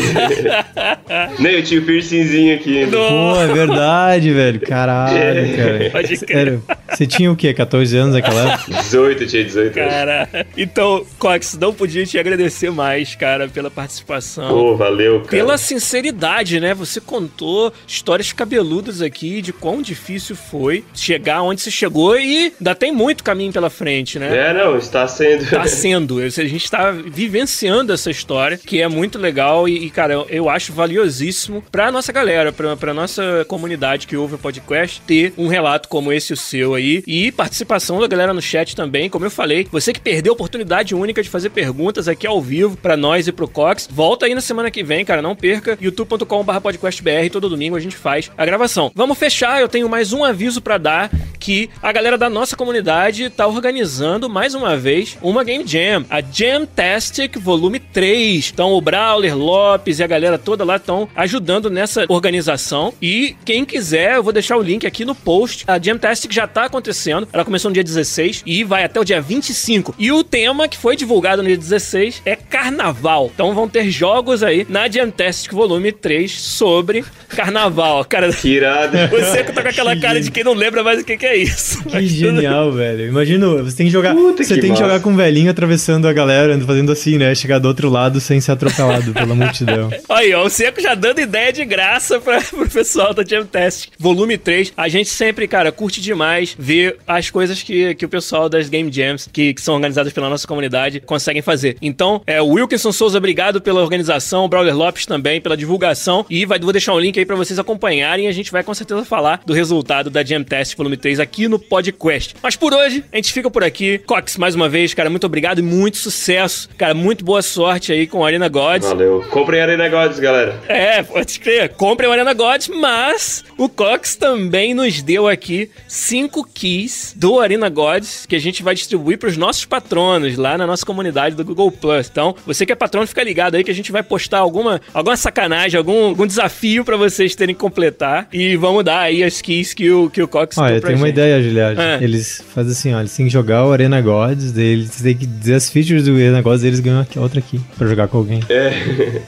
Não, 1.43 1.51
eu 1.51 1.63
tinha 1.63 1.81
o 1.81 1.85
piercingzinho 1.85 2.55
aqui. 2.55 2.87
Pô, 2.87 3.41
é 3.41 3.47
verdade, 3.53 4.31
velho, 4.33 4.61
caralho, 4.61 5.19
é. 5.19 5.57
cara. 5.57 5.91
Pode 5.91 6.17
crer. 6.19 6.61
Você 6.93 7.07
tinha 7.07 7.31
o 7.33 7.37
quê, 7.37 7.53
14 7.55 7.97
anos 7.97 8.15
naquela 8.15 8.53
época? 8.53 8.73
18, 8.83 9.27
tinha 9.27 9.45
18 9.45 9.79
anos. 9.79 9.93
Cara, 9.93 10.47
então, 10.57 11.07
Cox, 11.19 11.57
não 11.59 11.73
podia 11.73 12.05
te 12.05 12.19
agradecer 12.19 12.71
mais, 12.71 13.15
cara, 13.15 13.49
pela 13.49 13.71
participação. 13.71 14.49
Pô, 14.49 14.77
valeu, 14.77 15.21
cara. 15.21 15.31
Pela 15.31 15.59
sinceridade, 15.59 16.61
né? 16.61 16.75
Você 16.75 17.01
contou 17.01 17.73
histórias 17.87 18.33
cabeludas 18.33 19.01
aqui 19.01 19.41
de 19.41 19.53
quão 19.53 19.81
difícil 19.81 20.37
foi 20.37 20.85
chegar 20.95 21.43
onde 21.43 21.61
você 21.63 21.71
chegou 21.71 22.19
e 22.19 22.53
ainda 22.59 22.75
tem 22.75 22.93
muito 22.93 23.25
caminho 23.25 23.53
pela 23.53 23.71
frente, 23.71 24.19
né? 24.19 24.51
É, 24.51 24.53
não, 24.53 24.77
está 24.77 25.07
sendo. 25.09 25.43
Está 25.43 25.67
sendo. 25.67 26.19
A 26.19 26.29
gente 26.29 26.65
está 26.65 26.91
vivenciando 26.91 27.93
essa 27.93 28.11
história, 28.11 28.59
que 28.59 28.81
é 28.81 28.89
muito 28.89 29.19
legal 29.19 29.69
e, 29.69 29.89
cara, 29.91 30.25
eu, 30.29 30.49
acho 30.49 30.73
valiosíssimo 30.73 31.63
pra 31.71 31.91
nossa 31.91 32.13
galera, 32.13 32.53
pra, 32.53 32.77
pra 32.77 32.93
nossa 32.93 33.45
comunidade 33.47 34.07
que 34.07 34.17
ouve 34.17 34.35
o 34.35 34.39
podcast, 34.39 35.01
ter 35.07 35.33
um 35.39 35.47
relato 35.47 35.89
como 35.89 36.13
esse 36.13 36.33
o 36.33 36.37
seu 36.37 36.75
aí 36.75 36.82
e 36.83 37.33
participação 37.33 38.01
da 38.01 38.07
galera 38.07 38.35
no 38.35 38.43
chat 38.43 38.75
também. 38.75 39.09
Como 39.09 39.25
eu 39.25 39.31
falei, 39.31 39.67
você 39.71 39.93
que 39.93 40.01
perdeu 40.01 40.33
a 40.33 40.35
oportunidade 40.35 40.95
única 40.95 41.23
de 41.23 41.29
fazer 41.29 41.51
perguntas 41.51 42.09
aqui 42.09 42.27
ao 42.27 42.41
vivo 42.41 42.77
pra 42.77 42.97
nós 42.97 43.29
e 43.29 43.33
pro 43.33 43.49
Cox, 43.49 43.89
volta 43.91 44.27
aí 44.27 44.35
na 44.35 44.41
semana 44.41 44.71
que 44.71 44.83
vem, 44.83 45.05
cara, 45.05 45.23
não 45.23 45.37
perca. 45.37 45.79
youtube.com.br 45.81 46.61
podcastbr, 46.61 47.31
todo 47.31 47.49
domingo 47.49 47.77
a 47.77 47.81
gente 47.81 47.97
faz 47.97 48.31
a 48.37 48.45
gravação. 48.45 48.91
Vamos 48.95 49.19
fechar, 49.19 49.61
eu 49.61 49.69
tenho 49.69 49.89
mais 49.89 50.13
um 50.13 50.25
aviso 50.25 50.61
para 50.61 50.79
dar 50.79 51.11
que 51.39 51.69
a 51.83 51.91
galera 51.91 52.17
da 52.17 52.31
nossa 52.31 52.57
comunidade 52.57 53.29
tá 53.31 53.47
organizando 53.47 54.29
mais 54.29 54.55
uma 54.55 54.77
vez 54.77 55.19
uma 55.21 55.43
Game 55.43 55.67
Jam, 55.67 56.05
a 56.09 56.21
Jamtastic 56.21 57.37
Volume 57.37 57.81
3. 57.81 58.51
Então 58.53 58.73
o 58.73 58.81
Brawler, 58.81 59.37
Lopes 59.37 59.99
e 59.99 60.05
a 60.05 60.07
galera 60.07 60.39
toda 60.39 60.65
lá 60.65 60.77
estão 60.77 61.09
ajudando 61.17 61.69
nessa 61.69 62.05
organização 62.09 62.95
e 63.03 63.37
quem 63.45 63.65
quiser, 63.65 64.17
eu 64.17 64.23
vou 64.23 64.33
deixar 64.33 64.57
o 64.57 64.63
link 64.63 64.87
aqui 64.87 65.05
no 65.05 65.15
post. 65.15 65.65
A 65.67 65.79
Jamtastic 65.79 66.33
já 66.33 66.47
tá 66.47 66.69
acontecendo, 66.73 67.29
ela 67.33 67.45
começou 67.45 67.71
no 67.71 67.75
dia 67.75 67.85
16 67.85 68.43
e 68.47 68.65
vai 68.65 68.83
até 68.85 68.99
o 68.99 69.05
dia 69.05 69.21
25. 69.21 69.95
E 69.99 70.11
o 70.11 70.25
tema 70.25 70.67
que 70.67 70.79
foi 70.79 70.97
divulgado 70.97 71.43
no 71.43 71.49
dia 71.49 71.57
16 71.57 72.23
é 72.25 72.35
Carnaval. 72.35 73.31
Então 73.35 73.55
vão 73.55 73.69
ter 73.69 73.91
jogos 73.91 74.43
aí 74.43 74.67
na 74.69 74.89
Jamtastic 74.89 75.53
Volume 75.53 75.93
3 75.93 76.33
sobre 76.33 77.05
Carnaval. 77.29 78.05
Cara, 78.07 78.33
que 78.33 78.49
irado. 78.49 78.97
Você 79.11 79.45
que 79.45 79.53
tá 79.53 79.63
com 79.63 79.69
aquela 79.69 79.97
cara 79.97 80.21
de 80.21 80.31
quem 80.31 80.43
não 80.43 80.55
lembra 80.55 80.83
mais 80.83 81.01
o 81.01 81.05
que, 81.05 81.17
que 81.17 81.27
é 81.27 81.37
isso. 81.37 81.83
Que 81.85 82.07
genial, 82.07 82.67
tudo... 82.67 82.79
velho. 82.79 83.07
Imagina, 83.09 83.47
você 83.63 83.77
tem 83.77 83.87
que 83.87 83.93
jogar, 83.93 84.15
Puta 84.15 84.43
você 84.43 84.55
que 84.55 84.61
tem 84.61 84.71
massa. 84.71 84.83
que 84.83 84.89
jogar 84.89 85.01
com 85.01 85.11
um 85.11 85.17
velhinho 85.17 85.51
atravessando 85.51 86.09
a 86.09 86.13
galera, 86.13 86.59
fazendo 86.61 86.91
assim, 86.91 87.19
né? 87.19 87.35
Chegar 87.35 87.59
do 87.59 87.69
outro 87.69 87.91
lado 87.91 88.21
sem 88.21 88.41
ser 88.41 88.53
atropelado 88.53 89.13
pela 89.13 89.35
multidão. 89.35 89.91
Aí, 90.09 90.33
ó, 90.33 90.45
o 90.45 90.51
Seco 90.51 90.81
já 90.81 90.95
dando 90.95 91.21
ideia 91.21 91.53
de 91.53 91.65
graça 91.65 92.21
pra, 92.21 92.41
pro 92.51 92.69
pessoal 92.69 93.13
da 93.13 93.25
Jam 93.25 93.45
Test. 93.45 93.89
Volume 93.99 94.39
3. 94.39 94.73
A 94.77 94.89
gente 94.89 95.11
sempre, 95.11 95.47
cara, 95.47 95.71
curte 95.73 96.01
demais 96.01 96.55
ver 96.63 96.99
as 97.07 97.29
coisas 97.29 97.63
que, 97.63 97.95
que 97.95 98.05
o 98.05 98.09
pessoal 98.09 98.49
das 98.49 98.69
Game 98.69 98.91
Jams, 98.91 99.29
que, 99.33 99.53
que 99.53 99.61
são 99.61 99.75
organizadas 99.75 100.13
pela 100.13 100.29
nossa 100.29 100.47
comunidade, 100.47 101.01
conseguem 101.01 101.43
fazer. 101.43 101.77
Então, 101.83 102.23
é, 102.27 102.41
o 102.41 102.47
Wilkinson 102.47 102.93
Souza, 102.93 103.19
obrigado 103.19 103.61
pela 103.61 103.81
organização, 103.81 104.45
o 104.45 104.49
Brawler 104.49 104.77
Lopes 104.77 105.07
também 105.07 105.41
pela 105.41 105.57
divulgação 105.57 106.25
e 106.31 106.47
vai, 106.47 106.59
vou 106.59 106.73
deixar 106.73 106.95
um 106.95 107.01
link 107.01 107.19
aí 107.19 107.27
para 107.27 107.37
vocês 107.37 107.59
acompanharem 107.59 108.29
a 108.29 108.33
gente 108.33 108.53
vai 108.53 108.63
com 108.63 108.75
certeza 108.75 109.05
falar 109.05 109.43
do 109.45 109.53
resultado 109.53 110.09
da 110.09 110.25
Jam 110.25 110.43
Test 110.45 110.77
Volume 110.77 110.97
3 110.97 111.19
aqui 111.21 111.49
no 111.49 111.59
podcast. 111.59 112.35
Mas 112.43 112.57
por 112.57 112.73
hoje, 112.73 113.05
a 113.13 113.17
gente 113.17 113.33
fica 113.33 113.51
por 113.51 113.65
aqui. 113.65 113.99
Cox, 113.99 114.37
mais 114.37 114.55
uma 114.55 114.69
vez, 114.69 114.95
cara, 114.95 115.11
muito 115.11 115.27
obrigado 115.27 115.59
e 115.59 115.63
muito 115.63 115.97
sucesso. 115.97 116.69
Cara, 116.77 116.95
muito 116.95 117.25
boa 117.25 117.43
sorte 117.43 117.93
aí 117.93 118.07
com 118.07 118.25
a 118.25 118.27
Arena 118.27 118.49
Gods. 118.49 118.89
Valeu. 118.89 119.25
Comprem 119.31 119.61
Arena 119.61 119.89
Gods, 119.89 120.19
galera. 120.19 120.61
É, 120.69 121.03
pode 121.03 121.41
crer. 121.41 121.69
Comprem 121.71 122.11
Arena 122.11 122.33
Gods, 122.33 122.69
mas 122.69 123.45
o 123.59 123.69
Cox 123.69 124.17
também 124.17 124.75
nos 124.75 125.03
deu 125.03 125.27
aqui 125.29 125.71
cinco 125.89 126.47
keys 126.55 127.15
do 127.17 127.41
Arena 127.41 127.69
Gods 127.69 128.27
que 128.27 128.37
a 128.37 128.41
gente 128.41 128.63
vai 128.63 128.75
distribuir 128.75 129.19
para 129.19 129.29
os 129.29 129.37
nossos 129.37 129.65
patronos 129.65 130.37
lá 130.37 130.57
na 130.57 130.67
nossa 130.67 130.85
comunidade 130.85 131.35
do 131.35 131.45
Google 131.45 131.71
Plus. 131.71 132.09
Então, 132.11 132.35
você 132.47 132.65
que 132.67 132.73
é 132.73 132.75
patrono, 132.75 133.07
fica 133.07 133.23
ligado 133.23 133.55
aí 133.55 133.65
que 133.65 133.71
a 133.71 133.75
gente 133.75 133.91
vai 133.93 134.03
postar 134.03 134.39
alguma, 134.39 134.81
alguma 134.93 135.17
sacanagem, 135.17 135.79
algum, 135.79 136.07
algum 136.09 136.27
desafio 136.27 136.85
para 136.85 136.97
vocês 136.97 137.35
terem 137.35 137.55
que 137.55 137.61
completar. 137.61 138.29
E 138.33 138.57
vamos 138.57 138.85
dar 138.85 139.01
aí 139.01 139.23
as 139.23 139.41
keys 139.41 139.75
que 139.75 139.91
o, 139.91 140.11
que 140.11 140.23
o 140.23 140.29
Cox 140.29 140.59
Olha, 140.59 140.73
deu 140.73 140.81
pra 140.81 140.91
tem 140.91 140.97
uma 140.97 141.07
gente. 141.07 141.17
ideia, 141.17 141.43
Juliette. 141.43 141.81
É. 141.81 141.99
Eles 142.03 142.45
fazem 142.55 142.73
assim, 142.73 142.95
ó, 142.95 143.01
eles 143.01 143.17
têm 143.17 143.27
que 143.27 143.33
jogar 143.33 143.67
o 143.67 143.73
Arena 143.73 144.01
Gods, 144.01 144.57
eles 144.57 145.01
têm 145.01 145.17
que 145.17 145.27
dizer 145.27 145.55
as 145.55 145.71
features 145.71 146.05
do 146.05 146.15
Arena 146.15 146.43
Gods, 146.43 146.65
eles 146.65 146.81
ganham 146.81 147.01
aqui, 147.01 147.19
outra 147.19 147.39
aqui, 147.39 147.61
pra 147.77 147.87
jogar 147.87 148.09
com 148.09 148.19
alguém. 148.19 148.41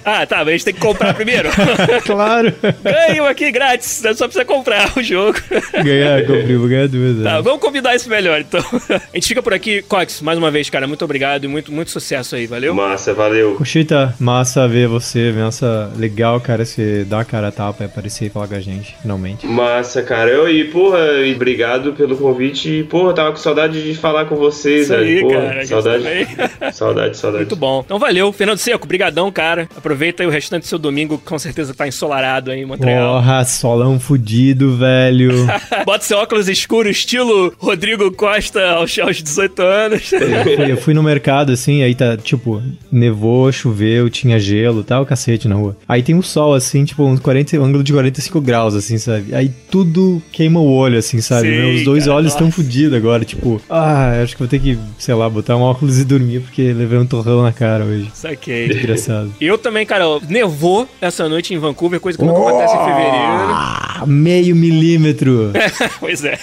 Ah, 0.05 0.27
tá, 0.27 0.39
mas 0.39 0.49
a 0.49 0.51
gente 0.53 0.65
tem 0.67 0.75
que 0.75 0.81
comprar 0.81 1.15
primeiro. 1.15 1.49
claro! 2.05 2.53
Ganham 2.83 3.27
aqui 3.27 3.51
grátis, 3.51 4.03
só 4.15 4.27
precisa 4.27 4.45
comprar 4.45 4.93
o 4.97 5.03
jogo. 5.03 5.39
ganhar, 5.83 6.21
comprei, 6.23 6.57
vou 6.57 6.69
ganhar 6.69 6.89
duas. 6.89 7.14
Tá, 7.23 7.41
vamos 7.41 7.61
combinar 7.61 7.95
isso 7.95 8.09
melhor, 8.09 8.41
então. 8.41 8.61
A 8.91 9.17
gente 9.17 9.29
fica 9.29 9.43
por 9.43 9.55
aqui. 9.55 9.83
Cox, 9.83 10.21
mais 10.21 10.39
uma 10.39 10.51
vez, 10.51 10.69
cara, 10.69 10.87
muito 10.87 11.05
obrigado 11.05 11.45
e 11.45 11.49
muito, 11.49 11.73
muito 11.73 11.91
sucesso 11.91 12.37
aí, 12.37 12.47
valeu? 12.47 12.75
Massa, 12.75 13.15
valeu. 13.15 13.55
Cochita, 13.55 14.15
massa 14.19 14.67
ver 14.67 14.89
você, 14.89 15.33
massa 15.33 15.93
legal, 15.97 16.41
cara, 16.41 16.65
você 16.65 17.05
dar 17.05 17.21
a 17.21 17.25
cara 17.25 17.49
a 17.49 17.53
tapa 17.53 17.85
e 17.85 17.87
aparecer 17.87 18.27
e 18.27 18.31
falar 18.31 18.49
com 18.49 18.55
a 18.55 18.61
gente, 18.61 18.97
finalmente. 19.01 19.47
Massa, 19.47 20.03
cara. 20.03 20.31
Eu, 20.31 20.49
e, 20.49 20.65
porra, 20.65 20.99
e 21.25 21.35
obrigado 21.35 21.93
pelo 21.93 22.17
convite. 22.17 22.69
E, 22.69 22.85
porra, 22.85 23.15
tava 23.15 23.31
com 23.31 23.37
saudade 23.37 23.83
de 23.83 23.95
falar 23.95 24.25
com 24.27 24.37
vocês, 24.37 24.85
Isso 24.85 24.95
aí. 24.95 25.21
Porra, 25.21 25.43
cara, 25.43 25.67
saudade. 25.67 26.05
também. 26.05 26.27
saudade, 26.73 27.17
saudade. 27.17 27.45
Muito 27.45 27.57
bom. 27.57 27.83
Então 27.85 27.99
valeu. 27.99 28.33
Fernando 28.33 28.59
Seco, 28.59 28.87
brigadão, 28.87 29.31
cara. 29.31 29.69
Aproveita 29.77 30.23
aí 30.23 30.27
o 30.27 30.31
restante 30.31 30.63
do 30.63 30.69
seu 30.69 30.79
domingo, 30.79 31.19
que 31.19 31.25
com 31.25 31.39
certeza 31.39 31.75
tá 31.75 31.87
ensolarado 31.87 32.51
aí 32.51 32.61
em 32.61 32.65
Montreal. 32.65 33.15
Porra, 33.15 33.45
solão 33.45 33.99
fudido, 34.01 34.77
velho. 34.77 35.47
Bota 35.85 36.05
seu 36.05 36.19
óculos 36.19 36.49
escuro, 36.49 36.89
estilo 37.05 37.53
Rodrigo 37.59 38.11
Costa 38.13 38.67
aos, 38.71 38.99
aos 38.99 39.23
18 39.23 39.63
anos. 39.63 40.13
Eu 40.13 40.45
fui, 40.57 40.73
eu 40.73 40.77
fui 40.79 40.95
no 40.95 41.03
mercado, 41.03 41.53
assim, 41.53 41.83
aí 41.83 41.95
tá, 41.95 42.17
tipo, 42.17 42.63
nevou, 42.91 43.53
choveu, 43.53 44.09
tinha 44.09 44.39
gelo, 44.41 44.83
tá 44.83 45.01
o 45.01 45.07
cacete 45.07 45.47
na 45.47 45.55
rua. 45.55 45.77
Aí 45.87 46.03
tem 46.03 46.15
um 46.15 46.23
sol, 46.23 46.55
assim, 46.55 46.85
tipo, 46.85 47.05
uns 47.05 47.21
40, 47.21 47.59
um 47.61 47.65
ângulo 47.65 47.85
de 47.85 47.93
45 47.93 48.41
graus, 48.41 48.75
assim, 48.75 48.99
sabe? 48.99 49.35
Aí 49.35 49.51
tudo 49.71 50.23
queima 50.33 50.61
o 50.61 50.73
olho, 50.73 50.99
assim, 50.99 51.21
sabe? 51.21 51.49
Sim, 51.49 51.57
Meus 51.57 51.85
dois 51.85 52.05
cara, 52.05 52.17
olhos 52.17 52.33
estão 52.33 52.51
fodidos 52.51 52.97
agora, 52.97 53.25
tipo, 53.25 53.61
ah, 53.69 54.23
acho 54.23 54.35
que 54.35 54.39
vou 54.39 54.49
ter 54.49 54.59
que, 54.59 54.79
sei 54.99 55.15
lá, 55.15 55.29
botar 55.29 55.57
um 55.57 55.63
óculos 55.63 55.99
e 55.99 56.05
dormir, 56.05 56.41
porque 56.41 56.73
levei 56.73 56.99
um 56.99 57.07
torrão 57.07 57.43
na 57.43 57.53
cara 57.53 57.85
hoje. 57.85 58.11
Saquei. 58.15 58.67
Engraçado. 58.67 59.33
Eu 59.41 59.59
também, 59.59 59.85
cara, 59.85 60.05
nevou 60.29 60.89
essa 61.01 61.29
noite 61.29 61.53
em 61.53 61.59
Vancouver, 61.59 62.01
coisa 62.01 62.19
que 62.19 62.25
nunca 62.25 62.41
acontece 62.41 62.75
em 62.75 62.79
fevereiro. 62.79 63.15
Ah, 63.17 64.05
meio 64.07 64.57
milímetro. 64.57 65.53
pois 66.01 66.25
é. 66.25 66.39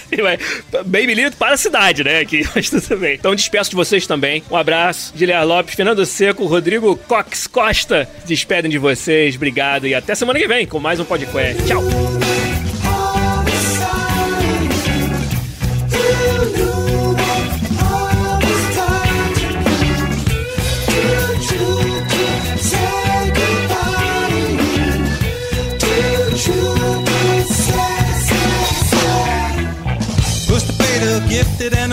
Bem 0.86 1.06
milímetro 1.06 1.38
para 1.38 1.54
a 1.54 1.56
cidade, 1.56 2.04
né? 2.04 2.20
Aqui, 2.20 2.46
mas 2.54 2.70
tudo 2.70 2.98
bem. 2.98 3.14
Então 3.14 3.34
despeço 3.34 3.70
de 3.70 3.76
vocês 3.76 4.06
também. 4.06 4.42
Um 4.50 4.56
abraço. 4.56 5.12
Giliar 5.16 5.46
Lopes, 5.46 5.74
Fernando 5.74 6.04
Seco, 6.04 6.46
Rodrigo 6.46 6.96
Cox 6.96 7.46
Costa. 7.46 8.08
Despedem 8.26 8.70
de 8.70 8.78
vocês. 8.78 9.36
Obrigado 9.36 9.86
e 9.86 9.94
até 9.94 10.14
semana 10.14 10.38
que 10.38 10.48
vem 10.48 10.66
com 10.66 10.78
mais 10.78 11.00
um 11.00 11.04
podcast. 11.04 11.62
Tchau. 11.64 12.41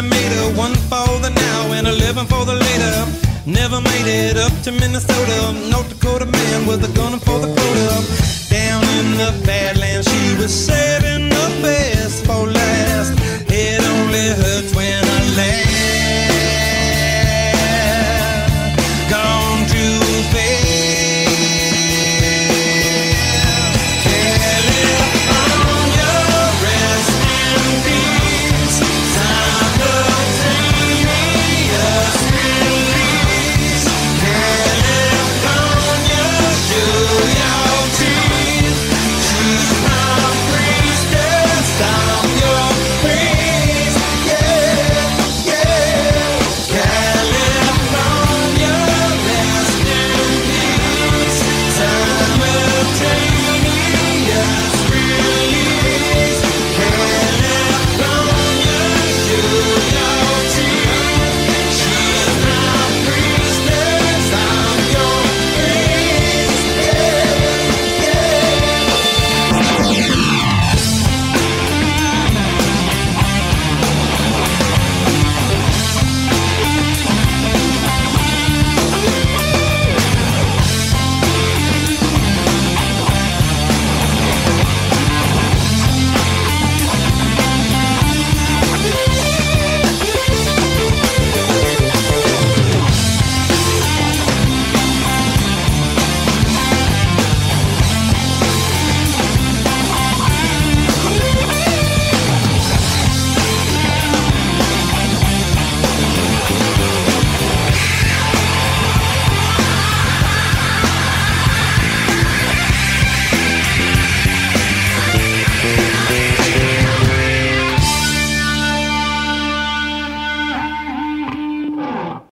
Gifted 0.02 0.12
animator, 0.12 0.58
one 0.58 0.76
for 0.76 1.20
the 1.20 1.30
now 1.30 1.74
and 1.74 1.88
eleven 1.88 2.26
for 2.26 2.46
the 2.46 2.56
later. 2.56 3.06
Never 3.46 3.82
made 3.82 4.08
it 4.08 4.38
up 4.38 4.52
to 4.64 4.72
Minnesota, 4.72 5.70
North 5.70 5.90
Dakota 5.90 6.26
man 6.26 6.68
with 6.68 6.84
a 6.84 6.94
gun 6.96 7.20
for 7.20 7.40
the 7.40 7.48
quota. 7.48 8.50
Down 8.50 8.84
in 9.00 9.18
the 9.18 9.46
Badlands, 9.46 10.08
she 10.08 10.38
was 10.38 10.54
saving 10.54 11.30
the 11.30 11.50
last. 11.64 11.99